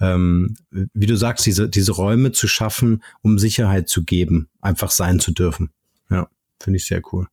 ähm, 0.00 0.56
wie 0.70 1.06
du 1.06 1.16
sagst, 1.16 1.46
diese, 1.46 1.68
diese 1.68 1.92
Räume 1.92 2.32
zu 2.32 2.48
schaffen, 2.48 3.02
um 3.22 3.38
Sicherheit 3.38 3.88
zu 3.88 4.04
geben, 4.04 4.48
einfach 4.60 4.90
sein 4.90 5.20
zu 5.20 5.32
dürfen. 5.32 5.70
Ja, 6.10 6.28
finde 6.60 6.78
ich 6.78 6.86
sehr 6.86 7.02
cool. 7.12 7.26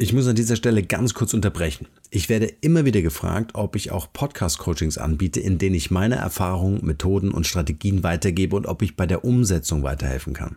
Ich 0.00 0.12
muss 0.12 0.28
an 0.28 0.36
dieser 0.36 0.54
Stelle 0.54 0.84
ganz 0.84 1.12
kurz 1.12 1.34
unterbrechen. 1.34 1.88
Ich 2.10 2.28
werde 2.28 2.46
immer 2.60 2.84
wieder 2.84 3.02
gefragt, 3.02 3.52
ob 3.54 3.74
ich 3.74 3.90
auch 3.90 4.12
Podcast-Coachings 4.12 4.96
anbiete, 4.96 5.40
in 5.40 5.58
denen 5.58 5.74
ich 5.74 5.90
meine 5.90 6.14
Erfahrungen, 6.14 6.86
Methoden 6.86 7.32
und 7.32 7.48
Strategien 7.48 8.04
weitergebe 8.04 8.54
und 8.54 8.66
ob 8.66 8.82
ich 8.82 8.94
bei 8.94 9.06
der 9.06 9.24
Umsetzung 9.24 9.82
weiterhelfen 9.82 10.34
kann. 10.34 10.56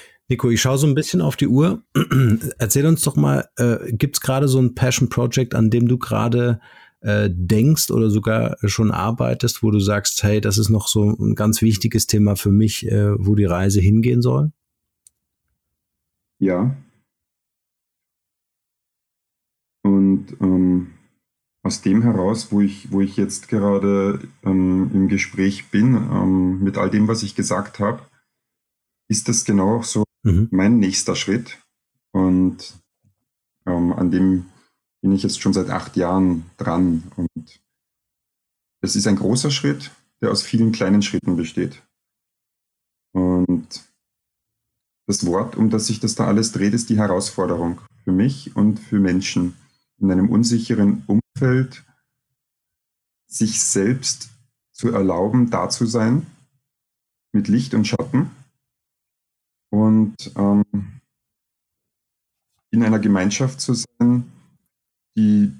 Nico, 0.31 0.49
ich 0.49 0.61
schaue 0.61 0.77
so 0.77 0.87
ein 0.87 0.95
bisschen 0.95 1.19
auf 1.19 1.35
die 1.35 1.49
Uhr. 1.49 1.83
Erzähl 2.57 2.85
uns 2.85 3.03
doch 3.03 3.17
mal, 3.17 3.49
äh, 3.57 3.91
gibt 3.91 4.15
es 4.15 4.21
gerade 4.21 4.47
so 4.47 4.59
ein 4.59 4.75
Passion 4.75 5.09
Project, 5.09 5.53
an 5.53 5.69
dem 5.69 5.89
du 5.89 5.97
gerade 5.97 6.61
äh, 7.01 7.29
denkst 7.29 7.91
oder 7.91 8.09
sogar 8.09 8.55
schon 8.63 8.91
arbeitest, 8.91 9.61
wo 9.61 9.71
du 9.71 9.81
sagst, 9.81 10.23
hey, 10.23 10.39
das 10.39 10.57
ist 10.57 10.69
noch 10.69 10.87
so 10.87 11.03
ein 11.03 11.35
ganz 11.35 11.61
wichtiges 11.61 12.07
Thema 12.07 12.37
für 12.37 12.49
mich, 12.49 12.89
äh, 12.89 13.11
wo 13.19 13.35
die 13.35 13.43
Reise 13.43 13.81
hingehen 13.81 14.21
soll? 14.21 14.53
Ja. 16.39 16.77
Und 19.83 20.27
ähm, 20.39 20.91
aus 21.61 21.81
dem 21.81 22.03
heraus, 22.03 22.53
wo 22.53 22.61
ich, 22.61 22.89
wo 22.89 23.01
ich 23.01 23.17
jetzt 23.17 23.49
gerade 23.49 24.21
ähm, 24.43 24.91
im 24.93 25.09
Gespräch 25.09 25.71
bin, 25.71 25.93
ähm, 25.95 26.63
mit 26.63 26.77
all 26.77 26.89
dem, 26.89 27.09
was 27.09 27.21
ich 27.21 27.35
gesagt 27.35 27.79
habe, 27.79 28.03
ist 29.09 29.27
das 29.27 29.43
genau 29.43 29.79
auch 29.79 29.83
so 29.83 30.05
mhm. 30.23 30.47
mein 30.51 30.79
nächster 30.79 31.15
Schritt. 31.15 31.59
Und 32.11 32.73
ähm, 33.65 33.93
an 33.93 34.11
dem 34.11 34.45
bin 35.01 35.11
ich 35.11 35.23
jetzt 35.23 35.41
schon 35.41 35.53
seit 35.53 35.69
acht 35.69 35.95
Jahren 35.95 36.49
dran. 36.57 37.03
Und 37.15 37.61
es 38.81 38.95
ist 38.95 39.07
ein 39.07 39.15
großer 39.15 39.51
Schritt, 39.51 39.91
der 40.21 40.31
aus 40.31 40.43
vielen 40.43 40.71
kleinen 40.71 41.01
Schritten 41.01 41.35
besteht. 41.35 41.81
Und 43.13 43.83
das 45.07 45.25
Wort, 45.25 45.55
um 45.55 45.69
das 45.69 45.87
sich 45.87 45.99
das 45.99 46.15
da 46.15 46.27
alles 46.27 46.51
dreht, 46.51 46.73
ist 46.73 46.89
die 46.89 46.97
Herausforderung 46.97 47.81
für 48.03 48.11
mich 48.11 48.55
und 48.55 48.79
für 48.79 48.99
Menschen 48.99 49.55
in 49.97 50.11
einem 50.11 50.29
unsicheren 50.29 51.03
Umfeld, 51.07 51.83
sich 53.27 53.61
selbst 53.61 54.29
zu 54.71 54.89
erlauben, 54.89 55.49
da 55.49 55.69
zu 55.69 55.85
sein, 55.85 56.25
mit 57.33 57.47
Licht 57.47 57.73
und 57.73 57.87
Schatten 57.87 58.31
und 59.71 60.15
ähm, 60.35 60.63
in 62.69 62.83
einer 62.83 62.99
Gemeinschaft 62.99 63.59
zu 63.59 63.73
sein, 63.73 64.31
die 65.15 65.51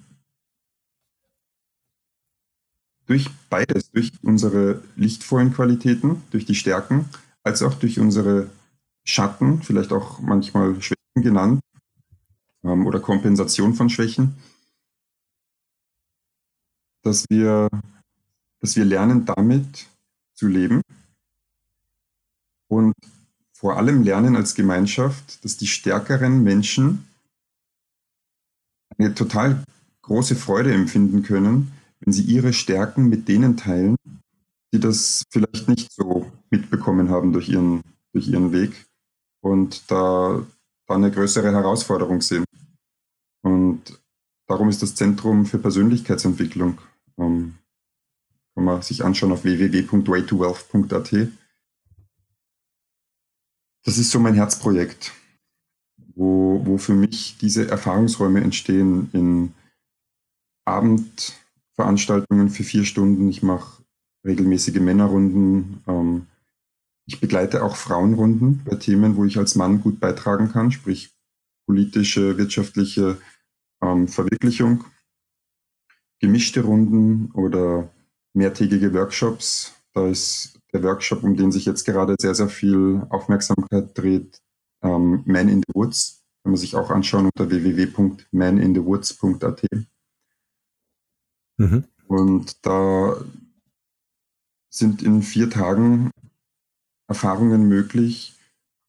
durch 3.05 3.29
beides, 3.49 3.91
durch 3.91 4.11
unsere 4.21 4.83
lichtvollen 4.95 5.53
Qualitäten, 5.53 6.23
durch 6.31 6.45
die 6.45 6.55
Stärken, 6.55 7.09
als 7.43 7.63
auch 7.63 7.73
durch 7.73 7.99
unsere 7.99 8.49
Schatten, 9.03 9.63
vielleicht 9.63 9.91
auch 9.91 10.19
manchmal 10.19 10.79
Schwächen 10.81 10.95
genannt 11.15 11.61
ähm, 12.63 12.85
oder 12.85 12.99
Kompensation 12.99 13.73
von 13.73 13.89
Schwächen, 13.89 14.35
dass 17.01 17.25
wir, 17.29 17.69
dass 18.59 18.75
wir 18.75 18.85
lernen, 18.85 19.25
damit 19.25 19.87
zu 20.33 20.47
leben 20.47 20.81
und 22.67 22.93
vor 23.61 23.77
allem 23.77 24.01
lernen 24.01 24.35
als 24.35 24.55
Gemeinschaft, 24.55 25.45
dass 25.45 25.55
die 25.55 25.67
stärkeren 25.67 26.41
Menschen 26.41 27.07
eine 28.97 29.13
total 29.13 29.63
große 30.01 30.35
Freude 30.35 30.73
empfinden 30.73 31.21
können, 31.21 31.71
wenn 31.99 32.11
sie 32.11 32.23
ihre 32.23 32.53
Stärken 32.53 33.07
mit 33.07 33.27
denen 33.27 33.57
teilen, 33.57 33.97
die 34.73 34.79
das 34.79 35.23
vielleicht 35.29 35.69
nicht 35.69 35.91
so 35.93 36.31
mitbekommen 36.49 37.09
haben 37.09 37.33
durch 37.33 37.49
ihren, 37.49 37.81
durch 38.13 38.27
ihren 38.27 38.51
Weg 38.51 38.87
und 39.41 39.91
da, 39.91 40.43
da 40.87 40.95
eine 40.95 41.11
größere 41.11 41.51
Herausforderung 41.51 42.21
sehen. 42.21 42.45
Und 43.43 44.01
darum 44.47 44.69
ist 44.69 44.81
das 44.81 44.95
Zentrum 44.95 45.45
für 45.45 45.59
Persönlichkeitsentwicklung. 45.59 46.79
Ähm, 47.19 47.57
kann 48.55 48.63
man 48.63 48.81
sich 48.81 49.05
anschauen 49.05 49.31
auf 49.31 49.43
www.waytowealth.at. 49.43 51.40
Das 53.83 53.97
ist 53.97 54.11
so 54.11 54.19
mein 54.19 54.35
Herzprojekt, 54.35 55.11
wo, 56.15 56.61
wo 56.65 56.77
für 56.77 56.93
mich 56.93 57.37
diese 57.39 57.67
Erfahrungsräume 57.67 58.41
entstehen 58.41 59.09
in 59.13 59.53
Abendveranstaltungen 60.65 62.49
für 62.49 62.63
vier 62.63 62.85
Stunden. 62.85 63.29
Ich 63.29 63.41
mache 63.43 63.83
regelmäßige 64.25 64.79
Männerrunden. 64.79 65.83
Ähm, 65.87 66.27
ich 67.07 67.19
begleite 67.19 67.63
auch 67.63 67.75
Frauenrunden 67.75 68.63
bei 68.63 68.75
Themen, 68.75 69.15
wo 69.15 69.25
ich 69.25 69.37
als 69.37 69.55
Mann 69.55 69.81
gut 69.81 69.99
beitragen 69.99 70.51
kann, 70.51 70.71
sprich 70.71 71.11
politische, 71.65 72.37
wirtschaftliche 72.37 73.19
ähm, 73.81 74.07
Verwirklichung. 74.07 74.85
gemischte 76.19 76.61
Runden 76.61 77.31
oder 77.31 77.89
mehrtägige 78.33 78.93
Workshops. 78.93 79.73
Da 79.93 80.07
ist 80.07 80.60
der 80.73 80.83
Workshop, 80.83 81.23
um 81.23 81.35
den 81.35 81.51
sich 81.51 81.65
jetzt 81.65 81.85
gerade 81.85 82.15
sehr, 82.19 82.35
sehr 82.35 82.49
viel 82.49 83.05
Aufmerksamkeit 83.09 83.97
dreht, 83.97 84.41
ähm, 84.81 85.23
Man 85.25 85.49
in 85.49 85.63
the 85.67 85.73
Woods. 85.73 86.23
Kann 86.43 86.53
man 86.53 86.59
sich 86.59 86.75
auch 86.75 86.89
anschauen 86.89 87.25
unter 87.25 87.49
www.maninthewoods.at. 87.49 89.67
Mhm. 91.57 91.83
Und 92.07 92.65
da 92.65 93.17
sind 94.69 95.03
in 95.03 95.21
vier 95.21 95.49
Tagen 95.49 96.11
Erfahrungen 97.07 97.67
möglich, 97.67 98.33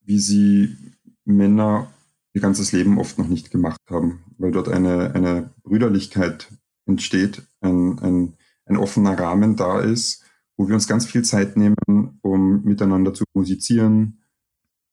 wie 0.01 0.19
sie 0.19 0.77
Männer 1.25 1.93
ihr 2.33 2.41
ganzes 2.41 2.73
Leben 2.73 2.99
oft 2.99 3.19
noch 3.19 3.29
nicht 3.29 3.51
gemacht 3.51 3.81
haben, 3.91 4.25
weil 4.39 4.53
dort 4.53 4.69
eine, 4.69 5.15
eine 5.15 5.51
Brüderlichkeit 5.63 6.49
entsteht, 6.87 7.43
ein, 7.61 7.99
ein, 7.99 8.35
ein 8.65 8.77
offener 8.77 9.19
Rahmen 9.19 9.57
da 9.57 9.81
ist, 9.81 10.25
wo 10.57 10.69
wir 10.69 10.75
uns 10.75 10.89
ganz 10.89 11.07
viel 11.07 11.23
Zeit 11.23 11.57
nehmen, 11.57 11.77
um 12.23 12.63
miteinander 12.65 13.15
zu 13.15 13.25
musizieren, 13.35 14.23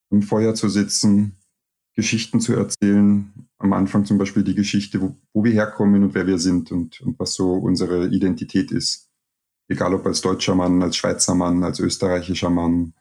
im 0.09 0.21
Feuer 0.21 0.55
zu 0.55 0.69
sitzen, 0.69 1.39
Geschichten 1.95 2.39
zu 2.39 2.53
erzählen. 2.53 3.31
Am 3.57 3.73
Anfang 3.73 4.05
zum 4.05 4.17
Beispiel 4.17 4.43
die 4.43 4.55
Geschichte, 4.55 5.01
wo, 5.01 5.15
wo 5.33 5.43
wir 5.43 5.51
herkommen 5.51 6.03
und 6.03 6.13
wer 6.13 6.27
wir 6.27 6.39
sind 6.39 6.71
und, 6.71 7.01
und 7.01 7.19
was 7.19 7.33
so 7.33 7.53
unsere 7.53 8.07
Identität 8.07 8.71
ist. 8.71 9.09
Egal 9.67 9.93
ob 9.93 10.05
als 10.05 10.21
deutscher 10.21 10.55
Mann, 10.55 10.81
als 10.81 10.95
Schweizer 10.95 11.35
Mann, 11.35 11.63
als 11.63 11.79
österreichischer 11.79 12.49
Mann. 12.49 12.93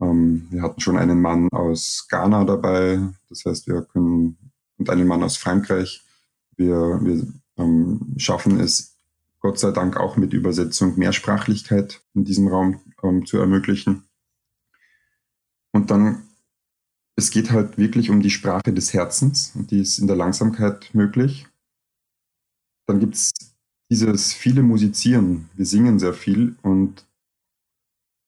Ähm, 0.00 0.48
wir 0.50 0.62
hatten 0.62 0.80
schon 0.80 0.98
einen 0.98 1.20
Mann 1.20 1.48
aus 1.52 2.06
Ghana 2.10 2.44
dabei, 2.44 3.00
das 3.28 3.44
heißt, 3.44 3.68
wir 3.68 3.82
können, 3.82 4.36
und 4.76 4.90
einen 4.90 5.06
Mann 5.06 5.22
aus 5.22 5.36
Frankreich. 5.36 6.02
Wir, 6.56 6.98
wir 7.02 7.26
ähm, 7.56 8.14
schaffen 8.18 8.58
es 8.60 8.91
Gott 9.42 9.58
sei 9.58 9.72
Dank 9.72 9.96
auch 9.96 10.16
mit 10.16 10.32
Übersetzung 10.32 10.96
Mehrsprachlichkeit 10.96 12.00
in 12.14 12.24
diesem 12.24 12.46
Raum 12.46 12.80
ähm, 13.02 13.26
zu 13.26 13.38
ermöglichen. 13.38 14.04
Und 15.72 15.90
dann, 15.90 16.28
es 17.16 17.30
geht 17.30 17.50
halt 17.50 17.76
wirklich 17.76 18.08
um 18.10 18.22
die 18.22 18.30
Sprache 18.30 18.72
des 18.72 18.94
Herzens 18.94 19.52
und 19.56 19.72
die 19.72 19.80
ist 19.80 19.98
in 19.98 20.06
der 20.06 20.16
Langsamkeit 20.16 20.94
möglich. 20.94 21.48
Dann 22.86 23.00
gibt 23.00 23.16
es 23.16 23.32
dieses 23.90 24.32
viele 24.32 24.62
Musizieren. 24.62 25.50
Wir 25.54 25.66
singen 25.66 25.98
sehr 25.98 26.14
viel 26.14 26.56
und 26.62 27.04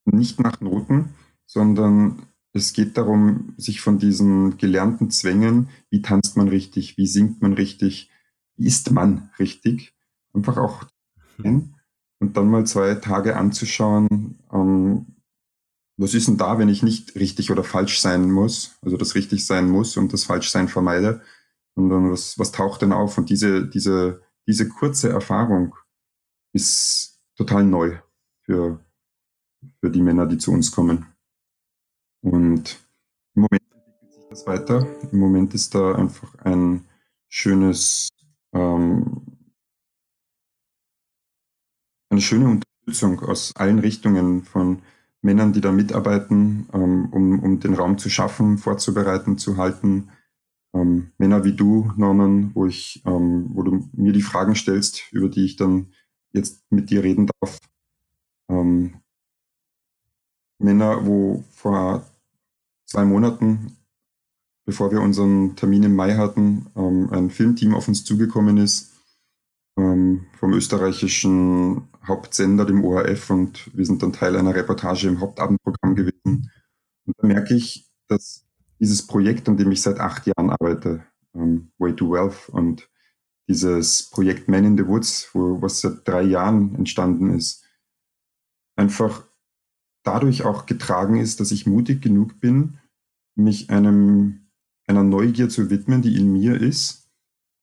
nicht 0.05 0.41
nach 0.41 0.61
Noten, 0.61 1.15
sondern 1.47 2.27
es 2.53 2.73
geht 2.73 2.97
darum, 2.97 3.55
sich 3.57 3.81
von 3.81 3.99
diesen 3.99 4.59
gelernten 4.59 5.11
Zwängen, 5.11 5.69
wie 5.91 6.03
tanzt 6.03 6.37
man 6.37 6.49
richtig, 6.49 6.97
wie 6.99 7.07
singt 7.07 7.41
man 7.41 7.53
richtig, 7.53 8.11
wie 8.57 8.67
ist 8.67 8.91
man 8.91 9.31
richtig, 9.39 9.95
einfach 10.33 10.57
auch 10.57 10.85
hin 11.43 11.75
und 12.21 12.37
dann 12.37 12.49
mal 12.49 12.67
zwei 12.67 12.95
Tage 12.95 13.37
anzuschauen, 13.37 14.39
ähm, 14.53 15.07
was 15.97 16.15
ist 16.15 16.27
denn 16.27 16.37
da, 16.37 16.59
wenn 16.59 16.69
ich 16.69 16.83
nicht 16.83 17.15
richtig 17.15 17.51
oder 17.53 17.63
falsch 17.63 18.01
sein 18.01 18.31
muss, 18.31 18.77
also 18.83 18.97
das 18.97 19.15
richtig 19.15 19.47
sein 19.47 19.71
muss 19.71 19.97
und 19.97 20.13
das 20.13 20.25
Falschsein 20.25 20.69
vermeide, 20.69 21.23
und 21.77 21.89
dann 21.89 22.11
was, 22.11 22.39
was 22.39 22.53
taucht 22.53 22.83
denn 22.83 22.93
auf? 22.93 23.19
Und 23.19 23.31
diese, 23.31 23.67
diese, 23.67 24.23
diese 24.47 24.69
kurze 24.69 25.11
Erfahrung 25.11 25.75
ist 26.53 27.21
total 27.37 27.65
neu 27.65 27.99
für, 28.43 28.85
für 29.81 29.91
die 29.91 30.03
Männer, 30.03 30.27
die 30.27 30.39
zu 30.39 30.53
uns 30.53 30.71
kommen. 30.71 31.07
Und 32.23 32.79
im 33.35 33.43
Moment 33.43 33.63
entwickelt 33.75 34.13
sich 34.13 34.29
das 34.31 34.47
weiter. 34.47 34.87
Im 35.11 35.19
Moment 35.19 35.53
ist 35.55 35.75
da 35.75 35.95
einfach 35.95 36.35
ein 36.45 36.87
schönes 37.29 38.09
ähm, 38.53 39.34
eine 42.15 42.21
schöne 42.21 42.49
Unterstützung 42.49 43.21
aus 43.21 43.55
allen 43.57 43.81
Richtungen 43.81 44.45
von 44.45 44.83
Männern, 45.21 45.53
die 45.53 45.61
da 45.61 45.73
mitarbeiten, 45.73 46.69
ähm, 46.73 47.09
um, 47.11 47.41
um 47.41 47.61
den 47.61 47.75
Raum 47.75 47.99
zu 47.99 48.09
schaffen, 48.09 48.59
vorzubereiten, 48.59 49.37
zu 49.37 49.57
halten. 49.57 50.11
Ähm, 50.75 51.11
Männer 51.19 51.45
wie 51.45 51.55
du, 51.55 51.93
Norman, 51.97 52.53
wo 52.55 52.67
ich, 52.67 53.03
ähm, 53.07 53.51
wo 53.53 53.63
du 53.63 53.89
mir 53.93 54.13
die 54.13 54.23
Fragen 54.23 54.55
stellst, 54.55 55.13
über 55.13 55.29
die 55.29 55.45
ich 55.45 55.57
dann 55.57 55.89
jetzt 56.33 56.71
mit 56.71 56.91
dir 56.91 57.03
reden 57.03 57.29
darf. 57.41 57.59
Ähm, 58.49 59.01
Männer, 60.59 61.05
wo 61.07 61.45
vor 61.51 62.07
zwei 62.85 63.05
Monaten, 63.05 63.77
bevor 64.67 64.93
wir 64.93 65.01
unseren 65.01 65.57
Termin 65.57 65.85
im 65.85 65.97
Mai 65.97 66.15
hatten, 66.15 66.67
ähm, 66.77 67.09
ein 67.11 67.31
Filmteam 67.31 67.75
auf 67.75 67.89
uns 67.89 68.05
zugekommen 68.05 68.59
ist, 68.59 68.94
ähm, 69.77 70.27
vom 70.39 70.53
österreichischen 70.53 71.89
Hauptsender, 72.07 72.65
dem 72.65 72.85
ORF, 72.85 73.31
und 73.31 73.71
wir 73.77 73.85
sind 73.85 74.03
dann 74.03 74.13
Teil 74.13 74.37
einer 74.37 74.55
Reportage 74.55 75.09
im 75.09 75.21
Hauptabendprogramm 75.21 75.95
gewesen. 75.95 76.51
Und 77.07 77.15
da 77.19 77.27
merke 77.27 77.55
ich, 77.55 77.91
dass 78.09 78.47
dieses 78.81 79.07
Projekt, 79.07 79.49
an 79.49 79.57
dem 79.57 79.73
ich 79.73 79.83
seit 79.83 79.99
acht 79.99 80.27
Jahren 80.27 80.51
arbeite, 80.51 81.05
ähm, 81.35 81.71
Way 81.79 81.97
to 81.97 82.11
Wealth 82.11 82.49
und 82.49 82.89
dieses 83.49 84.11
Projekt 84.11 84.49
Man 84.49 84.65
in 84.65 84.79
the 84.79 84.87
Woods, 84.87 85.31
wo, 85.33 85.61
was 85.61 85.81
seit 85.81 86.07
drei 86.07 86.23
Jahren 86.23 86.75
entstanden 86.75 87.35
ist, 87.35 87.65
einfach 88.77 89.27
dadurch 90.03 90.45
auch 90.45 90.67
getragen 90.67 91.17
ist, 91.17 91.41
dass 91.41 91.51
ich 91.51 91.67
mutig 91.67 92.03
genug 92.03 92.41
bin, 92.41 92.79
mich 93.35 93.71
einem, 93.71 94.47
einer 94.87 95.03
Neugier 95.03 95.49
zu 95.49 95.71
widmen, 95.71 96.03
die 96.03 96.17
in 96.17 96.33
mir 96.33 96.61
ist 96.61 97.04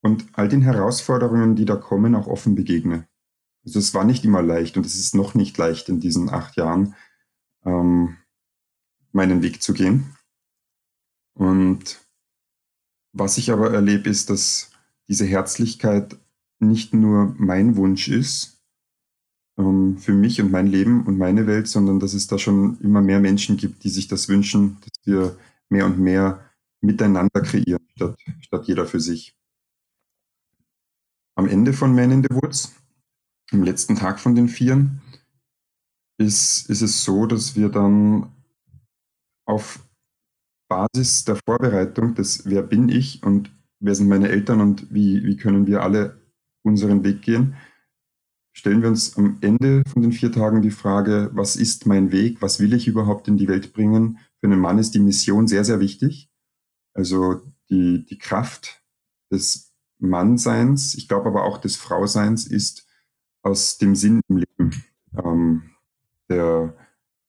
und 0.02 0.26
all 0.34 0.49
den 0.49 0.62
Herausforderungen, 0.62 1.56
die 1.56 1.66
da 1.66 1.76
kommen, 1.76 2.16
auch 2.16 2.28
offen 2.28 2.56
begegne. 2.56 3.08
Also 3.64 3.80
es 3.80 3.93
war 3.93 4.04
nicht 4.04 4.26
immer 4.26 4.41
leicht 4.41 4.78
und 4.78 4.86
es 4.86 4.95
ist 4.95 5.14
noch 5.16 5.36
nicht 5.36 5.58
leicht 5.58 5.89
in 5.89 5.99
diesen 5.99 6.30
acht 6.30 6.58
Jahren, 6.58 6.95
ähm, 7.64 8.18
meinen 9.12 9.43
Weg 9.43 9.62
zu 9.62 9.74
gehen. 9.74 10.16
Und 11.34 11.99
was 13.14 13.38
ich 13.38 13.52
aber 13.52 13.72
erlebe, 13.72 14.10
ist, 14.10 14.30
dass 14.30 14.72
diese 15.08 15.26
Herzlichkeit 15.26 16.18
nicht 16.60 16.93
nur 16.93 17.36
mein 17.38 17.76
Wunsch 17.76 18.08
ist 18.08 18.62
ähm, 19.58 19.97
für 19.97 20.14
mich 20.14 20.41
und 20.41 20.52
mein 20.52 20.68
Leben 20.68 21.06
und 21.06 21.18
meine 21.18 21.45
Welt, 21.45 21.68
sondern 21.68 21.99
dass 21.99 22.14
es 22.14 22.28
da 22.28 22.39
schon 22.39 22.80
immer 22.80 23.02
mehr 23.02 23.20
Menschen 23.20 23.58
gibt, 23.58 23.84
die 23.84 23.89
sich 23.89 24.08
das 24.08 24.30
wünschen, 24.30 24.78
dass 24.82 25.06
wir 25.06 25.38
mehr 25.70 25.86
und 25.86 25.99
mehr 25.99 26.49
miteinander 26.82 27.41
kreieren, 27.41 27.86
statt, 27.95 28.18
statt 28.41 28.68
jeder 28.68 28.88
für 28.88 28.99
sich 28.99 29.36
am 31.36 31.47
Ende 31.47 31.73
von 31.73 31.93
Man 31.95 32.11
in 32.11 32.23
the 32.23 32.29
Woods, 32.29 32.73
am 33.51 33.63
letzten 33.63 33.95
Tag 33.95 34.19
von 34.19 34.36
den 34.36 34.47
Vieren, 34.47 35.01
ist, 36.17 36.69
ist 36.69 36.82
es 36.82 37.03
so, 37.03 37.25
dass 37.25 37.55
wir 37.55 37.69
dann 37.69 38.32
auf 39.45 39.79
Basis 40.69 41.25
der 41.25 41.38
Vorbereitung 41.45 42.15
des 42.15 42.45
Wer 42.45 42.61
bin 42.61 42.89
ich 42.89 43.23
und 43.23 43.51
wer 43.79 43.95
sind 43.95 44.07
meine 44.07 44.29
Eltern 44.29 44.61
und 44.61 44.93
wie, 44.93 45.23
wie 45.25 45.36
können 45.36 45.67
wir 45.67 45.84
alle 45.84 46.21
unseren 46.63 47.03
Weg 47.03 47.21
gehen, 47.23 47.55
stellen 48.53 48.82
wir 48.82 48.89
uns 48.89 49.17
am 49.17 49.38
Ende 49.41 49.84
von 49.86 50.01
den 50.01 50.11
vier 50.11 50.32
Tagen 50.32 50.61
die 50.61 50.71
Frage, 50.71 51.32
was 51.34 51.55
ist 51.55 51.88
mein 51.88 52.11
Weg, 52.11 52.41
was 52.41 52.59
will 52.59 52.73
ich 52.73 52.88
überhaupt 52.88 53.27
in 53.27 53.38
die 53.38 53.47
Welt 53.47 53.73
bringen? 53.73 54.19
Für 54.39 54.47
einen 54.47 54.59
Mann 54.59 54.77
ist 54.77 54.91
die 54.91 54.99
Mission 54.99 55.47
sehr, 55.47 55.65
sehr 55.65 55.79
wichtig. 55.79 56.29
Also 56.93 57.41
die, 57.69 58.05
die 58.05 58.17
Kraft 58.17 58.84
des 59.32 59.70
Mannseins, 60.02 60.95
ich 60.95 61.08
glaube 61.08 61.28
aber 61.28 61.43
auch 61.43 61.60
des 61.60 61.76
Frauseins, 61.76 62.47
ist 62.47 62.88
aus 63.43 63.78
dem 63.78 63.95
Sinn 63.95 64.22
im 64.28 64.38
Leben, 64.38 64.84
ähm, 65.24 65.72
der, 66.30 66.76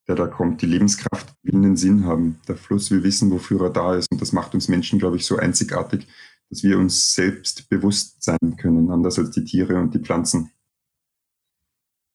der 0.09 0.14
da 0.16 0.27
kommt. 0.27 0.62
Die 0.62 0.66
Lebenskraft 0.66 1.35
will 1.43 1.55
einen 1.55 1.77
Sinn 1.77 2.05
haben. 2.05 2.41
Der 2.49 2.57
Fluss 2.57 2.91
will 2.91 3.03
wissen, 3.03 3.31
wofür 3.31 3.62
er 3.62 3.70
da 3.70 3.95
ist. 3.95 4.11
Und 4.11 4.20
das 4.20 4.33
macht 4.33 4.55
uns 4.55 4.68
Menschen, 4.68 4.99
glaube 4.99 5.16
ich, 5.16 5.27
so 5.27 5.37
einzigartig, 5.37 6.07
dass 6.51 6.62
wir 6.62 6.79
uns 6.79 7.14
selbst 7.14 7.68
bewusst 7.68 8.23
sein 8.23 8.57
können, 8.57 8.91
anders 8.91 9.18
als 9.18 9.31
die 9.31 9.45
Tiere 9.45 9.79
und 9.79 9.95
die 9.95 10.01
Pflanzen. 10.01 10.51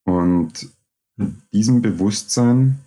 Und 0.04 0.70
in 1.18 1.42
diesem 1.52 1.82
Bewusstsein 1.82 2.80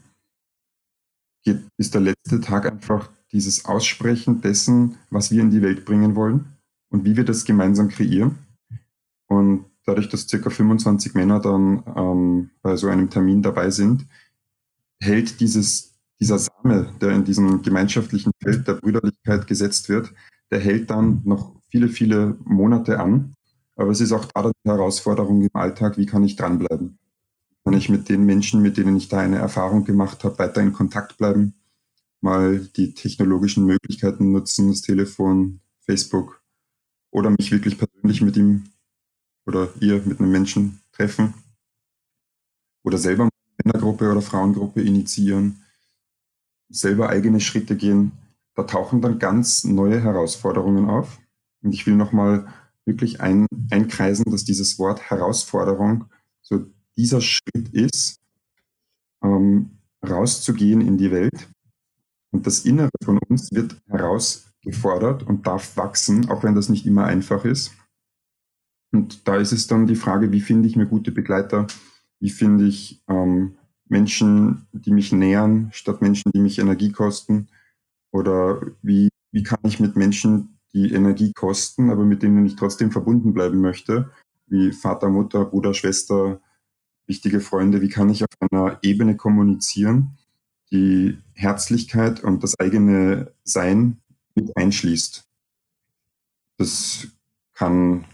ist 1.76 1.94
der 1.94 2.00
letzte 2.00 2.40
Tag 2.40 2.66
einfach 2.66 3.10
dieses 3.32 3.64
Aussprechen 3.64 4.40
dessen, 4.40 4.96
was 5.10 5.30
wir 5.30 5.40
in 5.40 5.50
die 5.50 5.62
Welt 5.62 5.84
bringen 5.84 6.14
wollen 6.14 6.59
und 6.90 7.04
wie 7.04 7.16
wir 7.16 7.24
das 7.24 7.44
gemeinsam 7.44 7.88
kreieren. 7.88 8.38
Und 9.26 9.64
dadurch, 9.86 10.08
dass 10.08 10.28
circa 10.28 10.50
25 10.50 11.14
Männer 11.14 11.40
dann 11.40 11.82
ähm, 11.96 12.50
bei 12.62 12.76
so 12.76 12.88
einem 12.88 13.08
Termin 13.10 13.42
dabei 13.42 13.70
sind, 13.70 14.06
hält 15.00 15.40
dieses, 15.40 15.94
dieser 16.20 16.38
Same, 16.38 16.92
der 17.00 17.10
in 17.10 17.24
diesem 17.24 17.62
gemeinschaftlichen 17.62 18.32
Feld 18.42 18.68
der 18.68 18.74
Brüderlichkeit 18.74 19.46
gesetzt 19.46 19.88
wird, 19.88 20.12
der 20.50 20.60
hält 20.60 20.90
dann 20.90 21.22
noch 21.24 21.54
viele, 21.70 21.88
viele 21.88 22.36
Monate 22.44 23.00
an. 23.00 23.34
Aber 23.76 23.90
es 23.90 24.00
ist 24.00 24.12
auch 24.12 24.26
da 24.26 24.50
die 24.50 24.68
Herausforderung 24.68 25.40
im 25.42 25.50
Alltag, 25.54 25.96
wie 25.96 26.06
kann 26.06 26.24
ich 26.24 26.36
dranbleiben? 26.36 26.98
Kann 27.64 27.74
ich 27.74 27.88
mit 27.88 28.08
den 28.08 28.24
Menschen, 28.24 28.62
mit 28.62 28.76
denen 28.76 28.96
ich 28.96 29.08
da 29.08 29.18
eine 29.18 29.38
Erfahrung 29.38 29.84
gemacht 29.84 30.24
habe, 30.24 30.38
weiter 30.38 30.60
in 30.60 30.72
Kontakt 30.72 31.16
bleiben? 31.18 31.54
Mal 32.20 32.58
die 32.76 32.92
technologischen 32.94 33.64
Möglichkeiten 33.64 34.32
nutzen, 34.32 34.68
das 34.68 34.82
Telefon, 34.82 35.60
Facebook, 35.80 36.39
oder 37.10 37.30
mich 37.30 37.50
wirklich 37.50 37.78
persönlich 37.78 38.20
mit 38.22 38.36
ihm 38.36 38.64
oder 39.46 39.68
ihr 39.80 40.02
mit 40.04 40.20
einem 40.20 40.30
Menschen 40.30 40.80
treffen 40.92 41.34
oder 42.84 42.98
selber 42.98 43.24
eine 43.24 43.30
Männergruppe 43.64 44.10
oder 44.10 44.22
Frauengruppe 44.22 44.82
initiieren, 44.82 45.62
selber 46.68 47.08
eigene 47.08 47.40
Schritte 47.40 47.76
gehen, 47.76 48.12
da 48.54 48.62
tauchen 48.62 49.00
dann 49.00 49.18
ganz 49.18 49.64
neue 49.64 50.00
Herausforderungen 50.00 50.88
auf. 50.88 51.18
Und 51.62 51.72
ich 51.72 51.86
will 51.86 51.96
nochmal 51.96 52.52
wirklich 52.84 53.20
ein, 53.20 53.46
einkreisen, 53.70 54.24
dass 54.30 54.44
dieses 54.44 54.78
Wort 54.78 55.10
Herausforderung 55.10 56.06
so 56.42 56.66
dieser 56.96 57.20
Schritt 57.20 57.68
ist, 57.72 58.20
ähm, 59.22 59.78
rauszugehen 60.06 60.80
in 60.80 60.98
die 60.98 61.10
Welt. 61.10 61.48
Und 62.32 62.46
das 62.46 62.64
Innere 62.64 62.90
von 63.02 63.18
uns 63.28 63.50
wird 63.52 63.76
herausgefordert 64.64 65.22
und 65.22 65.46
darf 65.46 65.76
wachsen, 65.76 66.28
auch 66.30 66.42
wenn 66.42 66.54
das 66.54 66.68
nicht 66.68 66.86
immer 66.86 67.04
einfach 67.04 67.44
ist. 67.44 67.72
Und 68.92 69.28
da 69.28 69.36
ist 69.36 69.52
es 69.52 69.66
dann 69.66 69.86
die 69.86 69.96
Frage, 69.96 70.32
wie 70.32 70.40
finde 70.40 70.68
ich 70.68 70.76
mir 70.76 70.86
gute 70.86 71.12
Begleiter? 71.12 71.66
Wie 72.18 72.30
finde 72.30 72.66
ich 72.66 73.02
ähm, 73.08 73.56
Menschen, 73.88 74.66
die 74.72 74.90
mich 74.90 75.12
nähern, 75.12 75.70
statt 75.72 76.02
Menschen, 76.02 76.32
die 76.32 76.40
mich 76.40 76.58
Energie 76.58 76.90
kosten? 76.90 77.48
Oder 78.10 78.60
wie, 78.82 79.08
wie 79.30 79.42
kann 79.42 79.60
ich 79.64 79.78
mit 79.78 79.96
Menschen, 79.96 80.58
die 80.72 80.92
Energie 80.92 81.32
kosten, 81.32 81.90
aber 81.90 82.04
mit 82.04 82.22
denen 82.22 82.44
ich 82.46 82.56
trotzdem 82.56 82.90
verbunden 82.90 83.32
bleiben 83.32 83.60
möchte, 83.60 84.10
wie 84.46 84.72
Vater, 84.72 85.08
Mutter, 85.08 85.44
Bruder, 85.44 85.74
Schwester, 85.74 86.40
wichtige 87.06 87.40
Freunde, 87.40 87.80
wie 87.80 87.88
kann 87.88 88.08
ich 88.08 88.22
auf 88.22 88.28
einer 88.40 88.78
Ebene 88.82 89.16
kommunizieren, 89.16 90.16
die 90.70 91.18
Herzlichkeit 91.32 92.22
und 92.22 92.42
das 92.44 92.58
eigene 92.58 93.32
Sein 93.42 94.00
mit 94.40 94.56
einschließt. 94.56 95.24
Das 96.58 97.08
kann 97.54 98.04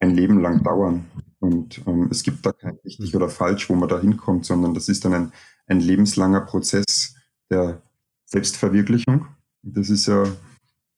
ein 0.00 0.14
Leben 0.14 0.40
lang 0.40 0.62
dauern. 0.62 1.06
Und 1.40 1.86
ähm, 1.86 2.08
es 2.10 2.22
gibt 2.22 2.44
da 2.44 2.52
kein 2.52 2.76
richtig 2.84 3.14
oder 3.14 3.28
falsch, 3.28 3.68
wo 3.68 3.74
man 3.74 3.88
da 3.88 4.00
hinkommt, 4.00 4.44
sondern 4.44 4.74
das 4.74 4.88
ist 4.88 5.04
dann 5.04 5.14
ein, 5.14 5.32
ein 5.66 5.80
lebenslanger 5.80 6.40
Prozess 6.42 7.14
der 7.50 7.82
Selbstverwirklichung. 8.24 9.26
Das 9.62 9.90
ist 9.90 10.06
ja, 10.06 10.24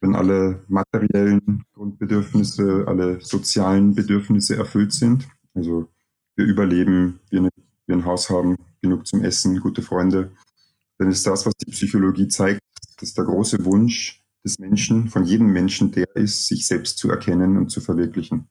wenn 0.00 0.14
alle 0.14 0.64
materiellen 0.68 1.64
Grundbedürfnisse, 1.72 2.84
alle 2.86 3.20
sozialen 3.20 3.94
Bedürfnisse 3.94 4.56
erfüllt 4.56 4.92
sind. 4.92 5.28
Also 5.54 5.88
wir 6.36 6.46
überleben, 6.46 7.20
wir, 7.28 7.40
eine, 7.40 7.50
wir 7.86 7.96
ein 7.96 8.04
Haus 8.04 8.30
haben, 8.30 8.56
genug 8.80 9.06
zum 9.06 9.22
Essen, 9.22 9.60
gute 9.60 9.82
Freunde, 9.82 10.32
dann 10.98 11.10
ist 11.10 11.26
das, 11.26 11.44
was 11.44 11.54
die 11.54 11.70
Psychologie 11.70 12.28
zeigt, 12.28 12.60
dass 12.98 13.14
der 13.14 13.24
große 13.24 13.64
Wunsch 13.64 14.19
des 14.44 14.58
Menschen, 14.58 15.08
von 15.08 15.24
jedem 15.24 15.52
Menschen 15.52 15.92
der 15.92 16.14
ist, 16.16 16.46
sich 16.46 16.66
selbst 16.66 16.98
zu 16.98 17.10
erkennen 17.10 17.56
und 17.56 17.70
zu 17.70 17.80
verwirklichen. 17.80 18.48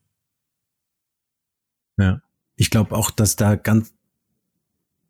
Ja, 1.98 2.22
ich 2.56 2.70
glaube 2.70 2.94
auch, 2.94 3.10
dass 3.10 3.36
da 3.36 3.56
ganz 3.56 3.92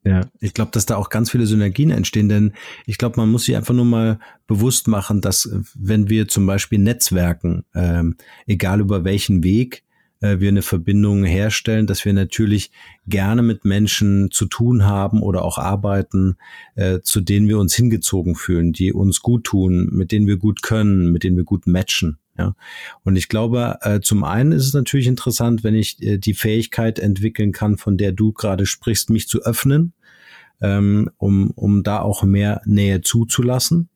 ja, 0.02 0.30
ich 0.40 0.54
glaube, 0.54 0.70
dass 0.70 0.86
da 0.86 0.96
auch 0.96 1.10
ganz 1.10 1.30
viele 1.30 1.46
Synergien 1.46 1.90
entstehen, 1.90 2.30
denn 2.30 2.54
ich 2.86 2.96
glaube, 2.96 3.20
man 3.20 3.30
muss 3.30 3.44
sich 3.44 3.54
einfach 3.54 3.74
nur 3.74 3.84
mal 3.84 4.18
bewusst 4.46 4.88
machen, 4.88 5.20
dass 5.20 5.50
wenn 5.74 6.08
wir 6.08 6.26
zum 6.26 6.46
Beispiel 6.46 6.78
Netzwerken, 6.78 7.66
ähm, 7.74 8.16
egal 8.46 8.80
über 8.80 9.04
welchen 9.04 9.44
Weg, 9.44 9.76
äh, 9.76 9.89
wir 10.20 10.48
eine 10.48 10.62
Verbindung 10.62 11.24
herstellen, 11.24 11.86
dass 11.86 12.04
wir 12.04 12.12
natürlich 12.12 12.70
gerne 13.06 13.42
mit 13.42 13.64
Menschen 13.64 14.30
zu 14.30 14.46
tun 14.46 14.84
haben 14.84 15.22
oder 15.22 15.44
auch 15.44 15.58
arbeiten, 15.58 16.36
äh, 16.74 17.00
zu 17.02 17.20
denen 17.20 17.48
wir 17.48 17.58
uns 17.58 17.74
hingezogen 17.74 18.34
fühlen, 18.34 18.72
die 18.72 18.92
uns 18.92 19.20
gut 19.20 19.44
tun, 19.44 19.88
mit 19.92 20.12
denen 20.12 20.26
wir 20.26 20.36
gut 20.36 20.62
können, 20.62 21.12
mit 21.12 21.24
denen 21.24 21.36
wir 21.36 21.44
gut 21.44 21.66
matchen. 21.66 22.18
Ja. 22.38 22.54
Und 23.04 23.16
ich 23.16 23.28
glaube, 23.28 23.78
äh, 23.82 24.00
zum 24.00 24.24
einen 24.24 24.52
ist 24.52 24.66
es 24.66 24.72
natürlich 24.72 25.06
interessant, 25.06 25.62
wenn 25.62 25.74
ich 25.74 26.02
äh, 26.02 26.16
die 26.16 26.34
Fähigkeit 26.34 26.98
entwickeln 26.98 27.52
kann, 27.52 27.76
von 27.76 27.98
der 27.98 28.12
du 28.12 28.32
gerade 28.32 28.64
sprichst, 28.64 29.10
mich 29.10 29.28
zu 29.28 29.42
öffnen, 29.42 29.92
ähm, 30.62 31.10
um, 31.18 31.50
um 31.50 31.82
da 31.82 32.00
auch 32.00 32.22
mehr 32.22 32.62
Nähe 32.64 33.02
zuzulassen. 33.02 33.89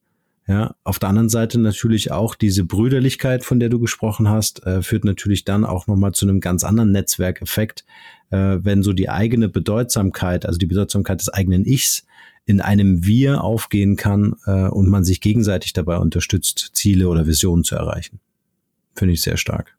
Ja, 0.46 0.74
auf 0.84 0.98
der 0.98 1.08
anderen 1.08 1.30
Seite 1.30 1.58
natürlich 1.58 2.12
auch 2.12 2.34
diese 2.34 2.64
Brüderlichkeit, 2.64 3.44
von 3.44 3.60
der 3.60 3.70
du 3.70 3.80
gesprochen 3.80 4.28
hast, 4.28 4.66
äh, 4.66 4.82
führt 4.82 5.04
natürlich 5.04 5.44
dann 5.44 5.64
auch 5.64 5.86
nochmal 5.86 6.12
zu 6.12 6.26
einem 6.26 6.40
ganz 6.40 6.64
anderen 6.64 6.92
Netzwerkeffekt, 6.92 7.86
äh, 8.30 8.58
wenn 8.60 8.82
so 8.82 8.92
die 8.92 9.08
eigene 9.08 9.48
Bedeutsamkeit, 9.48 10.44
also 10.44 10.58
die 10.58 10.66
Bedeutsamkeit 10.66 11.20
des 11.20 11.30
eigenen 11.30 11.64
Ichs 11.64 12.04
in 12.44 12.60
einem 12.60 13.06
Wir 13.06 13.42
aufgehen 13.42 13.96
kann 13.96 14.34
äh, 14.44 14.68
und 14.68 14.90
man 14.90 15.02
sich 15.04 15.22
gegenseitig 15.22 15.72
dabei 15.72 15.96
unterstützt, 15.96 16.72
Ziele 16.74 17.08
oder 17.08 17.26
Visionen 17.26 17.64
zu 17.64 17.76
erreichen. 17.76 18.20
Finde 18.94 19.14
ich 19.14 19.22
sehr 19.22 19.38
stark. 19.38 19.74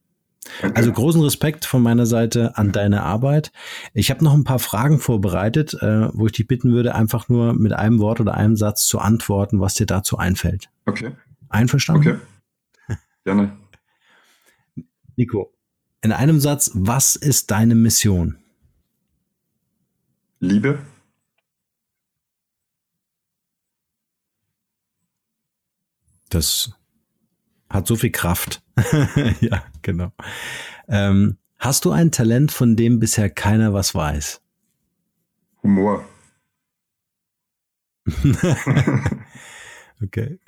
Also 0.73 0.91
großen 0.91 1.21
Respekt 1.21 1.65
von 1.65 1.81
meiner 1.81 2.05
Seite 2.05 2.57
an 2.57 2.71
deine 2.71 3.03
Arbeit. 3.03 3.51
Ich 3.93 4.11
habe 4.11 4.23
noch 4.23 4.33
ein 4.33 4.43
paar 4.43 4.59
Fragen 4.59 4.99
vorbereitet, 4.99 5.73
äh, 5.81 6.09
wo 6.13 6.27
ich 6.27 6.33
dich 6.33 6.47
bitten 6.47 6.71
würde, 6.71 6.95
einfach 6.95 7.29
nur 7.29 7.53
mit 7.53 7.73
einem 7.73 7.99
Wort 7.99 8.19
oder 8.19 8.35
einem 8.35 8.55
Satz 8.55 8.85
zu 8.85 8.99
antworten, 8.99 9.59
was 9.59 9.73
dir 9.73 9.85
dazu 9.85 10.17
einfällt. 10.17 10.69
Okay. 10.85 11.11
Einverstanden? 11.49 12.21
Okay. 12.87 12.97
Gerne. 13.23 13.57
Nico, 15.15 15.51
in 16.01 16.11
einem 16.11 16.39
Satz, 16.39 16.71
was 16.73 17.15
ist 17.15 17.51
deine 17.51 17.73
Mission? 17.73 18.37
Liebe. 20.39 20.79
Das 26.29 26.71
hat 27.75 27.87
so 27.87 27.95
viel 27.95 28.11
Kraft. 28.11 28.63
ja, 29.41 29.63
genau. 29.81 30.11
Ähm, 30.87 31.37
hast 31.59 31.85
du 31.85 31.91
ein 31.91 32.11
Talent, 32.11 32.51
von 32.51 32.75
dem 32.75 32.99
bisher 32.99 33.29
keiner 33.29 33.73
was 33.73 33.93
weiß? 33.93 34.41
Humor. 35.63 36.05
okay. 40.03 40.39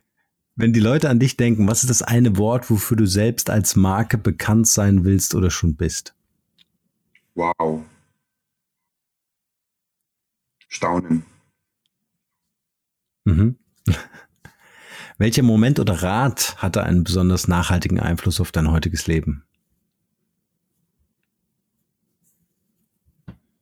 Wenn 0.55 0.73
die 0.73 0.79
Leute 0.79 1.09
an 1.09 1.19
dich 1.19 1.37
denken, 1.37 1.67
was 1.67 1.83
ist 1.83 1.89
das 1.89 2.01
eine 2.01 2.37
Wort, 2.37 2.71
wofür 2.71 2.97
du 2.97 3.05
selbst 3.05 3.51
als 3.51 3.75
Marke 3.75 4.17
bekannt 4.17 4.67
sein 4.67 5.03
willst 5.03 5.35
oder 5.35 5.51
schon 5.51 5.75
bist? 5.75 6.15
Wow. 7.35 7.83
Staunen. 10.67 11.23
Mhm. 13.25 13.57
Welcher 15.17 15.43
Moment 15.43 15.79
oder 15.79 16.03
Rat 16.03 16.57
hatte 16.57 16.83
einen 16.83 17.03
besonders 17.03 17.47
nachhaltigen 17.47 17.99
Einfluss 17.99 18.39
auf 18.39 18.51
dein 18.51 18.71
heutiges 18.71 19.07
Leben? 19.07 19.43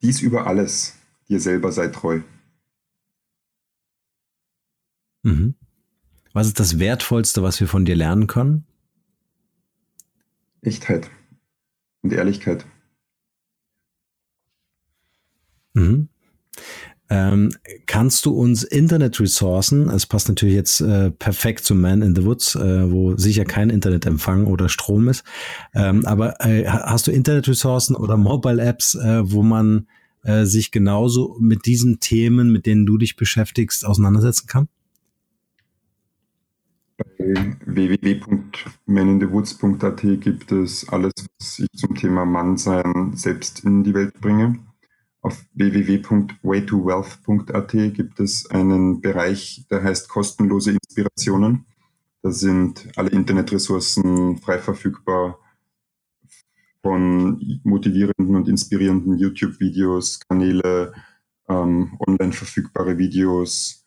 Dies 0.02 0.22
über 0.22 0.48
alles, 0.48 0.98
dir 1.30 1.40
selber 1.40 1.72
sei 1.72 1.88
treu. 1.88 2.22
Mhm. 5.24 5.56
Was 6.34 6.48
ist 6.48 6.60
das 6.60 6.78
Wertvollste, 6.78 7.42
was 7.42 7.60
wir 7.62 7.68
von 7.68 7.86
dir 7.86 7.96
lernen 7.96 8.28
können? 8.28 8.68
Echtheit 10.62 11.10
und 12.02 12.12
Ehrlichkeit. 12.12 12.66
Mhm. 15.74 16.10
Ähm, 17.10 17.52
kannst 17.86 18.26
du 18.26 18.32
uns 18.32 18.64
Internet-Ressourcen, 18.64 19.90
es 19.90 20.08
passt 20.08 20.28
natürlich 20.28 20.56
jetzt 20.56 20.82
äh, 20.82 21.12
perfekt 21.12 21.64
zu 21.64 21.76
Man 21.76 22.02
in 22.02 22.16
the 22.16 22.26
Woods, 22.26 22.56
äh, 22.56 22.92
wo 22.92 23.16
sicher 23.16 23.46
kein 23.46 23.70
Internetempfang 23.70 24.48
oder 24.48 24.70
Strom 24.70 25.08
ist, 25.08 25.24
ähm, 25.76 26.04
aber 26.06 26.44
äh, 26.44 26.66
hast 26.66 27.06
du 27.06 27.12
Internet-Ressourcen 27.12 27.96
oder 27.96 28.18
Mobile-Apps, 28.18 28.96
äh, 28.96 29.32
wo 29.32 29.44
man 29.44 29.88
äh, 30.24 30.46
sich 30.46 30.72
genauso 30.72 31.38
mit 31.40 31.68
diesen 31.68 32.00
Themen, 32.00 32.52
mit 32.52 32.66
denen 32.66 32.88
du 32.88 32.98
dich 32.98 33.16
beschäftigst, 33.16 33.86
auseinandersetzen 33.86 34.48
kann? 34.48 34.68
Bei 36.98 37.56
www.maninthewoods.at 37.66 40.02
gibt 40.22 40.52
es 40.52 40.90
alles, 40.90 41.12
was 41.40 41.60
ich 41.60 41.68
zum 41.76 41.94
Thema 41.94 42.26
Mannsein 42.26 43.12
selbst 43.16 43.64
in 43.66 43.84
die 43.84 43.94
Welt 43.94 44.20
bringe. 44.22 44.58
Auf 45.26 45.44
www.waytowealth.at 45.56 47.72
gibt 47.96 48.20
es 48.20 48.48
einen 48.52 49.02
Bereich, 49.02 49.66
der 49.72 49.84
heißt 49.84 50.08
kostenlose 50.08 50.74
Inspirationen. 50.74 51.66
Da 52.22 52.30
sind 52.30 52.88
alle 52.96 53.10
Internetressourcen 53.10 54.38
frei 54.38 54.60
verfügbar 54.60 55.40
von 56.84 57.60
motivierenden 57.64 58.36
und 58.36 58.48
inspirierenden 58.48 59.18
YouTube-Videos, 59.18 60.20
Kanäle, 60.30 60.94
ähm, 61.50 61.98
online 62.06 62.34
verfügbare 62.34 63.00
Videos, 63.00 63.84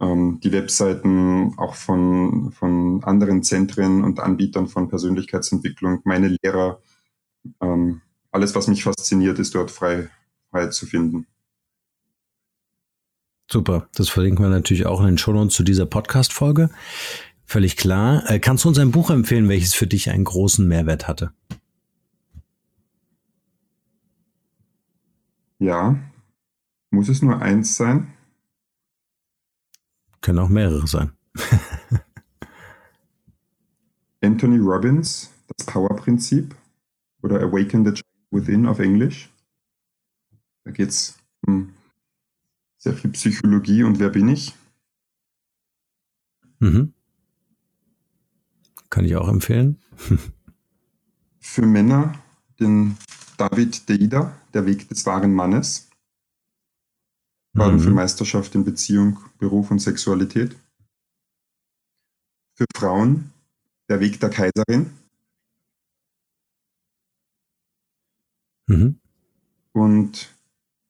ähm, 0.00 0.40
die 0.42 0.50
Webseiten 0.50 1.54
auch 1.56 1.76
von, 1.76 2.50
von 2.50 3.04
anderen 3.04 3.44
Zentren 3.44 4.02
und 4.02 4.18
Anbietern 4.18 4.66
von 4.66 4.88
Persönlichkeitsentwicklung, 4.88 6.00
meine 6.02 6.36
Lehrer, 6.42 6.80
ähm, 7.60 8.00
alles, 8.32 8.56
was 8.56 8.66
mich 8.66 8.82
fasziniert, 8.82 9.38
ist 9.38 9.54
dort 9.54 9.70
frei 9.70 10.10
zu 10.70 10.86
finden. 10.86 11.26
Super, 13.50 13.88
das 13.94 14.08
verlinken 14.08 14.44
wir 14.44 14.50
natürlich 14.50 14.86
auch 14.86 15.00
in 15.00 15.06
den 15.06 15.18
Shownotes 15.18 15.54
zu 15.54 15.62
dieser 15.62 15.86
Podcast-Folge. 15.86 16.70
Völlig 17.44 17.76
klar. 17.76 18.28
Äh, 18.28 18.38
kannst 18.40 18.64
du 18.64 18.68
uns 18.68 18.78
ein 18.78 18.90
Buch 18.90 19.10
empfehlen, 19.10 19.48
welches 19.48 19.74
für 19.74 19.86
dich 19.86 20.10
einen 20.10 20.24
großen 20.24 20.66
Mehrwert 20.66 21.06
hatte? 21.06 21.32
Ja. 25.58 25.96
Muss 26.90 27.08
es 27.08 27.22
nur 27.22 27.40
eins 27.40 27.76
sein? 27.76 28.12
Können 30.20 30.38
auch 30.38 30.48
mehrere 30.48 30.86
sein. 30.86 31.12
Anthony 34.22 34.58
Robbins, 34.58 35.30
das 35.48 35.66
Power-Prinzip 35.66 36.54
oder 37.22 37.40
Awaken 37.40 37.84
the 37.84 37.92
Child 37.92 38.06
Within 38.30 38.66
auf 38.66 38.78
Englisch. 38.78 39.28
Da 40.64 40.70
geht 40.70 40.88
es 40.88 41.18
um 41.46 41.74
sehr 42.78 42.94
viel 42.94 43.10
Psychologie 43.10 43.82
und 43.82 43.98
wer 43.98 44.08
bin 44.08 44.28
ich. 44.28 44.54
Mhm. 46.58 46.94
Kann 48.90 49.04
ich 49.04 49.16
auch 49.16 49.28
empfehlen. 49.28 49.78
Für 51.40 51.66
Männer 51.66 52.18
den 52.58 52.96
David 53.36 53.88
Deida, 53.88 54.40
Der 54.54 54.64
Weg 54.66 54.88
des 54.88 55.04
wahren 55.06 55.34
Mannes. 55.34 55.90
Baden 57.52 57.76
mhm. 57.76 57.80
für 57.80 57.90
Meisterschaft 57.90 58.54
in 58.54 58.64
Beziehung, 58.64 59.18
Beruf 59.38 59.70
und 59.70 59.78
Sexualität. 59.78 60.56
Für 62.54 62.66
Frauen 62.76 63.32
Der 63.88 64.00
Weg 64.00 64.18
der 64.20 64.30
Kaiserin. 64.30 64.90
Mhm. 68.66 68.98
Und 69.72 70.33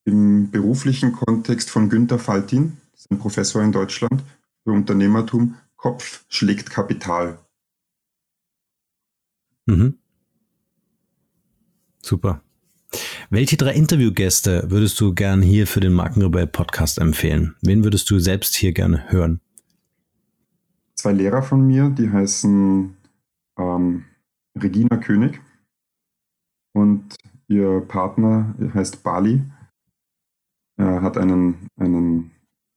im 0.05 0.51
beruflichen 0.51 1.13
Kontext 1.13 1.71
von 1.71 1.89
Günter 1.89 2.19
Faltin, 2.19 2.77
ein 3.11 3.19
Professor 3.19 3.63
in 3.63 3.73
Deutschland 3.73 4.23
für 4.63 4.73
Unternehmertum, 4.73 5.57
Kopf 5.77 6.25
schlägt 6.29 6.71
Kapital. 6.71 7.39
Mhm. 9.67 9.99
Super. 12.01 12.43
Welche 13.31 13.57
drei 13.57 13.75
Interviewgäste 13.75 14.71
würdest 14.71 15.01
du 15.01 15.15
gern 15.15 15.43
hier 15.43 15.67
für 15.67 15.81
den 15.81 15.93
Markenrebell 15.93 16.47
Podcast 16.47 16.99
empfehlen? 16.99 17.57
Wen 17.63 17.83
würdest 17.83 18.11
du 18.11 18.19
selbst 18.19 18.55
hier 18.55 18.73
gerne 18.73 19.11
hören? 19.11 19.41
Zwei 20.95 21.13
Lehrer 21.13 21.43
von 21.43 21.67
mir, 21.67 21.91
die 21.91 22.11
heißen 22.11 22.97
ähm, 23.59 24.05
Regina 24.57 24.97
König 24.99 25.41
und 26.73 27.17
ihr 27.49 27.81
Partner 27.81 28.55
heißt 28.75 29.03
Bali. 29.03 29.43
Er 30.77 31.03
hat 31.03 31.17
einen, 31.17 31.71
einen 31.77 32.33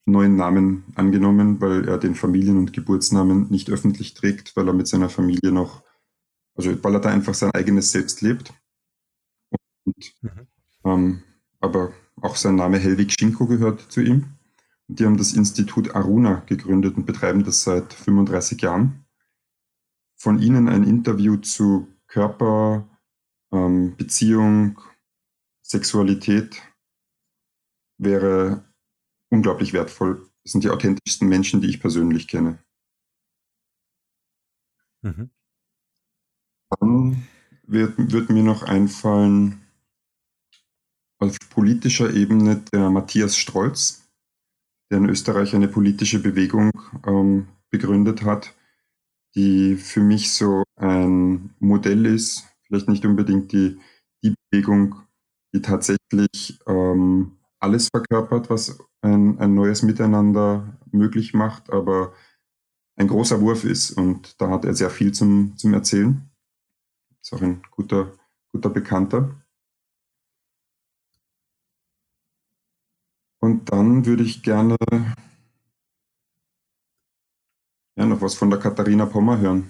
neuen 0.05 0.35
Namen 0.35 0.85
angenommen, 0.95 1.59
weil 1.61 1.87
er 1.87 1.97
den 1.97 2.15
Familien- 2.15 2.57
und 2.57 2.73
Geburtsnamen 2.73 3.49
nicht 3.49 3.69
öffentlich 3.69 4.13
trägt, 4.13 4.55
weil 4.55 4.67
er 4.67 4.73
mit 4.73 4.87
seiner 4.87 5.09
Familie 5.09 5.51
noch, 5.51 5.83
also 6.55 6.83
weil 6.83 6.93
er 6.93 7.01
da 7.01 7.09
einfach 7.09 7.33
sein 7.33 7.51
eigenes 7.51 7.91
Selbst 7.91 8.21
lebt. 8.21 8.53
Und, 9.85 10.13
mhm. 10.21 10.47
ähm, 10.85 11.23
aber 11.59 11.93
auch 12.21 12.35
sein 12.35 12.55
Name 12.55 12.77
Helwig 12.77 13.13
Schinko 13.13 13.47
gehört 13.47 13.91
zu 13.91 14.01
ihm. 14.01 14.37
Und 14.87 14.99
die 14.99 15.05
haben 15.05 15.17
das 15.17 15.33
Institut 15.33 15.95
Aruna 15.95 16.43
gegründet 16.45 16.95
und 16.95 17.05
betreiben 17.05 17.43
das 17.43 17.63
seit 17.63 17.93
35 17.93 18.61
Jahren. 18.61 19.05
Von 20.15 20.39
ihnen 20.39 20.69
ein 20.69 20.83
Interview 20.83 21.37
zu 21.37 21.87
Körper, 22.07 22.87
ähm, 23.51 23.95
Beziehung, 23.97 24.79
Sexualität 25.61 26.61
wäre 27.97 28.65
unglaublich 29.29 29.73
wertvoll. 29.73 30.29
Das 30.43 30.51
sind 30.51 30.63
die 30.63 30.69
authentischsten 30.69 31.27
Menschen, 31.27 31.61
die 31.61 31.69
ich 31.69 31.79
persönlich 31.79 32.27
kenne. 32.27 32.59
Mhm. 35.01 35.29
Dann 36.79 37.27
wird, 37.63 37.93
wird 37.97 38.29
mir 38.29 38.43
noch 38.43 38.63
einfallen, 38.63 39.61
auf 41.19 41.37
politischer 41.49 42.13
Ebene 42.13 42.63
der 42.71 42.89
Matthias 42.89 43.37
Strolz, 43.37 44.07
der 44.91 44.99
in 44.99 45.09
Österreich 45.09 45.55
eine 45.55 45.67
politische 45.67 46.19
Bewegung 46.19 46.71
ähm, 47.05 47.47
begründet 47.69 48.23
hat, 48.23 48.55
die 49.35 49.75
für 49.75 50.01
mich 50.01 50.31
so 50.31 50.63
ein 50.75 51.55
Modell 51.59 52.05
ist, 52.05 52.47
vielleicht 52.63 52.87
nicht 52.87 53.05
unbedingt 53.05 53.51
die, 53.51 53.79
die 54.23 54.35
Bewegung, 54.49 54.95
die 55.53 55.61
tatsächlich 55.61 56.59
ähm, 56.67 57.36
alles 57.59 57.89
verkörpert, 57.89 58.49
was 58.49 58.77
ein, 59.01 59.39
ein 59.39 59.53
neues 59.53 59.83
Miteinander 59.83 60.77
möglich 60.91 61.33
macht, 61.33 61.71
aber 61.71 62.13
ein 62.95 63.07
großer 63.07 63.39
Wurf 63.41 63.63
ist 63.63 63.91
und 63.91 64.39
da 64.41 64.49
hat 64.49 64.65
er 64.65 64.73
sehr 64.73 64.89
viel 64.89 65.11
zum, 65.11 65.55
zum 65.57 65.73
Erzählen. 65.73 66.29
Ist 67.21 67.33
auch 67.33 67.41
ein 67.41 67.61
guter, 67.71 68.13
guter 68.51 68.69
Bekannter. 68.69 69.35
Und 73.39 73.71
dann 73.71 74.05
würde 74.05 74.23
ich 74.23 74.41
gerne 74.41 74.75
ja, 77.97 78.05
noch 78.05 78.21
was 78.21 78.35
von 78.35 78.49
der 78.49 78.59
Katharina 78.59 79.05
Pommer 79.05 79.39
hören. 79.39 79.69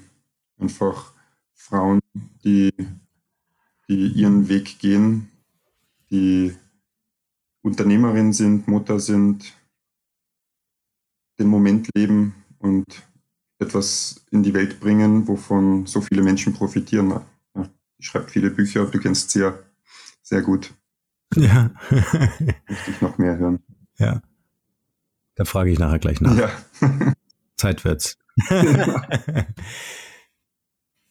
Einfach 0.58 1.14
Frauen, 1.54 2.00
die, 2.44 2.74
die 3.88 4.08
ihren 4.08 4.50
Weg 4.50 4.80
gehen, 4.80 5.32
die 6.10 6.56
Unternehmerin 7.68 8.34
sind, 8.34 8.68
Mutter 8.68 9.00
sind, 9.00 9.54
den 11.40 11.48
Moment 11.48 11.90
leben 11.96 12.34
und 12.60 12.86
etwas 13.60 14.26
in 14.32 14.44
die 14.44 14.54
Welt 14.54 14.80
bringen, 14.80 15.28
wovon 15.28 15.86
so 15.86 16.02
viele 16.02 16.24
Menschen 16.24 16.54
profitieren. 16.54 17.10
Ja, 17.56 17.70
sie 17.98 18.04
schreibt 18.04 18.32
viele 18.32 18.50
Bücher, 18.50 18.86
du 18.86 19.00
kennst 19.00 19.32
sie 19.32 19.42
ja 19.42 19.60
sehr 20.24 20.42
gut. 20.42 20.74
Ja. 21.36 21.72
Möchte 21.90 22.92
ich 22.92 23.02
noch 23.02 23.18
mehr 23.18 23.38
hören. 23.38 23.60
Ja. 23.98 24.22
Da 25.36 25.46
frage 25.46 25.72
ich 25.72 25.78
nachher 25.78 26.00
gleich 26.00 26.22
nach. 26.22 26.36
Ja. 26.36 26.50
Zeit 27.58 27.84
wird's. 27.84 28.18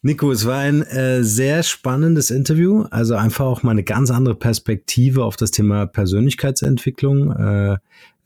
Nico, 0.06 0.30
es 0.30 0.46
war 0.46 0.58
ein 0.58 0.82
äh, 0.82 1.24
sehr 1.24 1.64
spannendes 1.64 2.30
Interview. 2.30 2.84
Also 2.92 3.16
einfach 3.16 3.44
auch 3.44 3.64
mal 3.64 3.72
eine 3.72 3.82
ganz 3.82 4.12
andere 4.12 4.36
Perspektive 4.36 5.24
auf 5.24 5.34
das 5.34 5.50
Thema 5.50 5.86
Persönlichkeitsentwicklung. 5.86 7.32
Äh, 7.32 7.78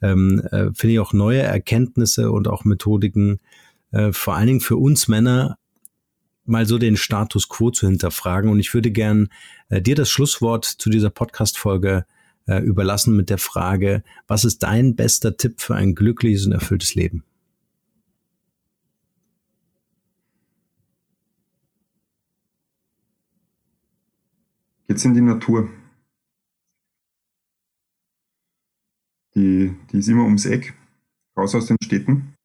ähm, 0.03 0.43
äh, 0.51 0.69
Finde 0.75 0.93
ich 0.93 0.99
auch 0.99 1.11
neue 1.11 1.41
Erkenntnisse 1.41 2.31
und 2.31 2.47
auch 2.47 2.65
Methodiken, 2.65 3.39
äh, 3.93 4.11
vor 4.11 4.35
allen 4.35 4.45
Dingen 4.45 4.59
für 4.59 4.77
uns 4.77 5.07
Männer, 5.07 5.57
mal 6.45 6.67
so 6.67 6.77
den 6.77 6.97
Status 6.97 7.49
quo 7.49 7.71
zu 7.71 7.87
hinterfragen. 7.87 8.51
Und 8.51 8.59
ich 8.59 8.75
würde 8.75 8.91
gern 8.91 9.29
äh, 9.69 9.81
dir 9.81 9.95
das 9.95 10.11
Schlusswort 10.11 10.65
zu 10.65 10.91
dieser 10.91 11.09
Podcast-Folge 11.09 12.05
äh, 12.45 12.59
überlassen 12.59 13.15
mit 13.15 13.31
der 13.31 13.39
Frage, 13.39 14.03
was 14.27 14.45
ist 14.45 14.61
dein 14.61 14.95
bester 14.95 15.35
Tipp 15.35 15.59
für 15.59 15.73
ein 15.73 15.95
glückliches 15.95 16.45
und 16.45 16.51
erfülltes 16.51 16.93
Leben? 16.93 17.23
Jetzt 24.91 25.05
in 25.05 25.13
die 25.13 25.21
Natur. 25.21 25.69
Die, 29.35 29.73
die 29.89 29.97
ist 29.97 30.09
immer 30.09 30.25
ums 30.25 30.45
Eck, 30.45 30.73
raus 31.37 31.55
aus 31.55 31.67
den 31.67 31.77
Städten, 31.81 32.35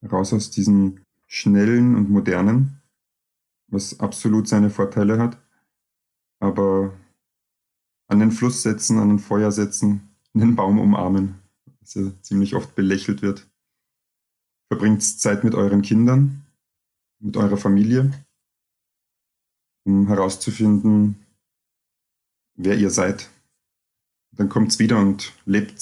raus 0.00 0.32
aus 0.32 0.52
diesen 0.52 1.04
schnellen 1.26 1.96
und 1.96 2.08
modernen, 2.08 2.80
was 3.66 3.98
absolut 3.98 4.46
seine 4.46 4.70
Vorteile 4.70 5.18
hat. 5.18 5.42
Aber 6.38 6.96
an 8.06 8.20
den 8.20 8.30
Fluss 8.30 8.62
setzen, 8.62 9.00
an 9.00 9.08
den 9.08 9.18
Feuer 9.18 9.50
setzen, 9.50 10.14
einen 10.34 10.54
Baum 10.54 10.78
umarmen, 10.78 11.42
was 11.80 11.94
ja 11.94 12.12
ziemlich 12.22 12.54
oft 12.54 12.76
belächelt 12.76 13.22
wird. 13.22 13.50
Verbringt 14.68 15.02
Zeit 15.02 15.42
mit 15.42 15.56
euren 15.56 15.82
Kindern, 15.82 16.46
mit 17.18 17.36
eurer 17.36 17.56
Familie, 17.56 18.12
um 19.84 20.06
herauszufinden, 20.06 21.21
wer 22.54 22.76
ihr 22.76 22.90
seid. 22.90 23.28
Dann 24.32 24.48
kommt's 24.48 24.78
wieder 24.78 24.98
und 24.98 25.32
lebt 25.44 25.74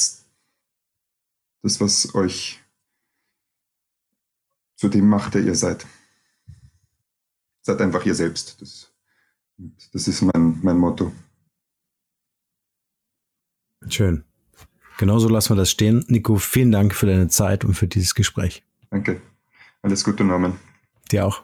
das, 1.63 1.81
was 1.81 2.15
euch 2.15 2.61
zu 4.77 4.89
dem 4.89 5.09
macht, 5.09 5.35
der 5.35 5.43
ihr 5.43 5.55
seid. 5.55 5.87
Seid 7.63 7.81
einfach 7.81 8.05
ihr 8.07 8.15
selbst. 8.15 8.61
Das, 8.61 8.91
das 9.93 10.09
ist 10.09 10.23
mein, 10.23 10.59
mein 10.63 10.79
Motto. 10.79 11.13
Schön. 13.89 14.25
Genauso 14.99 15.29
lassen 15.29 15.51
wir 15.51 15.57
das 15.57 15.71
stehen. 15.71 16.05
Nico, 16.09 16.37
vielen 16.37 16.73
Dank 16.73 16.95
für 16.95 17.07
deine 17.07 17.29
Zeit 17.29 17.65
und 17.65 17.75
für 17.75 17.87
dieses 17.87 18.15
Gespräch. 18.15 18.63
Danke. 18.91 19.21
Alles 19.83 20.05
Gute, 20.05 20.25
Norman. 20.25 20.59
Dir 21.11 21.27
auch. 21.27 21.43